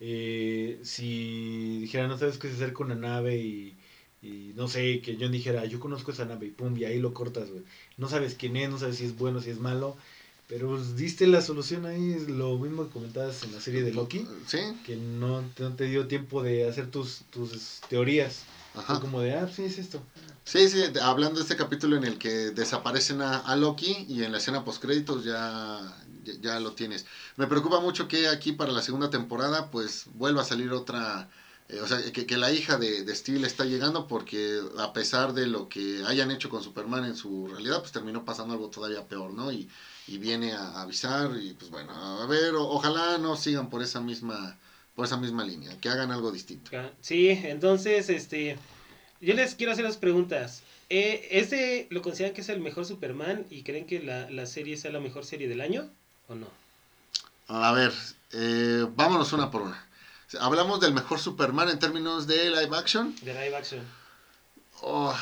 Eh, 0.00 0.80
si 0.82 1.80
dijera, 1.80 2.08
no 2.08 2.18
sabes 2.18 2.38
qué 2.38 2.48
hacer 2.48 2.72
con 2.72 2.88
la 2.88 2.94
nave 2.94 3.36
y, 3.36 3.76
y 4.22 4.52
no 4.54 4.68
sé, 4.68 5.00
que 5.00 5.16
John 5.20 5.32
dijera, 5.32 5.64
yo 5.64 5.80
conozco 5.80 6.12
esa 6.12 6.24
nave 6.24 6.46
y 6.46 6.50
pum, 6.50 6.76
y 6.76 6.84
ahí 6.84 6.98
lo 6.98 7.14
cortas, 7.14 7.50
güey. 7.50 7.62
No 7.96 8.08
sabes 8.08 8.34
quién 8.34 8.56
es, 8.56 8.68
no 8.70 8.78
sabes 8.78 8.96
si 8.98 9.04
es 9.04 9.16
bueno, 9.16 9.40
si 9.40 9.50
es 9.50 9.58
malo. 9.58 9.96
Pero 10.48 10.68
pues, 10.70 10.96
diste 10.96 11.26
la 11.28 11.42
solución 11.42 11.86
ahí, 11.86 12.12
es 12.12 12.28
lo 12.28 12.58
mismo 12.58 12.84
que 12.86 12.90
comentabas 12.92 13.44
en 13.44 13.52
la 13.52 13.60
serie 13.60 13.82
de 13.82 13.92
Loki. 13.92 14.26
Sí. 14.48 14.58
Que 14.84 14.96
no, 14.96 15.42
te- 15.54 15.62
no 15.62 15.74
te 15.74 15.84
dio 15.84 16.08
tiempo 16.08 16.42
de 16.42 16.68
hacer 16.68 16.90
tus, 16.90 17.20
tus 17.30 17.80
teorías. 17.88 18.42
Ajá. 18.74 18.94
Fue 18.94 19.00
como 19.00 19.20
de, 19.20 19.34
ah, 19.34 19.48
sí, 19.54 19.62
es 19.62 19.78
esto. 19.78 20.02
Sí, 20.44 20.68
sí, 20.68 20.82
hablando 21.00 21.36
de 21.36 21.42
este 21.42 21.56
capítulo 21.56 21.96
en 21.96 22.02
el 22.04 22.18
que 22.18 22.50
desaparecen 22.50 23.20
a, 23.22 23.38
a 23.38 23.54
Loki 23.56 24.04
y 24.08 24.24
en 24.24 24.32
la 24.32 24.38
escena 24.38 24.64
postcréditos 24.64 25.24
ya, 25.24 25.96
ya, 26.24 26.32
ya 26.40 26.60
lo 26.60 26.72
tienes. 26.72 27.06
Me 27.36 27.46
preocupa 27.46 27.78
mucho 27.80 28.08
que 28.08 28.26
aquí 28.28 28.50
para 28.52 28.72
la 28.72 28.82
segunda 28.82 29.08
temporada 29.10 29.70
pues 29.70 30.06
vuelva 30.14 30.42
a 30.42 30.44
salir 30.44 30.70
otra, 30.72 31.28
eh, 31.72 31.80
o 31.80 31.86
sea, 31.86 31.98
que, 32.12 32.26
que 32.26 32.36
la 32.36 32.50
hija 32.52 32.76
de, 32.78 33.02
de 33.04 33.14
Steel 33.14 33.44
está 33.44 33.64
llegando 33.64 34.06
porque 34.06 34.60
a 34.78 34.92
pesar 34.92 35.32
de 35.32 35.46
lo 35.46 35.68
que 35.68 36.02
hayan 36.06 36.30
hecho 36.30 36.48
con 36.48 36.62
Superman 36.62 37.04
en 37.04 37.16
su 37.16 37.48
realidad, 37.48 37.80
pues 37.80 37.92
terminó 37.92 38.24
pasando 38.24 38.54
algo 38.54 38.68
todavía 38.68 39.02
peor, 39.06 39.32
¿no? 39.32 39.52
Y, 39.52 39.68
y 40.06 40.18
viene 40.18 40.52
a 40.54 40.80
avisar 40.82 41.30
y 41.40 41.52
pues 41.54 41.70
bueno, 41.70 41.92
a 42.22 42.26
ver, 42.26 42.54
o- 42.54 42.68
ojalá 42.68 43.18
no 43.18 43.36
sigan 43.36 43.70
por 43.70 43.82
esa 43.82 44.00
misma, 44.00 44.56
por 44.94 45.04
esa 45.06 45.16
misma 45.16 45.44
línea, 45.44 45.76
que 45.80 45.88
hagan 45.88 46.10
algo 46.10 46.32
distinto. 46.32 46.70
Sí, 47.00 47.28
entonces, 47.30 48.08
este, 48.08 48.56
yo 49.20 49.34
les 49.34 49.54
quiero 49.54 49.72
hacer 49.72 49.84
las 49.84 49.96
preguntas. 49.96 50.62
Eh, 50.88 51.28
¿Este 51.30 51.86
lo 51.90 52.02
consideran 52.02 52.34
que 52.34 52.40
es 52.40 52.48
el 52.48 52.58
mejor 52.60 52.84
Superman 52.84 53.46
y 53.50 53.62
creen 53.62 53.86
que 53.86 54.00
la, 54.00 54.28
la 54.28 54.46
serie 54.46 54.76
sea 54.76 54.90
la 54.90 54.98
mejor 54.98 55.24
serie 55.24 55.46
del 55.48 55.60
año 55.60 55.88
o 56.28 56.34
no? 56.34 56.48
A 57.46 57.72
ver, 57.72 57.92
eh, 58.32 58.86
vámonos 58.90 59.32
una 59.32 59.50
por 59.50 59.62
una. 59.62 59.84
Hablamos 60.38 60.80
del 60.80 60.92
mejor 60.92 61.18
Superman 61.18 61.68
en 61.68 61.78
términos 61.78 62.26
de 62.26 62.50
live 62.50 62.76
action. 62.76 63.14
De 63.22 63.32
live 63.32 63.56
action. 63.56 63.80
Oh, 64.82 65.14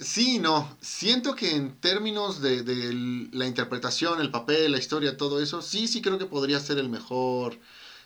sí, 0.00 0.38
no. 0.38 0.76
Siento 0.80 1.34
que 1.34 1.54
en 1.54 1.80
términos 1.80 2.40
de, 2.40 2.62
de 2.62 3.28
la 3.32 3.46
interpretación, 3.46 4.20
el 4.20 4.30
papel, 4.30 4.72
la 4.72 4.78
historia, 4.78 5.16
todo 5.16 5.40
eso, 5.40 5.62
sí, 5.62 5.88
sí 5.88 6.02
creo 6.02 6.18
que 6.18 6.26
podría 6.26 6.60
ser 6.60 6.78
el 6.78 6.88
mejor, 6.88 7.58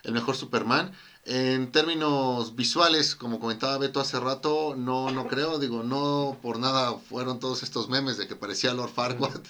el 0.04 0.12
mejor 0.12 0.36
Superman. 0.36 0.92
En 1.24 1.72
términos 1.72 2.54
visuales, 2.54 3.14
como 3.14 3.40
comentaba 3.40 3.78
Beto 3.78 4.00
hace 4.00 4.20
rato, 4.20 4.74
no, 4.76 5.10
no 5.10 5.26
creo. 5.28 5.58
Digo, 5.58 5.82
no 5.82 6.38
por 6.42 6.58
nada 6.58 6.94
fueron 7.08 7.40
todos 7.40 7.62
estos 7.62 7.88
memes 7.88 8.16
de 8.16 8.28
que 8.28 8.36
parecía 8.36 8.74
Lord 8.74 8.92
Farquaad. 8.92 9.40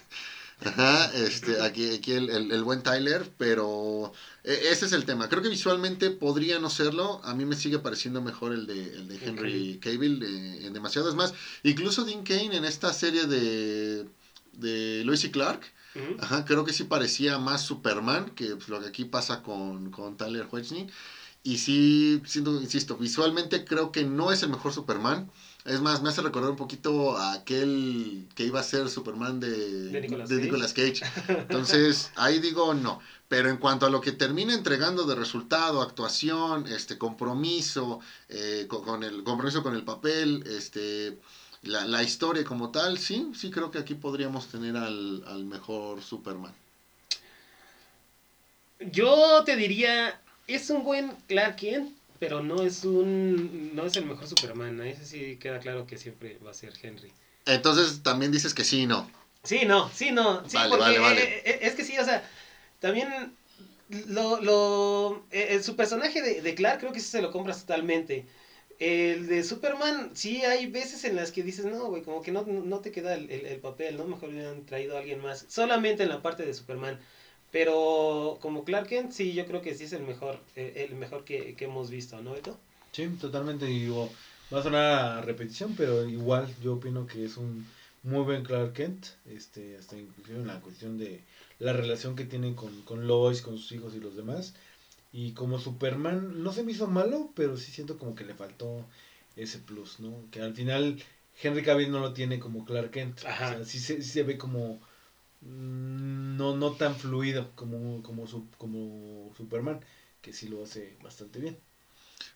Ajá, 0.64 1.06
este, 1.12 1.60
aquí, 1.60 1.90
aquí 1.94 2.12
el, 2.12 2.30
el- 2.30 2.52
el 2.52 2.62
buen 2.62 2.82
Tyler, 2.82 3.28
pero 3.36 4.12
eh, 4.44 4.60
ese 4.70 4.86
es 4.86 4.92
el 4.92 5.04
tema. 5.04 5.28
Creo 5.28 5.42
que 5.42 5.48
visualmente 5.48 6.10
podría 6.10 6.58
no 6.60 6.70
serlo. 6.70 7.20
A 7.24 7.34
mí 7.34 7.44
me 7.44 7.56
sigue 7.56 7.78
pareciendo 7.80 8.20
mejor 8.20 8.52
el 8.52 8.66
de, 8.66 8.94
el 8.94 9.08
de 9.08 9.18
Henry 9.24 9.78
Cavill 9.80 10.22
eh, 10.22 10.66
en 10.66 10.72
demasiado. 10.72 11.08
Es 11.08 11.14
más, 11.16 11.34
incluso 11.64 12.04
Dean 12.04 12.22
Kane 12.22 12.56
en 12.56 12.64
esta 12.64 12.92
serie 12.92 13.26
de, 13.26 14.06
de 14.52 15.02
Lois 15.04 15.24
y 15.24 15.30
Clark, 15.30 15.72
ajá, 16.16 16.44
creo 16.44 16.64
que 16.64 16.72
sí 16.72 16.84
parecía 16.84 17.38
más 17.38 17.62
Superman 17.62 18.30
que 18.34 18.54
pues, 18.56 18.68
lo 18.68 18.80
que 18.80 18.86
aquí 18.86 19.04
pasa 19.04 19.42
con, 19.42 19.90
con 19.90 20.16
Tyler 20.16 20.46
Hoechlin. 20.50 20.88
Y 21.44 21.58
sí, 21.58 22.20
siento, 22.26 22.60
insisto, 22.60 22.96
visualmente 22.96 23.64
creo 23.64 23.90
que 23.92 24.04
no 24.04 24.30
es 24.32 24.42
el 24.42 24.50
mejor 24.50 24.72
Superman. 24.72 25.28
Es 25.64 25.80
más, 25.80 26.02
me 26.02 26.08
hace 26.08 26.22
recordar 26.22 26.50
un 26.50 26.56
poquito 26.56 27.16
a 27.16 27.34
aquel 27.34 28.26
que 28.34 28.44
iba 28.44 28.58
a 28.58 28.64
ser 28.64 28.88
Superman 28.88 29.38
de, 29.38 29.90
De 29.90 30.00
Nicolas 30.00 30.28
de 30.28 30.36
Cage. 30.36 30.44
Nicolas 30.44 30.72
Cage. 30.72 31.02
Entonces, 31.28 32.10
ahí 32.16 32.40
digo 32.40 32.74
no. 32.74 33.00
Pero 33.28 33.48
en 33.48 33.56
cuanto 33.56 33.86
a 33.86 33.90
lo 33.90 34.00
que 34.00 34.12
termina 34.12 34.54
entregando 34.54 35.04
de 35.04 35.14
resultado, 35.14 35.80
actuación, 35.80 36.66
este 36.66 36.98
compromiso, 36.98 38.00
eh, 38.28 38.66
con, 38.68 38.82
con 38.82 39.04
el 39.04 39.22
compromiso 39.22 39.62
con 39.62 39.74
el 39.74 39.84
papel, 39.84 40.42
este 40.46 41.16
la, 41.62 41.86
la 41.86 42.02
historia 42.02 42.44
como 42.44 42.70
tal, 42.70 42.98
sí, 42.98 43.30
sí 43.34 43.50
creo 43.50 43.70
que 43.70 43.78
aquí 43.78 43.94
podríamos 43.94 44.48
tener 44.48 44.76
al, 44.76 45.22
al 45.26 45.44
mejor 45.44 46.02
Superman. 46.02 46.52
Yo 48.80 49.44
te 49.44 49.56
diría, 49.56 50.20
es 50.48 50.70
un 50.70 50.82
buen 50.82 51.12
Clark 51.28 51.56
Kent, 51.56 51.96
pero 52.22 52.40
no 52.40 52.62
es 52.62 52.84
un 52.84 53.74
no 53.74 53.84
es 53.84 53.96
el 53.96 54.04
mejor 54.06 54.28
Superman. 54.28 54.80
A 54.80 54.88
ese 54.88 55.04
sí 55.04 55.38
queda 55.40 55.58
claro 55.58 55.88
que 55.88 55.98
siempre 55.98 56.38
va 56.46 56.52
a 56.52 56.54
ser 56.54 56.72
Henry. 56.80 57.10
Entonces 57.46 58.04
también 58.04 58.30
dices 58.30 58.54
que 58.54 58.62
sí 58.62 58.82
y 58.82 58.86
no. 58.86 59.10
Sí, 59.42 59.62
no, 59.66 59.90
sí, 59.92 60.12
no, 60.12 60.48
sí, 60.48 60.56
Vale, 60.56 60.70
porque 60.70 60.84
vale, 60.84 60.98
vale. 61.00 61.22
eh, 61.24 61.42
eh, 61.46 61.58
es 61.62 61.74
que 61.74 61.82
sí, 61.82 61.98
o 61.98 62.04
sea, 62.04 62.22
también 62.78 63.08
lo, 64.06 64.40
lo, 64.40 65.26
eh, 65.32 65.60
su 65.60 65.74
personaje 65.74 66.22
de, 66.22 66.42
de 66.42 66.54
Clark 66.54 66.78
creo 66.78 66.92
que 66.92 67.00
sí 67.00 67.08
se 67.08 67.20
lo 67.22 67.32
compras 67.32 67.62
totalmente. 67.62 68.24
El 68.78 69.26
de 69.26 69.42
Superman, 69.42 70.12
sí 70.14 70.44
hay 70.44 70.66
veces 70.66 71.02
en 71.04 71.16
las 71.16 71.32
que 71.32 71.42
dices, 71.42 71.64
no, 71.64 71.86
güey, 71.86 72.02
como 72.04 72.22
que 72.22 72.30
no, 72.30 72.44
no 72.44 72.78
te 72.78 72.92
queda 72.92 73.14
el, 73.14 73.28
el- 73.32 73.46
el 73.46 73.58
papel, 73.58 73.96
¿no? 73.96 74.04
Mejor 74.04 74.28
hubieran 74.28 74.64
traído 74.64 74.94
a 74.96 75.00
alguien 75.00 75.20
más, 75.20 75.44
solamente 75.48 76.04
en 76.04 76.08
la 76.08 76.22
parte 76.22 76.46
de 76.46 76.54
Superman. 76.54 77.00
Pero 77.52 78.38
como 78.40 78.64
Clark 78.64 78.88
Kent, 78.88 79.12
sí, 79.12 79.34
yo 79.34 79.46
creo 79.46 79.60
que 79.60 79.74
sí 79.74 79.84
es 79.84 79.92
el 79.92 80.02
mejor, 80.02 80.40
eh, 80.56 80.88
el 80.88 80.96
mejor 80.96 81.24
que, 81.24 81.54
que 81.54 81.66
hemos 81.66 81.90
visto, 81.90 82.20
¿no, 82.22 82.32
Beto? 82.32 82.58
Sí, 82.92 83.06
totalmente. 83.20 83.70
Y 83.70 83.80
digo, 83.80 84.10
va 84.52 84.60
a 84.60 84.62
sonar 84.62 85.18
a 85.18 85.20
repetición, 85.20 85.74
pero 85.76 86.08
igual 86.08 86.52
yo 86.62 86.74
opino 86.74 87.06
que 87.06 87.26
es 87.26 87.36
un 87.36 87.66
muy 88.02 88.24
buen 88.24 88.42
Clark 88.42 88.72
Kent. 88.72 89.06
Este, 89.26 89.76
hasta 89.76 89.98
inclusive 89.98 90.38
en 90.38 90.46
la 90.46 90.60
cuestión 90.60 90.96
de 90.96 91.20
la 91.58 91.74
relación 91.74 92.16
que 92.16 92.24
tiene 92.24 92.54
con, 92.54 92.82
con 92.82 93.06
Lois, 93.06 93.42
con 93.42 93.58
sus 93.58 93.70
hijos 93.72 93.94
y 93.94 94.00
los 94.00 94.16
demás. 94.16 94.54
Y 95.12 95.32
como 95.32 95.58
Superman, 95.58 96.42
no 96.42 96.54
se 96.54 96.62
me 96.62 96.72
hizo 96.72 96.86
malo, 96.86 97.32
pero 97.36 97.58
sí 97.58 97.70
siento 97.70 97.98
como 97.98 98.14
que 98.14 98.24
le 98.24 98.34
faltó 98.34 98.86
ese 99.36 99.58
plus, 99.58 100.00
¿no? 100.00 100.24
Que 100.30 100.40
al 100.40 100.54
final 100.54 101.02
Henry 101.42 101.62
Cavill 101.62 101.90
no 101.90 102.00
lo 102.00 102.14
tiene 102.14 102.38
como 102.38 102.64
Clark 102.64 102.92
Kent. 102.92 103.26
Ajá. 103.26 103.50
O 103.50 103.54
sea, 103.56 103.64
sí 103.66 103.78
se, 103.78 104.00
sí 104.00 104.08
se 104.08 104.22
ve 104.22 104.38
como 104.38 104.80
no, 105.42 106.56
no 106.56 106.72
tan 106.72 106.96
fluido 106.96 107.50
como, 107.54 108.02
como, 108.02 108.26
su, 108.26 108.48
como 108.58 109.32
Superman, 109.36 109.80
que 110.20 110.32
sí 110.32 110.48
lo 110.48 110.62
hace 110.62 110.96
bastante 111.02 111.38
bien. 111.40 111.58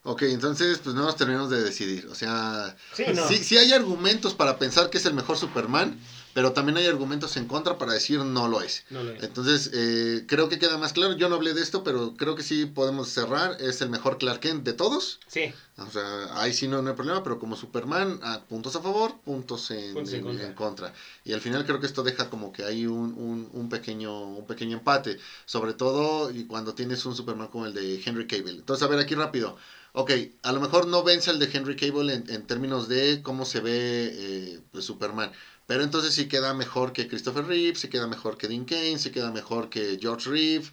Ok, 0.03 0.23
entonces 0.23 0.79
pues 0.79 0.95
no 0.95 1.03
nos 1.03 1.17
terminamos 1.17 1.51
de 1.51 1.63
decidir. 1.63 2.07
O 2.09 2.15
sea, 2.15 2.77
Sí, 2.93 3.05
no. 3.15 3.27
sí, 3.29 3.37
sí 3.39 3.57
hay 3.57 3.73
argumentos 3.73 4.35
para 4.35 4.59
pensar 4.59 4.91
que 4.91 4.99
es 4.99 5.07
el 5.07 5.15
mejor 5.15 5.37
Superman, 5.37 5.99
pero 6.37 6.53
también 6.53 6.77
hay 6.77 6.87
argumentos 6.87 7.35
en 7.39 7.47
contra 7.49 7.79
para 7.79 7.95
decir 7.95 8.19
no 8.23 8.47
lo 8.47 8.61
es. 8.61 8.85
No 8.91 9.03
lo 9.03 9.13
es. 9.13 9.23
Entonces, 9.23 9.71
eh, 9.73 10.27
creo 10.29 10.51
que 10.51 10.59
queda 10.59 10.77
más 10.77 10.93
claro. 10.93 11.17
Yo 11.17 11.31
no 11.31 11.37
hablé 11.37 11.55
de 11.55 11.63
esto, 11.63 11.83
pero 11.83 12.15
creo 12.15 12.35
que 12.37 12.43
sí 12.43 12.67
podemos 12.67 13.09
cerrar. 13.09 13.57
Es 13.59 13.81
el 13.81 13.89
mejor 13.89 14.19
Clark 14.19 14.41
Kent 14.41 14.63
de 14.63 14.75
todos. 14.75 15.19
Sí, 15.29 15.51
O 15.79 15.91
sea, 15.91 16.39
ahí 16.39 16.53
sí 16.53 16.69
no, 16.69 16.83
no 16.83 16.91
hay 16.91 16.95
problema, 16.95 17.23
pero 17.23 17.39
como 17.39 17.57
Superman, 17.57 18.21
ah, 18.23 18.43
puntos 18.51 18.77
a 18.77 18.83
favor, 18.83 19.15
puntos 19.25 19.71
en, 19.71 19.95
Puntos 19.95 20.13
en 20.13 20.19
en- 20.19 20.25
contra. 20.27 20.47
en 20.49 20.53
contra. 20.55 20.95
Y 21.25 21.33
al 21.33 21.41
final 21.41 21.65
creo 21.65 21.81
que 21.81 21.87
esto 21.87 22.03
deja 22.03 22.29
como 22.29 22.53
que 22.53 22.65
hay 22.65 22.87
un, 22.87 23.15
un, 23.15 23.49
un 23.55 23.69
pequeño, 23.71 24.21
un 24.23 24.47
pequeño 24.47 24.77
empate. 24.77 25.19
Sobre 25.47 25.73
todo 25.73 26.31
cuando 26.49 26.75
tienes 26.75 27.07
un 27.07 27.17
Superman 27.17 27.49
como 27.49 27.65
el 27.65 27.73
de 27.73 28.03
Henry 28.05 28.27
Cavill. 28.27 28.57
Entonces, 28.59 28.83
a 28.87 28.89
ver, 28.91 28.99
aquí 28.99 29.15
rápido. 29.15 29.57
Ok, 29.99 30.11
a 30.43 30.53
lo 30.53 30.61
mejor 30.61 30.87
no 30.87 31.03
vence 31.03 31.31
el 31.31 31.39
de 31.39 31.49
Henry 31.51 31.77
Cavill 31.77 32.11
en, 32.11 32.29
en 32.29 32.47
términos 32.47 32.87
de 32.89 33.23
cómo 33.23 33.47
se 33.47 33.61
ve 33.61 34.11
eh, 34.13 34.61
pues, 34.71 34.85
Superman. 34.85 35.33
Pero 35.67 35.83
entonces 35.83 36.15
sí 36.15 36.29
queda 36.29 36.55
mejor 36.55 36.93
que 36.93 37.09
Christopher 37.09 37.45
Reeve, 37.47 37.77
sí 37.77 37.89
queda 37.89 38.07
mejor 38.07 38.39
que 38.39 38.49
Dean 38.49 38.65
Kane, 38.65 38.99
sí 38.99 39.11
queda 39.11 39.31
mejor 39.33 39.69
que 39.69 39.99
George 40.01 40.31
Reeve. 40.31 40.67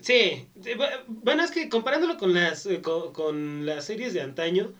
Sí, 0.00 0.46
bu- 0.54 1.04
bueno, 1.08 1.42
es 1.42 1.50
que 1.50 1.68
comparándolo 1.68 2.16
con 2.16 2.34
las, 2.34 2.66
eh, 2.66 2.80
con, 2.82 3.12
con 3.12 3.66
las 3.66 3.86
series 3.86 4.12
de 4.14 4.20
antaño, 4.20 4.72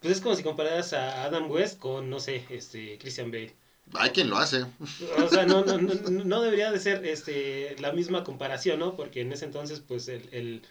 pues 0.00 0.14
es 0.16 0.20
como 0.20 0.34
si 0.36 0.42
compararas 0.42 0.92
a 0.92 1.24
Adam 1.24 1.50
West 1.50 1.78
con, 1.78 2.08
no 2.08 2.20
sé, 2.20 2.44
este, 2.50 2.96
Christian 2.98 3.30
Bale. 3.30 3.54
Hay 3.94 4.10
quien 4.10 4.30
lo 4.30 4.38
hace. 4.38 4.64
O 5.18 5.28
sea, 5.28 5.44
no, 5.46 5.64
no, 5.64 5.78
no, 5.78 5.94
no 6.24 6.42
debería 6.42 6.70
de 6.70 6.78
ser 6.78 7.04
este, 7.04 7.76
la 7.80 7.92
misma 7.92 8.24
comparación, 8.24 8.78
¿no? 8.78 8.96
Porque 8.96 9.20
en 9.22 9.32
ese 9.32 9.44
entonces, 9.46 9.80
pues, 9.80 10.08
el, 10.08 10.28
el, 10.32 10.62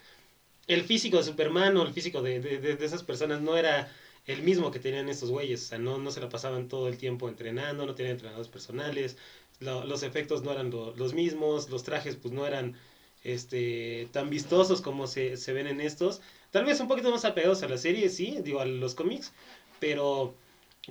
el 0.68 0.84
físico 0.84 1.18
de 1.18 1.24
Superman 1.24 1.76
o 1.78 1.84
el 1.84 1.94
físico 1.94 2.22
de, 2.22 2.40
de- 2.40 2.60
de 2.60 2.86
esas 2.86 3.04
personas 3.04 3.42
no 3.42 3.58
era 3.58 3.92
el 4.34 4.44
mismo 4.44 4.72
que 4.72 4.80
tenían 4.80 5.10
estos 5.10 5.30
güeyes. 5.32 5.64
O 5.64 5.68
sea, 5.68 5.80
no, 5.80 5.98
no 5.98 6.12
se 6.12 6.22
la 6.22 6.30
pasaban 6.30 6.68
todo 6.68 6.88
el 6.88 6.98
tiempo 6.98 7.30
entrenando, 7.30 7.86
no 7.86 7.96
tenían 7.96 8.14
entrenadores 8.14 8.48
personales, 8.50 9.18
lo- 9.60 9.86
los 9.86 10.04
efectos 10.04 10.44
no 10.44 10.52
eran 10.52 10.70
lo- 10.72 10.96
los 10.96 11.14
mismos, 11.14 11.70
los 11.70 11.84
trajes, 11.84 12.16
pues, 12.16 12.34
no 12.34 12.46
eran 12.48 12.76
este 13.24 14.08
tan 14.12 14.30
vistosos 14.30 14.82
como 14.82 15.08
se, 15.08 15.38
se 15.38 15.54
ven 15.54 15.68
en 15.68 15.82
estos. 15.82 16.22
Tal 16.52 16.66
vez 16.66 16.80
un 16.80 16.88
poquito 16.88 17.12
más 17.12 17.26
apegados 17.26 17.64
a 17.64 17.68
la 17.70 17.78
serie, 17.78 18.10
sí, 18.10 18.38
digo, 18.44 18.60
a 18.62 18.66
los 18.66 18.96
cómics, 18.96 19.32
pero 19.80 20.34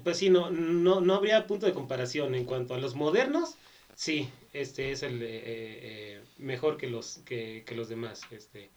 pues 0.04 0.18
sí, 0.18 0.30
no, 0.30 0.50
no, 0.50 1.00
no 1.00 1.14
habría 1.14 1.46
punto 1.46 1.66
de 1.66 1.72
comparación. 1.72 2.34
En 2.34 2.44
cuanto 2.44 2.74
a 2.74 2.78
los 2.78 2.94
modernos, 2.94 3.56
sí, 3.96 4.28
este 4.52 4.92
es 4.92 5.02
el 5.02 5.22
eh, 5.22 5.26
eh, 5.32 6.20
mejor 6.38 6.76
que 6.76 6.88
los, 6.88 7.18
que, 7.24 7.64
que 7.66 7.74
los 7.74 7.88
demás. 7.88 8.20
Este. 8.30 8.70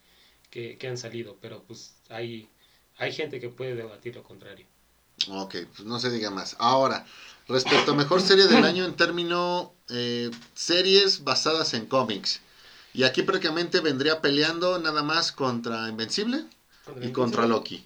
que, 0.50 0.78
que 0.78 0.88
han 0.88 0.98
salido, 0.98 1.38
pero 1.42 1.64
pues 1.64 1.96
hay, 2.10 2.48
hay 3.02 3.12
gente 3.12 3.40
que 3.40 3.50
puede 3.50 3.76
debatir 3.76 4.16
lo 4.16 4.22
contrario. 4.22 4.68
Ok, 5.28 5.56
pues 5.76 5.86
no 5.86 6.00
se 6.00 6.12
diga 6.12 6.30
más. 6.30 6.56
Ahora, 6.60 7.04
respecto 7.48 7.92
a 7.92 7.96
mejor 7.96 8.22
serie 8.22 8.46
del 8.46 8.64
año 8.64 8.86
en 8.86 8.96
término 8.96 9.74
eh, 9.90 10.30
series 10.54 11.24
basadas 11.24 11.74
en 11.74 11.88
cómics. 11.88 12.42
Y 12.94 13.04
aquí 13.04 13.24
prácticamente 13.24 13.80
vendría 13.80 14.22
peleando 14.22 14.78
nada 14.78 15.02
más 15.02 15.32
contra 15.32 15.90
Invencible 15.90 16.46
y 17.02 17.12
contra 17.12 17.48
Loki. 17.48 17.84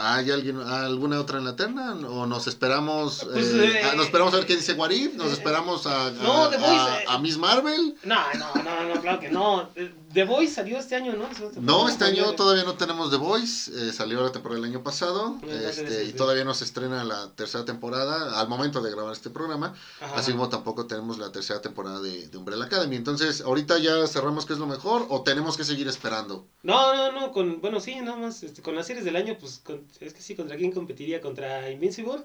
¿Hay 0.00 0.30
alguien, 0.30 0.60
alguna 0.60 1.20
otra 1.20 1.38
en 1.38 1.44
la 1.44 1.56
terna? 1.56 1.94
¿O 2.08 2.24
nos 2.26 2.46
esperamos 2.46 3.26
Pues, 3.32 3.46
eh, 3.52 3.80
eh, 3.80 3.84
a- 3.84 3.94
nos 3.96 4.06
esperamos 4.06 4.32
a 4.32 4.36
ver 4.36 4.46
qué 4.46 4.54
dice 4.56 4.74
Warif? 4.74 5.14
¿Nos 5.14 5.32
esperamos 5.32 5.86
a, 5.86 6.06
a, 6.06 6.10
No, 6.12 6.48
The 6.48 6.56
Voice, 6.56 6.72
a- 6.72 7.00
eh. 7.02 7.04
a 7.08 7.18
Miss 7.18 7.36
Marvel? 7.36 7.96
No, 8.04 8.16
no, 8.38 8.62
no, 8.62 8.94
no, 8.94 9.00
claro 9.00 9.18
que 9.18 9.30
no. 9.30 9.70
The 10.14 10.24
Voice 10.24 10.54
salió 10.54 10.78
este 10.78 10.94
año, 10.94 11.14
¿no? 11.16 11.28
No, 11.60 11.88
este 11.88 12.04
año 12.04 12.32
todavía 12.34 12.64
no 12.64 12.74
tenemos 12.74 13.10
The 13.10 13.16
Voice. 13.16 13.70
eh, 13.74 13.92
salió 13.92 14.22
la 14.22 14.30
temporada 14.30 14.60
del 14.60 14.70
año 14.70 14.82
pasado. 14.84 15.36
Entonces, 15.42 15.78
este, 15.78 16.04
y 16.04 16.12
todavía 16.12 16.44
no 16.44 16.54
se 16.54 16.64
estrena 16.64 17.02
la 17.04 17.30
tercera 17.32 17.64
temporada 17.64 18.38
al 18.40 18.48
momento 18.48 18.80
de 18.80 18.90
grabar 18.92 19.12
este 19.12 19.30
programa. 19.30 19.74
Ajá. 20.00 20.14
Así 20.16 20.30
como 20.32 20.48
tampoco 20.48 20.86
tenemos 20.86 21.18
la 21.18 21.32
tercera 21.32 21.60
temporada 21.60 22.00
de, 22.00 22.28
de 22.28 22.38
Umbrella 22.38 22.64
Academy. 22.64 22.94
Entonces, 22.96 23.40
ahorita 23.40 23.78
ya 23.78 24.06
cerramos 24.06 24.46
qué 24.46 24.52
es 24.52 24.58
lo 24.60 24.66
mejor 24.66 25.06
o 25.08 25.22
tenemos 25.22 25.56
que 25.56 25.64
seguir 25.64 25.88
esperando. 25.88 26.46
No, 26.62 26.94
no, 26.94 27.12
no, 27.12 27.32
con, 27.32 27.60
bueno, 27.60 27.80
sí, 27.80 27.96
nada 28.00 28.16
más, 28.16 28.42
este, 28.42 28.62
con 28.62 28.76
las 28.76 28.86
series 28.86 29.04
del 29.04 29.16
año, 29.16 29.36
pues, 29.40 29.60
con- 29.64 29.87
es 30.00 30.12
que 30.12 30.22
sí, 30.22 30.34
¿contra 30.34 30.56
quién 30.56 30.72
competiría? 30.72 31.20
Contra 31.20 31.70
Invincible, 31.70 32.22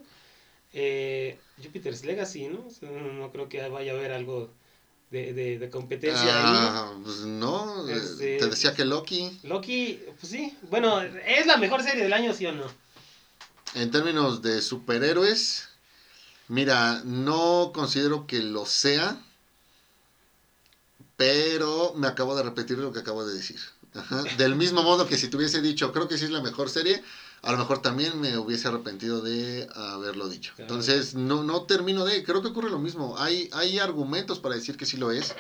eh, 0.74 1.38
Jupiter's 1.62 2.04
Legacy, 2.06 2.48
¿no? 2.48 2.68
O 2.68 2.72
sea, 2.72 2.90
no, 2.90 3.14
no 3.14 3.32
creo 3.32 3.50
que 3.50 3.68
vaya 3.70 3.94
a 3.94 3.96
haber 3.96 4.12
algo 4.12 4.50
de, 5.12 5.34
de, 5.34 5.60
de 5.60 5.70
competencia 5.70 6.38
ahí. 6.38 6.44
Ah, 6.48 6.94
pues 7.04 7.18
no, 7.20 7.88
eh, 7.88 7.96
Este- 7.96 8.38
te 8.40 8.48
decía 8.48 8.74
que 8.74 8.86
Loki, 8.86 9.40
Loki, 9.44 10.00
pues 10.20 10.32
sí, 10.32 10.58
bueno, 10.70 11.02
¿es 11.02 11.46
la 11.46 11.58
mejor 11.58 11.84
serie 11.84 12.04
del 12.04 12.14
año, 12.14 12.34
sí 12.34 12.46
o 12.46 12.52
no? 12.52 12.66
en 13.76 13.90
términos 13.90 14.44
de 14.44 14.62
superhéroes, 14.62 15.68
mira, 16.48 17.02
no 17.06 17.72
considero 17.74 18.28
que 18.28 18.40
lo 18.44 18.68
sea, 18.68 19.18
pero 21.18 21.94
me 21.96 22.08
acabo 22.08 22.36
de 22.36 22.44
repetir 22.44 22.78
lo 22.78 22.92
que 22.92 23.00
acabo 23.00 23.26
de 23.26 23.34
decir. 23.34 23.60
Ajá. 23.94 24.24
Del 24.38 24.56
mismo 24.56 24.84
modo 24.84 25.08
que 25.08 25.18
si 25.18 25.28
te 25.28 25.38
hubiese 25.38 25.62
dicho, 25.62 25.92
creo 25.92 26.08
que 26.08 26.18
sí 26.18 26.26
es 26.26 26.32
la 26.32 26.42
mejor 26.42 26.70
serie, 26.70 27.04
a 27.44 27.52
lo 27.52 27.58
mejor 27.58 27.82
también 27.82 28.20
me 28.22 28.38
hubiese 28.38 28.70
arrepentido 28.70 29.22
de 29.22 29.68
haberlo 29.76 30.30
dicho. 30.30 30.54
Claro. 30.56 30.74
Entonces, 30.74 31.14
no, 31.14 31.44
no 31.44 31.64
termino 31.64 32.06
de, 32.06 32.24
creo 32.24 32.42
que 32.42 32.48
ocurre 32.48 32.70
lo 32.70 32.80
mismo. 32.80 33.18
Hay, 33.18 33.50
hay 33.52 33.80
argumentos 33.80 34.40
para 34.40 34.56
decir 34.56 34.78
que 34.78 34.86
sí 34.86 34.96
lo 34.96 35.12
es, 35.12 35.36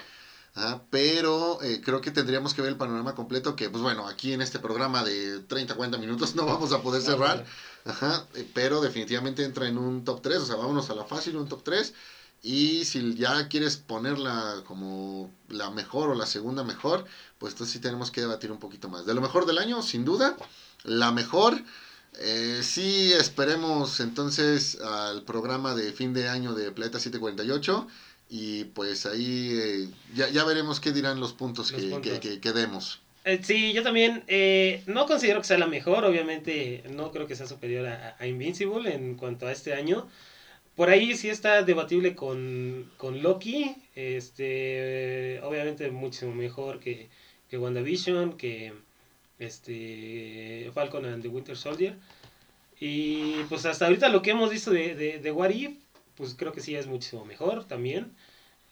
ah, 0.55 0.81
pero 0.89 1.61
eh, 1.63 1.81
creo 1.81 2.01
que 2.01 2.11
tendríamos 2.11 2.53
que 2.53 2.61
ver 2.61 2.71
el 2.71 2.77
panorama 2.77 3.15
completo, 3.15 3.55
que 3.55 3.69
pues 3.69 3.81
bueno, 3.81 4.05
aquí 4.05 4.33
en 4.33 4.41
este 4.41 4.59
programa 4.59 5.01
de 5.05 5.39
30, 5.39 5.75
40 5.75 5.97
minutos 5.97 6.35
no 6.35 6.45
vamos 6.45 6.73
a 6.73 6.81
poder 6.81 7.01
cerrar. 7.01 7.45
Ajá, 7.85 8.27
eh, 8.35 8.49
pero 8.53 8.81
definitivamente 8.81 9.45
entra 9.45 9.69
en 9.69 9.77
un 9.77 10.03
top 10.03 10.21
3, 10.21 10.39
o 10.39 10.45
sea, 10.45 10.57
vámonos 10.57 10.89
a 10.89 10.95
la 10.95 11.05
fácil, 11.05 11.37
un 11.37 11.47
top 11.47 11.63
3. 11.63 11.93
Y 12.41 12.83
si 12.83 13.15
ya 13.15 13.47
quieres 13.47 13.77
ponerla 13.77 14.63
como 14.67 15.31
la 15.47 15.71
mejor 15.71 16.09
o 16.09 16.15
la 16.15 16.25
segunda 16.25 16.65
mejor, 16.65 17.05
pues 17.37 17.53
entonces 17.53 17.71
sí 17.73 17.79
tenemos 17.79 18.11
que 18.11 18.19
debatir 18.19 18.51
un 18.51 18.59
poquito 18.59 18.89
más. 18.89 19.05
De 19.05 19.13
lo 19.13 19.21
mejor 19.21 19.45
del 19.45 19.57
año, 19.57 19.81
sin 19.81 20.03
duda, 20.03 20.35
la 20.83 21.13
mejor. 21.13 21.63
Eh, 22.19 22.59
sí, 22.63 23.11
esperemos 23.13 23.99
entonces 23.99 24.79
al 24.81 25.23
programa 25.23 25.73
de 25.75 25.91
fin 25.93 26.13
de 26.13 26.29
año 26.29 26.53
de 26.53 26.71
Planeta 26.71 26.99
748. 26.99 27.87
Y 28.29 28.63
pues 28.65 29.05
ahí 29.05 29.49
eh, 29.53 29.87
ya, 30.15 30.29
ya 30.29 30.43
veremos 30.43 30.79
qué 30.79 30.91
dirán 30.91 31.19
los 31.19 31.33
puntos, 31.33 31.71
Los 31.71 31.81
que, 31.81 31.89
puntos. 31.89 32.19
que- 32.19 32.29
que- 32.29 32.39
que 32.39 32.51
demos. 32.51 32.99
Eh, 33.25 33.39
sí, 33.43 33.71
yo 33.73 33.83
también 33.83 34.23
eh, 34.27 34.83
no 34.85 35.05
considero 35.05 35.39
que 35.39 35.47
sea 35.47 35.57
la 35.57 35.67
mejor, 35.67 36.03
obviamente 36.03 36.83
no 36.89 37.11
creo 37.11 37.25
que 37.27 37.35
sea 37.35 37.47
superior 37.47 37.85
a, 37.87 38.15
a 38.19 38.27
Invincible 38.27 38.93
en 38.93 39.15
cuanto 39.15 39.47
a 39.47 39.51
este 39.51 39.73
año. 39.73 40.07
Por 40.75 40.89
ahí 40.89 41.15
sí 41.15 41.29
está 41.29 41.61
debatible 41.61 42.15
con, 42.15 42.91
con 42.97 43.21
Loki, 43.21 43.75
este, 43.95 45.39
obviamente 45.43 45.89
mucho 45.91 46.27
mejor 46.31 46.79
que, 46.79 47.09
que 47.49 47.57
WandaVision, 47.57 48.35
que 48.37 48.73
este, 49.43 50.71
Falcon 50.73 51.05
and 51.05 51.21
the 51.21 51.27
Winter 51.29 51.55
Soldier. 51.57 51.95
Y 52.79 53.35
pues 53.49 53.65
hasta 53.65 53.85
ahorita 53.85 54.09
lo 54.09 54.21
que 54.21 54.31
hemos 54.31 54.49
visto 54.49 54.71
de, 54.71 54.95
de, 54.95 55.19
de 55.19 55.31
What 55.31 55.51
If, 55.51 55.73
pues 56.15 56.35
creo 56.35 56.51
que 56.51 56.61
sí 56.61 56.75
es 56.75 56.87
mucho 56.87 57.23
mejor 57.25 57.65
también. 57.65 58.11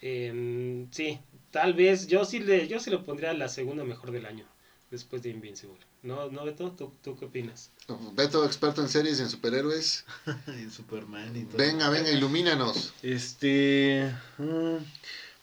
Em, 0.02 0.88
sí, 0.92 1.20
tal 1.52 1.74
vez 1.74 2.08
yo 2.08 2.26
sí 2.26 2.40
le 2.40 2.68
yo 2.68 2.80
sí 2.80 2.90
lo 2.90 3.04
pondría 3.06 3.34
la 3.34 3.48
segunda 3.48 3.84
mejor 3.84 4.12
del 4.12 4.26
año 4.26 4.46
después 4.90 5.22
de 5.22 5.30
Invincible. 5.30 5.78
¿No, 6.04 6.30
no 6.32 6.44
Beto? 6.44 6.72
¿Tú, 6.72 6.92
tú 7.04 7.16
qué 7.18 7.26
opinas? 7.26 7.70
Beto, 8.14 8.44
experto 8.46 8.82
en 8.82 8.90
series 8.90 9.20
y 9.20 9.22
en 9.22 9.30
superhéroes. 9.30 10.06
En 10.48 10.72
Superman 10.72 11.36
y 11.36 11.44
todo. 11.44 11.58
Venga, 11.58 11.90
venga, 11.90 12.10
ilumínanos. 12.12 12.94
Este. 13.04 14.12
mm, 14.40 14.78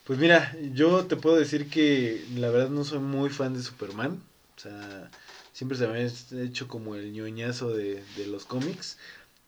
Pues 0.05 0.19
mira, 0.19 0.55
yo 0.75 1.07
te 1.07 1.17
puedo 1.17 1.37
decir 1.37 1.71
que 1.71 2.25
la 2.35 2.51
verdad 2.51 2.71
no 2.71 2.85
soy 2.85 2.99
muy 2.99 3.31
fan 3.31 3.55
de 3.55 3.63
Superman. 3.63 4.21
O 4.59 4.61
sea, 4.61 5.11
siempre 5.53 5.79
se 5.79 5.87
me 5.87 5.99
ha 6.01 6.43
hecho 6.45 6.67
como 6.67 6.97
el 6.97 7.13
ñoñazo 7.13 7.71
de, 7.71 8.03
de 8.17 8.27
los 8.27 8.45
cómics. 8.45 8.99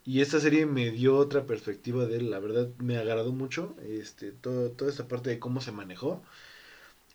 Y 0.05 0.21
esta 0.21 0.41
serie 0.41 0.67
me 0.67 0.91
dio 0.91 1.17
otra 1.17 1.47
perspectiva 1.47 2.07
de 2.07 2.19
él. 2.19 2.31
La 2.31 2.39
verdad 2.39 2.69
me 2.79 2.97
agradó 2.97 3.33
mucho. 3.33 3.75
Este, 3.89 4.31
todo, 4.33 4.71
toda 4.71 4.91
esta 4.91 5.09
parte 5.09 5.31
de 5.31 5.41
cómo 5.41 5.61
se 5.61 5.73
manejó. 5.73 6.23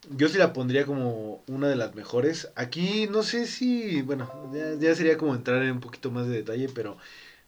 Yo 0.10 0.28
sí 0.30 0.38
la 0.38 0.54
pondría 0.54 0.86
como 0.86 1.44
una 1.48 1.68
de 1.70 1.76
las 1.76 1.96
mejores. 1.96 2.50
Aquí 2.56 3.08
no 3.08 3.24
sé 3.24 3.48
si, 3.48 4.02
bueno, 4.02 4.30
ya, 4.54 4.76
ya 4.76 4.94
sería 4.96 5.18
como 5.18 5.34
entrar 5.36 5.64
en 5.64 5.72
un 5.72 5.80
poquito 5.80 6.12
más 6.12 6.28
de 6.28 6.36
detalle, 6.38 6.70
pero 6.74 6.98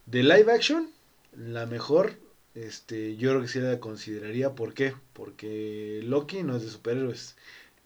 de 0.06 0.24
live 0.24 0.52
action, 0.52 0.90
la 1.36 1.66
mejor, 1.68 2.16
este, 2.56 3.16
yo 3.18 3.30
creo 3.32 3.42
que 3.42 3.48
sí 3.48 3.60
la 3.60 3.80
consideraría. 3.80 4.56
¿Por 4.56 4.74
qué? 4.74 4.94
Porque 5.14 6.02
Loki 6.04 6.44
no 6.44 6.56
es 6.58 6.64
de 6.64 6.70
superhéroes. 6.72 7.36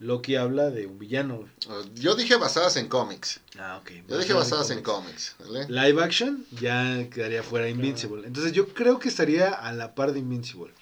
Loki 0.01 0.35
habla 0.35 0.71
de 0.71 0.87
un 0.87 0.97
villano. 0.97 1.47
Yo 1.93 2.15
dije 2.15 2.35
basadas 2.35 2.75
en 2.75 2.87
cómics. 2.87 3.39
Ah, 3.59 3.77
ok. 3.81 3.91
Yo 4.09 4.17
dije 4.17 4.33
basadas 4.33 4.71
en 4.71 4.81
cómics. 4.81 5.35
¿vale? 5.39 5.67
Live 5.69 6.01
action 6.03 6.45
ya 6.59 7.07
quedaría 7.11 7.43
fuera 7.43 7.69
Invincible. 7.69 8.25
Entonces 8.25 8.51
yo 8.53 8.67
creo 8.69 8.97
que 8.97 9.09
estaría 9.09 9.51
a 9.51 9.71
la 9.73 9.93
par 9.93 10.11
de 10.11 10.19
Invincible 10.19 10.73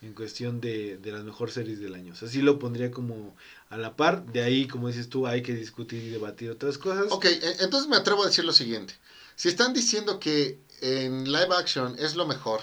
en 0.00 0.14
cuestión 0.14 0.60
de, 0.60 0.96
de 0.98 1.10
las 1.10 1.24
mejores 1.24 1.54
series 1.54 1.80
del 1.80 1.94
año. 1.96 2.12
O 2.12 2.16
sea, 2.16 2.28
sí 2.28 2.40
lo 2.40 2.60
pondría 2.60 2.92
como 2.92 3.34
a 3.68 3.76
la 3.76 3.96
par. 3.96 4.24
De 4.26 4.42
ahí, 4.42 4.68
como 4.68 4.86
dices 4.86 5.08
tú, 5.08 5.26
hay 5.26 5.42
que 5.42 5.54
discutir 5.54 6.00
y 6.04 6.10
debatir 6.10 6.48
otras 6.50 6.78
cosas. 6.78 7.06
Ok, 7.10 7.24
e- 7.24 7.56
entonces 7.58 7.88
me 7.88 7.96
atrevo 7.96 8.22
a 8.22 8.26
decir 8.26 8.44
lo 8.44 8.52
siguiente. 8.52 8.94
Si 9.34 9.48
están 9.48 9.72
diciendo 9.74 10.20
que 10.20 10.60
en 10.80 11.24
live 11.24 11.48
action 11.58 11.96
es 11.98 12.14
lo 12.14 12.28
mejor, 12.28 12.60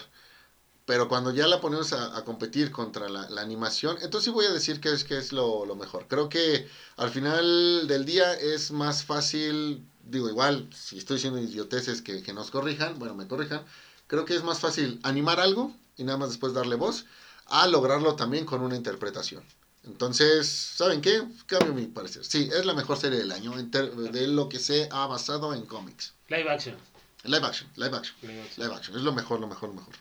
pero 0.86 1.08
cuando 1.08 1.32
ya 1.32 1.48
la 1.48 1.60
ponemos 1.62 1.94
a, 1.94 2.16
a 2.16 2.24
competir 2.24 2.72
contra 2.72 3.10
la, 3.10 3.30
la 3.30 3.42
animación, 3.42 3.98
entonces 4.02 4.26
sí 4.26 4.30
voy 4.32 4.46
a 4.46 4.52
decir 4.52 4.80
que 4.80 4.92
es, 4.94 5.04
que 5.04 5.18
es 5.18 5.32
lo, 5.32 5.66
lo 5.66 5.76
mejor. 5.76 6.08
Creo 6.08 6.30
que 6.30 6.68
al 6.98 7.10
final 7.10 7.88
del 7.88 8.06
día 8.06 8.34
es 8.34 8.72
más 8.72 9.04
fácil, 9.04 9.84
digo 10.04 10.30
igual, 10.30 10.70
si 10.76 10.98
estoy 10.98 11.18
diciendo 11.18 11.40
idioteces 11.40 12.02
que, 12.02 12.22
que 12.22 12.34
nos 12.34 12.52
corrijan, 12.52 13.00
bueno, 13.00 13.16
me 13.16 13.28
corrijan, 13.28 13.64
creo 14.08 14.26
que 14.26 14.36
es 14.36 14.44
más 14.44 14.60
fácil 14.60 15.00
animar 15.04 15.40
algo 15.40 15.76
y 15.98 16.04
nada 16.04 16.18
más 16.18 16.30
después 16.30 16.54
darle 16.54 16.76
voz, 16.76 17.06
a 17.48 17.68
lograrlo 17.68 18.16
también 18.16 18.46
con 18.46 18.62
una 18.62 18.76
interpretación. 18.76 19.44
Entonces, 19.86 20.48
¿saben 20.50 21.00
qué? 21.02 21.24
Cambio 21.46 21.74
mi 21.74 21.86
parecer. 21.86 22.26
Sí, 22.26 22.50
es 22.52 22.66
la 22.66 22.74
mejor 22.74 22.98
serie 22.98 23.20
del 23.20 23.32
año 23.32 23.54
de 23.56 24.28
lo 24.28 24.50
que 24.50 24.58
se 24.60 24.90
ha 24.92 25.06
basado 25.06 25.54
en 25.54 25.66
cómics. 25.66 26.14
Live 26.30 26.50
action. 26.50 26.76
Live 27.24 27.46
action, 27.46 27.70
live 27.76 27.96
action, 27.96 28.16
Live 28.22 28.42
action. 28.42 28.64
live 28.64 28.76
action. 28.76 28.98
Es 28.98 29.04
lo 29.04 29.14
mejor, 29.14 29.40
lo 29.40 29.48
mejor, 29.48 29.70
lo 29.70 29.76
mejor. 29.76 29.94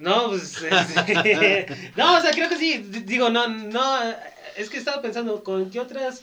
No, 0.00 0.28
pues. 0.30 0.56
este, 0.62 1.66
no, 1.96 2.16
o 2.18 2.20
sea, 2.20 2.30
creo 2.32 2.48
que 2.48 2.56
sí. 2.56 2.78
Digo, 3.04 3.30
no, 3.30 3.46
no. 3.48 4.00
Es 4.56 4.68
que 4.70 4.78
estaba 4.78 5.00
pensando, 5.02 5.42
¿con 5.44 5.70
qué 5.70 5.80
otras 5.80 6.22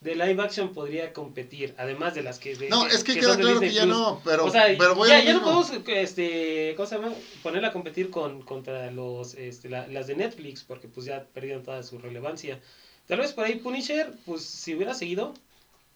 de 0.00 0.14
live 0.14 0.42
action 0.42 0.72
podría 0.72 1.12
competir? 1.12 1.74
Además 1.78 2.14
de 2.14 2.22
las 2.22 2.38
que. 2.38 2.56
de- 2.56 2.68
No, 2.68 2.86
es 2.86 3.04
que 3.04 3.12
son 3.12 3.20
queda 3.20 3.36
claro 3.36 3.60
que 3.60 3.72
ya 3.72 3.82
Plus. 3.84 3.96
no, 3.96 4.20
pero, 4.24 4.46
o 4.46 4.50
sea, 4.50 4.64
pero 4.78 4.94
voy 4.94 5.08
ya, 5.08 5.22
ya 5.22 5.34
no 5.34 5.42
podemos 5.42 5.70
este, 5.86 6.74
¿cómo 6.76 6.88
se 6.88 6.94
llama? 6.96 7.12
ponerla 7.42 7.68
a 7.68 7.72
competir 7.72 8.10
con, 8.10 8.42
contra 8.42 8.90
los, 8.90 9.34
este, 9.34 9.68
la- 9.68 9.86
las 9.86 10.06
de 10.06 10.16
Netflix, 10.16 10.64
porque 10.64 10.88
pues 10.88 11.06
ya 11.06 11.24
perdieron 11.34 11.62
toda 11.62 11.82
su 11.82 11.98
relevancia. 11.98 12.58
Tal 13.06 13.18
vez 13.18 13.32
por 13.32 13.44
ahí 13.44 13.56
Punisher, 13.56 14.12
pues 14.24 14.42
si 14.44 14.74
hubiera 14.74 14.94
seguido, 14.94 15.34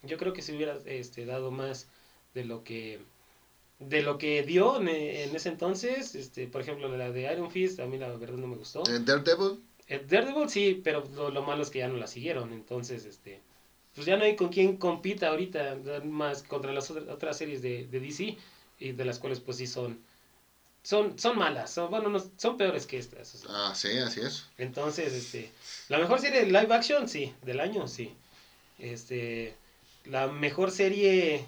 yo 0.03 0.19
creo 0.19 0.33
que 0.33 0.43
se 0.43 0.55
hubiera 0.55 0.77
este, 0.85 1.25
dado 1.25 1.51
más 1.51 1.87
de 2.35 2.45
lo 2.45 2.65
que 2.65 2.99
de 3.79 4.03
lo 4.03 4.19
que 4.19 4.43
dio 4.43 4.81
en, 4.81 4.89
en 4.89 5.35
ese 5.37 5.49
entonces. 5.49 6.15
Este, 6.15 6.47
por 6.47 6.61
ejemplo, 6.63 6.89
la 6.97 7.11
de 7.11 7.33
Iron 7.33 7.51
Fist, 7.51 7.81
a 7.81 7.87
mí 7.87 7.99
la 7.99 8.09
verdad 8.17 8.37
no 8.37 8.47
me 8.47 8.57
gustó. 8.57 8.83
Daredevil, 8.85 9.61
Eh, 9.89 10.05
Daredevil 10.09 10.49
sí, 10.49 10.81
pero 10.83 11.05
lo, 11.15 11.31
lo 11.31 11.43
malo 11.43 11.63
es 11.63 11.71
que 11.71 11.81
ya 11.81 11.89
no 11.89 11.97
la 11.97 12.07
siguieron, 12.07 12.53
entonces, 12.53 13.05
este, 13.05 13.41
pues 13.95 14.07
ya 14.07 14.17
no 14.17 14.25
hay 14.25 14.35
con 14.37 14.49
quién 14.49 14.77
compita 14.77 15.29
ahorita, 15.29 15.77
más 16.05 16.43
contra 16.43 16.73
las 16.73 16.91
otras, 16.91 17.09
otras 17.09 17.37
series 17.37 17.61
de, 17.63 17.87
de 17.87 18.01
DC, 18.01 18.37
y 18.81 18.93
de 18.93 19.05
las 19.05 19.19
cuales 19.19 19.41
pues 19.41 19.57
sí 19.59 19.67
son, 19.67 19.99
son, 20.83 21.19
son 21.19 21.39
malas, 21.39 21.71
son, 21.73 21.91
bueno, 21.91 22.09
no, 22.09 22.23
son 22.37 22.57
peores 22.57 22.87
que 22.87 22.99
estas. 22.99 23.35
o 23.35 23.39
sea. 23.39 23.51
ah, 23.51 23.75
sí, 23.75 23.89
así 23.99 24.21
es. 24.21 24.47
Entonces, 24.59 25.13
este, 25.13 25.51
la 25.89 25.99
mejor 25.99 26.21
serie 26.21 26.41
de 26.41 26.47
live 26.47 26.75
action, 26.75 27.09
sí, 27.09 27.33
del 27.43 27.61
año, 27.61 27.87
sí. 27.89 28.13
Este, 28.79 29.55
la 30.07 30.27
mejor 30.29 30.71
serie, 30.71 31.45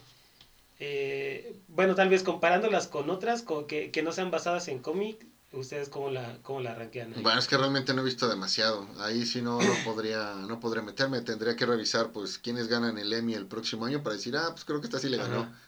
eh, 0.79 1.57
bueno, 1.69 1.95
tal 1.95 2.09
vez 2.09 2.23
comparándolas 2.23 2.87
con 2.87 3.11
otras 3.11 3.43
con, 3.43 3.67
que, 3.67 3.91
que 3.91 4.03
no 4.03 4.13
sean 4.13 4.31
basadas 4.31 4.69
en 4.69 4.81
cómic, 4.81 5.27
¿ustedes 5.53 5.89
cómo 5.89 6.11
la, 6.11 6.39
cómo 6.43 6.61
la 6.61 6.75
ranquean? 6.75 7.15
ahí? 7.15 7.23
Bueno, 7.23 7.39
es 7.39 7.47
que 7.47 7.57
realmente 7.57 7.95
no 7.95 8.03
he 8.03 8.05
visto 8.05 8.29
demasiado. 8.29 8.89
Ahí 8.99 9.25
sí 9.25 9.43
no, 9.43 9.59
no 9.59 9.75
podría 9.85 10.35
no 10.49 10.61
podría 10.61 10.83
meterme. 10.83 11.23
Tendría 11.23 11.57
que 11.57 11.67
revisar 11.67 12.13
pues 12.13 12.39
quiénes 12.39 12.69
ganan 12.69 12.99
el 12.99 13.13
Emmy 13.13 13.35
el 13.35 13.47
próximo 13.47 13.87
año 13.87 14.03
para 14.03 14.17
decir, 14.17 14.37
ah, 14.37 14.51
pues 14.53 14.65
creo 14.65 14.81
que 14.81 14.87
esta 14.87 14.99
sí 14.99 15.09
le 15.09 15.17
ganó. 15.19 15.41
Ajá. 15.43 15.61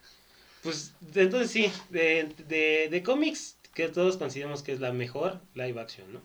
Pues 0.63 0.93
entonces 1.15 1.51
sí, 1.51 1.73
de, 1.91 2.35
de, 2.49 2.89
de 2.91 3.03
cómics 3.03 3.57
que 3.75 3.89
todos 3.89 4.17
consideramos 4.17 4.63
que 4.63 4.73
es 4.73 4.81
la 4.81 4.93
mejor 4.93 5.41
live 5.55 5.81
action, 5.81 6.13
¿no? 6.13 6.21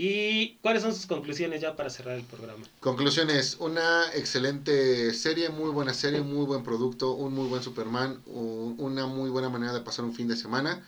¿Y 0.00 0.50
cuáles 0.62 0.82
son 0.82 0.94
sus 0.94 1.06
conclusiones 1.06 1.60
ya 1.60 1.74
para 1.74 1.90
cerrar 1.90 2.16
el 2.16 2.22
programa? 2.22 2.64
Conclusiones, 2.78 3.56
una 3.58 4.14
excelente 4.14 5.12
serie, 5.12 5.48
muy 5.48 5.70
buena 5.70 5.92
serie, 5.92 6.20
muy 6.22 6.46
buen 6.46 6.62
producto, 6.62 7.10
un 7.10 7.32
muy 7.34 7.48
buen 7.48 7.64
Superman, 7.64 8.20
una 8.24 9.06
muy 9.06 9.28
buena 9.28 9.48
manera 9.48 9.72
de 9.72 9.80
pasar 9.80 10.04
un 10.04 10.12
fin 10.14 10.28
de 10.28 10.36
semana. 10.36 10.80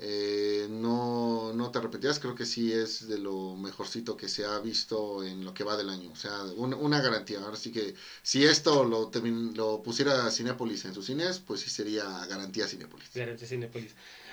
Eh, 0.00 0.66
no, 0.70 1.52
no 1.52 1.70
te 1.70 1.80
repetirás, 1.80 2.18
creo 2.18 2.34
que 2.34 2.46
sí 2.46 2.72
es 2.72 3.06
de 3.06 3.18
lo 3.18 3.54
mejorcito 3.56 4.16
que 4.16 4.28
se 4.28 4.44
ha 4.44 4.58
visto 4.58 5.22
en 5.24 5.44
lo 5.44 5.54
que 5.54 5.62
va 5.62 5.76
del 5.76 5.88
año. 5.88 6.10
O 6.10 6.16
sea, 6.16 6.42
un- 6.42 6.74
una 6.74 7.00
garantía. 7.00 7.40
Ahora 7.40 7.56
sí 7.56 7.70
que 7.70 7.94
si 8.22 8.44
esto 8.44 8.84
lo, 8.84 9.10
lo 9.54 9.82
pusiera 9.82 10.28
Cinépolis 10.32 10.84
en 10.84 10.94
sus 10.94 11.06
cines, 11.06 11.38
pues 11.40 11.60
sí 11.60 11.70
sería 11.70 12.24
garantía 12.26 12.66
Cinépolis. 12.66 13.08
Garantía 13.14 13.46
Cinépolis. 13.46 13.92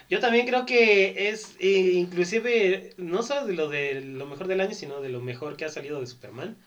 Yo 0.10 0.20
también 0.20 0.46
creo 0.46 0.66
que 0.66 1.30
es 1.30 1.56
eh, 1.60 1.94
inclusive 1.96 2.94
no 2.98 3.24
solo 3.24 3.48
de 3.48 3.54
lo 3.54 3.70
de 3.70 4.02
lo 4.02 4.26
mejor 4.28 4.48
del 4.48 4.62
año, 4.62 4.74
sino 4.74 5.02
de 5.02 5.10
lo 5.10 5.20
mejor 5.22 5.58
que 5.58 5.66
ha 5.66 5.70
salido 5.70 6.00
de 6.00 6.08
Superman. 6.08 6.58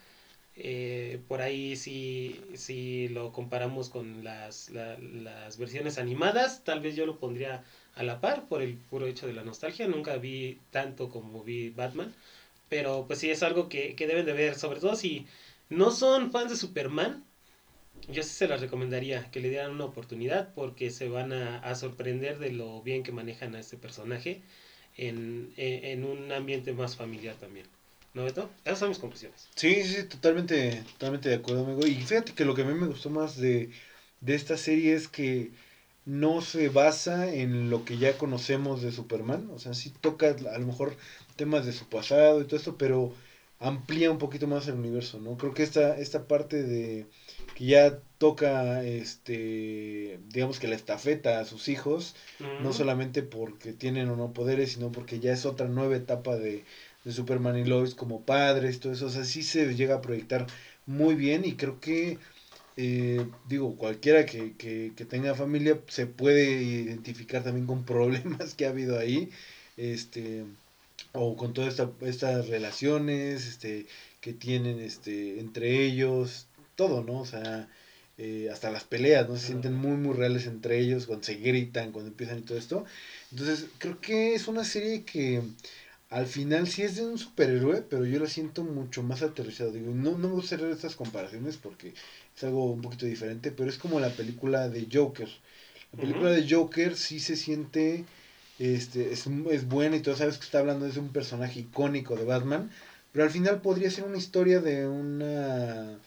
Eh, 0.55 1.21
por 1.27 1.41
ahí 1.41 1.75
si, 1.77 2.41
si 2.55 3.09
lo 3.09 3.31
comparamos 3.33 3.89
con 3.89 4.23
las, 4.23 4.69
la- 4.71 4.97
las 4.99 5.57
versiones 5.57 5.97
animadas, 5.99 6.63
tal 6.65 6.81
vez 6.81 6.95
yo 6.95 7.05
lo 7.05 7.19
pondría 7.19 7.63
a 7.95 8.03
la 8.03 8.21
par 8.21 8.47
por 8.49 8.61
el 8.61 8.77
puro 8.77 9.07
hecho 9.07 9.27
de 9.27 9.33
la 9.33 9.43
nostalgia. 9.43 9.87
Nunca 9.87 10.17
vi 10.17 10.61
tanto 10.71 11.09
como 11.09 11.43
vi 11.43 11.69
Batman. 11.71 12.13
Pero 12.69 13.05
pues 13.07 13.19
sí 13.19 13.31
es 13.31 13.43
algo 13.43 13.69
que, 13.69 13.95
que 13.95 14.07
deben 14.07 14.25
de 14.25 14.33
ver, 14.33 14.55
sobre 14.55 14.79
todo 14.79 14.95
si 14.95 15.27
no 15.69 15.91
son 15.91 16.31
fans 16.31 16.51
de 16.51 16.57
Superman. 16.57 17.25
Yo 18.07 18.23
sí 18.23 18.29
se 18.29 18.47
las 18.47 18.61
recomendaría 18.61 19.29
que 19.31 19.39
le 19.39 19.49
dieran 19.49 19.71
una 19.71 19.85
oportunidad 19.85 20.53
porque 20.53 20.89
se 20.89 21.09
van 21.09 21.33
a, 21.33 21.75
sorprender 21.75 22.39
de 22.39 22.51
lo 22.51 22.81
bien 22.81 23.03
que 23.03 23.11
manejan 23.11 23.55
a 23.55 23.59
este 23.59 23.77
personaje 23.77 24.41
en, 24.97 25.53
en, 25.57 25.85
en 25.85 26.03
un 26.03 26.31
ambiente 26.31 26.73
más 26.73 26.95
familiar 26.95 27.35
también. 27.35 27.65
¿No, 28.13 28.23
Beto? 28.23 28.49
Esas 28.65 28.79
son 28.79 28.89
mis 28.89 28.97
conclusiones. 28.97 29.49
Sí, 29.55 29.83
sí, 29.83 30.03
totalmente, 30.03 30.83
totalmente 30.93 31.29
de 31.29 31.35
acuerdo, 31.35 31.65
amigo. 31.65 31.85
Y 31.85 31.95
fíjate 31.95 32.33
que 32.33 32.45
lo 32.45 32.55
que 32.55 32.63
a 32.63 32.65
mí 32.65 32.73
me 32.73 32.87
gustó 32.87 33.09
más 33.09 33.37
de, 33.37 33.69
de 34.21 34.35
esta 34.35 34.57
serie 34.57 34.93
es 34.93 35.07
que 35.07 35.51
no 36.05 36.41
se 36.41 36.69
basa 36.69 37.31
en 37.31 37.69
lo 37.69 37.85
que 37.85 37.97
ya 37.99 38.17
conocemos 38.17 38.81
de 38.81 38.91
Superman. 38.91 39.49
O 39.51 39.59
sea, 39.59 39.75
sí 39.75 39.93
toca 40.01 40.29
a 40.29 40.57
lo 40.57 40.65
mejor 40.65 40.97
temas 41.35 41.65
de 41.65 41.73
su 41.73 41.87
pasado 41.87 42.41
y 42.41 42.45
todo 42.45 42.55
esto, 42.55 42.77
pero 42.77 43.13
amplía 43.59 44.09
un 44.11 44.17
poquito 44.17 44.47
más 44.47 44.67
el 44.67 44.75
universo, 44.75 45.19
¿no? 45.19 45.37
Creo 45.37 45.53
que 45.53 45.63
esta, 45.63 45.97
esta 45.97 46.27
parte 46.27 46.63
de 46.63 47.05
que 47.55 47.65
ya 47.65 47.99
toca, 48.17 48.83
este, 48.85 50.19
digamos 50.29 50.59
que 50.59 50.67
la 50.67 50.75
estafeta 50.75 51.39
a 51.39 51.45
sus 51.45 51.67
hijos, 51.67 52.15
no 52.61 52.73
solamente 52.73 53.21
porque 53.21 53.73
tienen 53.73 54.09
o 54.09 54.15
no 54.15 54.33
poderes, 54.33 54.73
sino 54.73 54.91
porque 54.91 55.19
ya 55.19 55.33
es 55.33 55.45
otra 55.45 55.67
nueva 55.67 55.95
etapa 55.97 56.37
de, 56.37 56.63
de 57.03 57.11
Superman 57.11 57.57
y 57.57 57.65
Lois 57.65 57.95
como 57.95 58.21
padres, 58.21 58.79
todo 58.79 58.93
eso, 58.93 59.07
o 59.07 59.09
sea, 59.09 59.25
sí 59.25 59.43
se 59.43 59.75
llega 59.75 59.95
a 59.95 60.01
proyectar 60.01 60.47
muy 60.85 61.15
bien 61.15 61.43
y 61.45 61.55
creo 61.55 61.79
que, 61.79 62.17
eh, 62.77 63.25
digo, 63.47 63.75
cualquiera 63.75 64.25
que, 64.25 64.53
que, 64.55 64.93
que 64.95 65.05
tenga 65.05 65.35
familia 65.35 65.79
se 65.87 66.07
puede 66.07 66.61
identificar 66.61 67.43
también 67.43 67.67
con 67.67 67.83
problemas 67.83 68.53
que 68.55 68.65
ha 68.65 68.69
habido 68.69 68.97
ahí, 68.97 69.29
este, 69.77 70.45
o 71.13 71.35
con 71.35 71.53
todas 71.53 71.71
esta, 71.71 71.91
estas 72.01 72.47
relaciones, 72.47 73.47
este, 73.47 73.87
que 74.21 74.33
tienen, 74.33 74.79
este, 74.79 75.39
entre 75.39 75.85
ellos, 75.85 76.47
todo, 76.75 77.03
¿no? 77.03 77.21
O 77.21 77.25
sea, 77.25 77.69
eh, 78.17 78.49
hasta 78.51 78.69
las 78.71 78.83
peleas, 78.83 79.27
¿no? 79.29 79.37
Se 79.37 79.47
sienten 79.47 79.73
muy, 79.75 79.97
muy 79.97 80.13
reales 80.15 80.45
entre 80.45 80.79
ellos, 80.79 81.05
cuando 81.07 81.25
se 81.25 81.35
gritan, 81.35 81.91
cuando 81.91 82.11
empiezan 82.11 82.39
y 82.39 82.41
todo 82.41 82.57
esto. 82.57 82.85
Entonces, 83.31 83.67
creo 83.77 83.99
que 84.01 84.35
es 84.35 84.47
una 84.47 84.63
serie 84.63 85.03
que 85.03 85.41
al 86.09 86.25
final 86.25 86.67
sí 86.67 86.81
es 86.81 86.95
de 86.95 87.05
un 87.05 87.17
superhéroe, 87.17 87.81
pero 87.81 88.05
yo 88.05 88.19
la 88.19 88.27
siento 88.27 88.63
mucho 88.63 89.03
más 89.03 89.21
aterrizado. 89.21 89.71
Digo, 89.71 89.93
no, 89.93 90.17
no 90.17 90.27
me 90.27 90.33
gusta 90.33 90.55
hacer 90.55 90.69
estas 90.71 90.95
comparaciones 90.95 91.57
porque 91.57 91.93
es 92.35 92.43
algo 92.43 92.71
un 92.71 92.81
poquito 92.81 93.05
diferente, 93.05 93.51
pero 93.51 93.69
es 93.69 93.77
como 93.77 93.99
la 93.99 94.09
película 94.09 94.69
de 94.69 94.87
Joker. 94.91 95.29
La 95.93 96.01
película 96.01 96.31
de 96.31 96.47
Joker 96.49 96.95
sí 96.95 97.19
se 97.19 97.35
siente, 97.35 98.05
este, 98.59 99.13
es, 99.13 99.25
es 99.25 99.67
buena 99.67 99.95
y 99.95 100.01
todo 100.01 100.15
sabes 100.15 100.37
que 100.37 100.43
está 100.43 100.59
hablando 100.59 100.87
de 100.87 100.99
un 100.99 101.09
personaje 101.09 101.61
icónico 101.61 102.15
de 102.15 102.25
Batman, 102.25 102.69
pero 103.11 103.23
al 103.25 103.31
final 103.31 103.61
podría 103.61 103.89
ser 103.89 104.03
una 104.03 104.17
historia 104.17 104.59
de 104.59 104.85
una, 104.85 105.97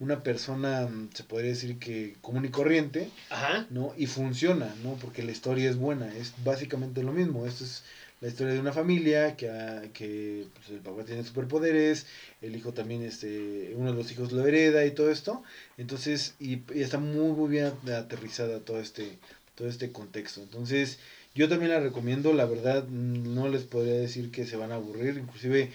una 0.00 0.22
persona, 0.22 0.88
se 1.14 1.24
podría 1.24 1.50
decir 1.50 1.78
que 1.78 2.16
común 2.20 2.44
y 2.44 2.50
corriente, 2.50 3.10
Ajá. 3.30 3.66
¿no? 3.70 3.94
Y 3.96 4.06
funciona, 4.06 4.74
¿no? 4.82 4.94
Porque 4.94 5.22
la 5.22 5.30
historia 5.30 5.70
es 5.70 5.76
buena, 5.76 6.14
es 6.16 6.34
básicamente 6.44 7.02
lo 7.02 7.12
mismo. 7.12 7.46
Esto 7.46 7.64
es 7.64 7.84
la 8.20 8.28
historia 8.28 8.52
de 8.52 8.60
una 8.60 8.72
familia 8.72 9.36
que, 9.36 9.90
que 9.94 10.46
pues, 10.54 10.68
el 10.70 10.80
papá 10.80 11.04
tiene 11.04 11.24
superpoderes, 11.24 12.06
el 12.42 12.54
hijo 12.54 12.74
también, 12.74 13.02
este, 13.02 13.72
uno 13.74 13.92
de 13.92 13.96
los 13.96 14.12
hijos 14.12 14.32
lo 14.32 14.46
hereda 14.46 14.84
y 14.84 14.90
todo 14.90 15.10
esto. 15.10 15.42
Entonces, 15.78 16.34
y, 16.38 16.62
y 16.74 16.82
está 16.82 16.98
muy, 16.98 17.32
muy 17.32 17.48
bien 17.48 17.72
aterrizada 17.90 18.60
todo 18.60 18.80
este, 18.80 19.18
todo 19.60 19.68
este 19.68 19.92
contexto. 19.92 20.40
Entonces, 20.40 20.98
yo 21.34 21.46
también 21.50 21.70
la 21.70 21.80
recomiendo, 21.80 22.32
la 22.32 22.46
verdad, 22.46 22.84
mm, 22.88 23.34
no 23.34 23.48
les 23.50 23.64
podría 23.64 23.92
decir 23.92 24.30
que 24.30 24.46
se 24.46 24.56
van 24.56 24.72
a 24.72 24.76
aburrir, 24.76 25.18
inclusive 25.18 25.70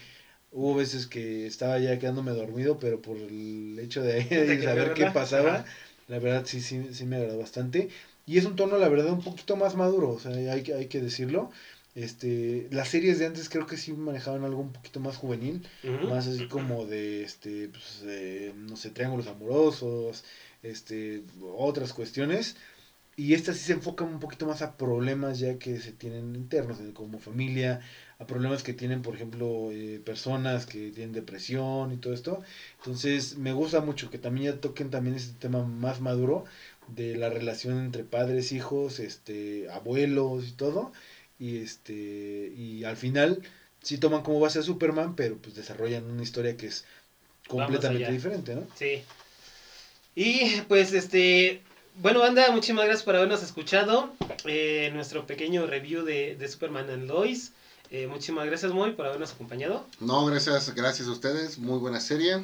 hubo 0.50 0.74
veces 0.74 1.06
que 1.06 1.46
estaba 1.46 1.78
ya 1.78 1.96
quedándome 2.00 2.32
dormido, 2.32 2.78
pero 2.80 3.00
por 3.00 3.16
el 3.16 3.78
hecho 3.78 4.02
de, 4.02 4.24
De 4.24 4.60
saber 4.64 4.92
qué 4.94 5.06
pasaba, 5.06 5.54
ajá. 5.58 5.64
la 6.08 6.18
verdad 6.18 6.42
sí, 6.46 6.60
sí, 6.60 6.92
sí 6.94 7.04
me 7.06 7.14
agradó 7.16 7.38
bastante. 7.38 7.88
Y 8.26 8.38
es 8.38 8.44
un 8.44 8.56
tono, 8.56 8.76
la 8.76 8.88
verdad, 8.88 9.12
un 9.12 9.22
poquito 9.22 9.54
más 9.54 9.76
maduro, 9.76 10.10
o 10.10 10.18
sea, 10.18 10.32
hay, 10.52 10.62
que- 10.64 10.74
hay 10.74 10.86
que 10.86 11.00
decirlo. 11.00 11.50
Este, 11.94 12.66
las 12.72 12.88
series 12.88 13.18
de 13.20 13.26
antes 13.26 13.48
creo 13.48 13.66
que 13.66 13.76
sí 13.76 13.92
manejaban 13.92 14.44
algo 14.44 14.60
un 14.60 14.72
poquito 14.72 14.98
más 15.00 15.16
juvenil, 15.16 15.62
más 16.10 16.26
así 16.26 16.44
como 16.46 16.84
de, 16.86 17.22
este, 17.22 17.68
pues, 17.68 18.02
eh, 18.04 18.52
no 18.54 18.76
sé, 18.76 18.90
triángulos 18.90 19.28
amorosos, 19.28 20.24
este, 20.62 21.22
otras 21.56 21.92
cuestiones. 21.94 22.56
Y 23.18 23.32
esta 23.32 23.54
sí 23.54 23.60
se 23.60 23.72
enfoca 23.72 24.04
un 24.04 24.20
poquito 24.20 24.44
más 24.44 24.60
a 24.60 24.76
problemas 24.76 25.38
ya 25.38 25.58
que 25.58 25.80
se 25.80 25.92
tienen 25.92 26.36
internos, 26.36 26.76
como 26.92 27.18
familia, 27.18 27.80
a 28.18 28.26
problemas 28.26 28.62
que 28.62 28.74
tienen, 28.74 29.00
por 29.00 29.14
ejemplo, 29.14 29.70
eh, 29.72 30.00
personas 30.04 30.66
que 30.66 30.90
tienen 30.90 31.12
depresión 31.12 31.92
y 31.92 31.96
todo 31.96 32.12
esto. 32.12 32.42
Entonces, 32.78 33.38
me 33.38 33.54
gusta 33.54 33.80
mucho 33.80 34.10
que 34.10 34.18
también 34.18 34.52
ya 34.52 34.60
toquen 34.60 34.90
también 34.90 35.16
este 35.16 35.32
tema 35.38 35.64
más 35.64 36.00
maduro 36.00 36.44
de 36.88 37.16
la 37.16 37.30
relación 37.30 37.78
entre 37.78 38.04
padres, 38.04 38.52
hijos, 38.52 39.00
este, 39.00 39.68
abuelos 39.70 40.46
y 40.46 40.52
todo. 40.52 40.92
Y 41.38 41.58
este, 41.58 42.52
y 42.54 42.84
al 42.84 42.96
final 42.96 43.42
sí 43.82 43.96
toman 43.96 44.22
como 44.22 44.40
base 44.40 44.58
a 44.58 44.62
Superman, 44.62 45.16
pero 45.16 45.36
pues 45.38 45.54
desarrollan 45.54 46.04
una 46.04 46.22
historia 46.22 46.56
que 46.58 46.66
es 46.66 46.84
completamente 47.48 48.12
diferente, 48.12 48.54
¿no? 48.54 48.66
Sí. 48.74 49.02
Y 50.14 50.60
pues 50.68 50.92
este, 50.92 51.62
bueno 51.98 52.20
banda, 52.20 52.50
muchísimas 52.52 52.84
gracias 52.84 53.04
por 53.04 53.16
habernos 53.16 53.42
escuchado. 53.42 54.12
eh, 54.44 54.90
nuestro 54.94 55.26
pequeño 55.26 55.66
review 55.66 56.04
de, 56.04 56.36
de 56.36 56.48
Superman 56.48 56.88
and 56.90 57.08
Lois. 57.08 57.52
Eh, 57.90 58.06
muchísimas 58.08 58.46
gracias 58.46 58.72
Moy 58.72 58.92
por 58.92 59.06
habernos 59.06 59.32
acompañado. 59.32 59.86
No, 60.00 60.24
gracias, 60.26 60.74
gracias 60.74 61.08
a 61.08 61.12
ustedes. 61.12 61.58
Muy 61.58 61.78
buena 61.78 62.00
serie. 62.00 62.38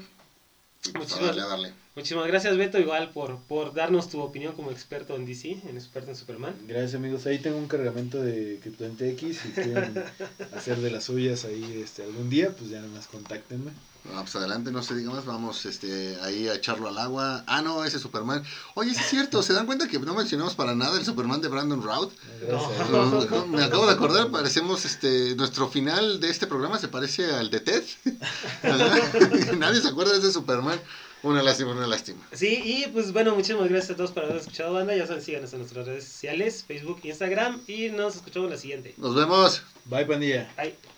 Pues, 0.82 0.94
a 0.94 0.98
Muchísimas- 0.98 1.26
darle, 1.26 1.42
a 1.42 1.46
darle. 1.46 1.72
Muchísimas 1.94 2.26
gracias 2.26 2.56
Beto 2.56 2.78
igual 2.80 3.10
por, 3.10 3.38
por 3.42 3.74
darnos 3.74 4.08
tu 4.08 4.20
opinión 4.20 4.54
como 4.54 4.70
experto 4.70 5.14
en 5.14 5.26
DC, 5.26 5.58
en 5.68 5.76
experto 5.76 6.10
en 6.10 6.16
Superman. 6.16 6.54
Gracias 6.66 6.94
amigos, 6.94 7.26
ahí 7.26 7.38
tengo 7.38 7.58
un 7.58 7.68
cargamento 7.68 8.20
de 8.22 8.58
Kryptonite 8.62 9.10
X, 9.10 9.40
si 9.42 9.48
quieren 9.50 10.02
hacer 10.56 10.78
de 10.78 10.90
las 10.90 11.04
suyas 11.04 11.44
ahí 11.44 11.82
este 11.84 12.02
algún 12.02 12.30
día, 12.30 12.50
pues 12.56 12.70
ya 12.70 12.78
nada 12.80 12.88
más 12.94 13.06
contáctenme. 13.08 13.72
No, 14.04 14.20
pues 14.20 14.34
adelante, 14.34 14.72
no 14.72 14.82
se 14.82 14.96
diga 14.96 15.10
más, 15.12 15.24
vamos 15.24 15.64
este, 15.64 16.16
ahí 16.22 16.48
a 16.48 16.54
echarlo 16.54 16.88
al 16.88 16.98
agua. 16.98 17.44
Ah, 17.46 17.62
no, 17.62 17.84
ese 17.84 18.00
Superman. 18.00 18.42
Oye, 18.74 18.90
es 18.90 18.98
cierto, 19.06 19.42
¿se 19.42 19.52
dan 19.52 19.66
cuenta 19.66 19.86
que 19.86 19.98
no 20.00 20.14
mencionamos 20.14 20.54
para 20.54 20.74
nada 20.74 20.98
el 20.98 21.04
Superman 21.04 21.40
de 21.40 21.48
Brandon 21.48 21.82
Routh? 21.82 22.12
No. 22.50 23.20
No, 23.30 23.46
me 23.46 23.62
acabo 23.62 23.86
de 23.86 23.92
acordar, 23.92 24.30
parecemos, 24.30 24.84
este, 24.84 25.36
nuestro 25.36 25.68
final 25.68 26.20
de 26.20 26.30
este 26.30 26.48
programa 26.48 26.78
se 26.78 26.88
parece 26.88 27.32
al 27.32 27.50
de 27.50 27.60
Ted. 27.60 27.84
Nadie 29.58 29.80
se 29.80 29.88
acuerda 29.88 30.12
de 30.12 30.18
ese 30.18 30.32
Superman. 30.32 30.80
Una 31.22 31.40
lástima, 31.40 31.70
una 31.70 31.86
lástima. 31.86 32.20
Sí, 32.32 32.60
y 32.64 32.88
pues 32.88 33.12
bueno, 33.12 33.36
muchísimas 33.36 33.68
gracias 33.68 33.92
a 33.92 33.96
todos 33.96 34.10
por 34.10 34.24
haber 34.24 34.38
escuchado 34.38 34.72
banda. 34.72 34.96
Ya 34.96 35.06
saben, 35.06 35.22
síganos 35.22 35.52
en 35.52 35.60
nuestras 35.60 35.86
redes 35.86 36.04
sociales, 36.04 36.64
Facebook, 36.66 36.98
Instagram 37.04 37.60
y 37.68 37.90
nos 37.90 38.16
escuchamos 38.16 38.50
la 38.50 38.56
siguiente. 38.56 38.94
Nos 38.96 39.14
vemos. 39.14 39.62
Bye 39.84 40.04
pandilla. 40.06 40.52
Bye. 40.56 40.91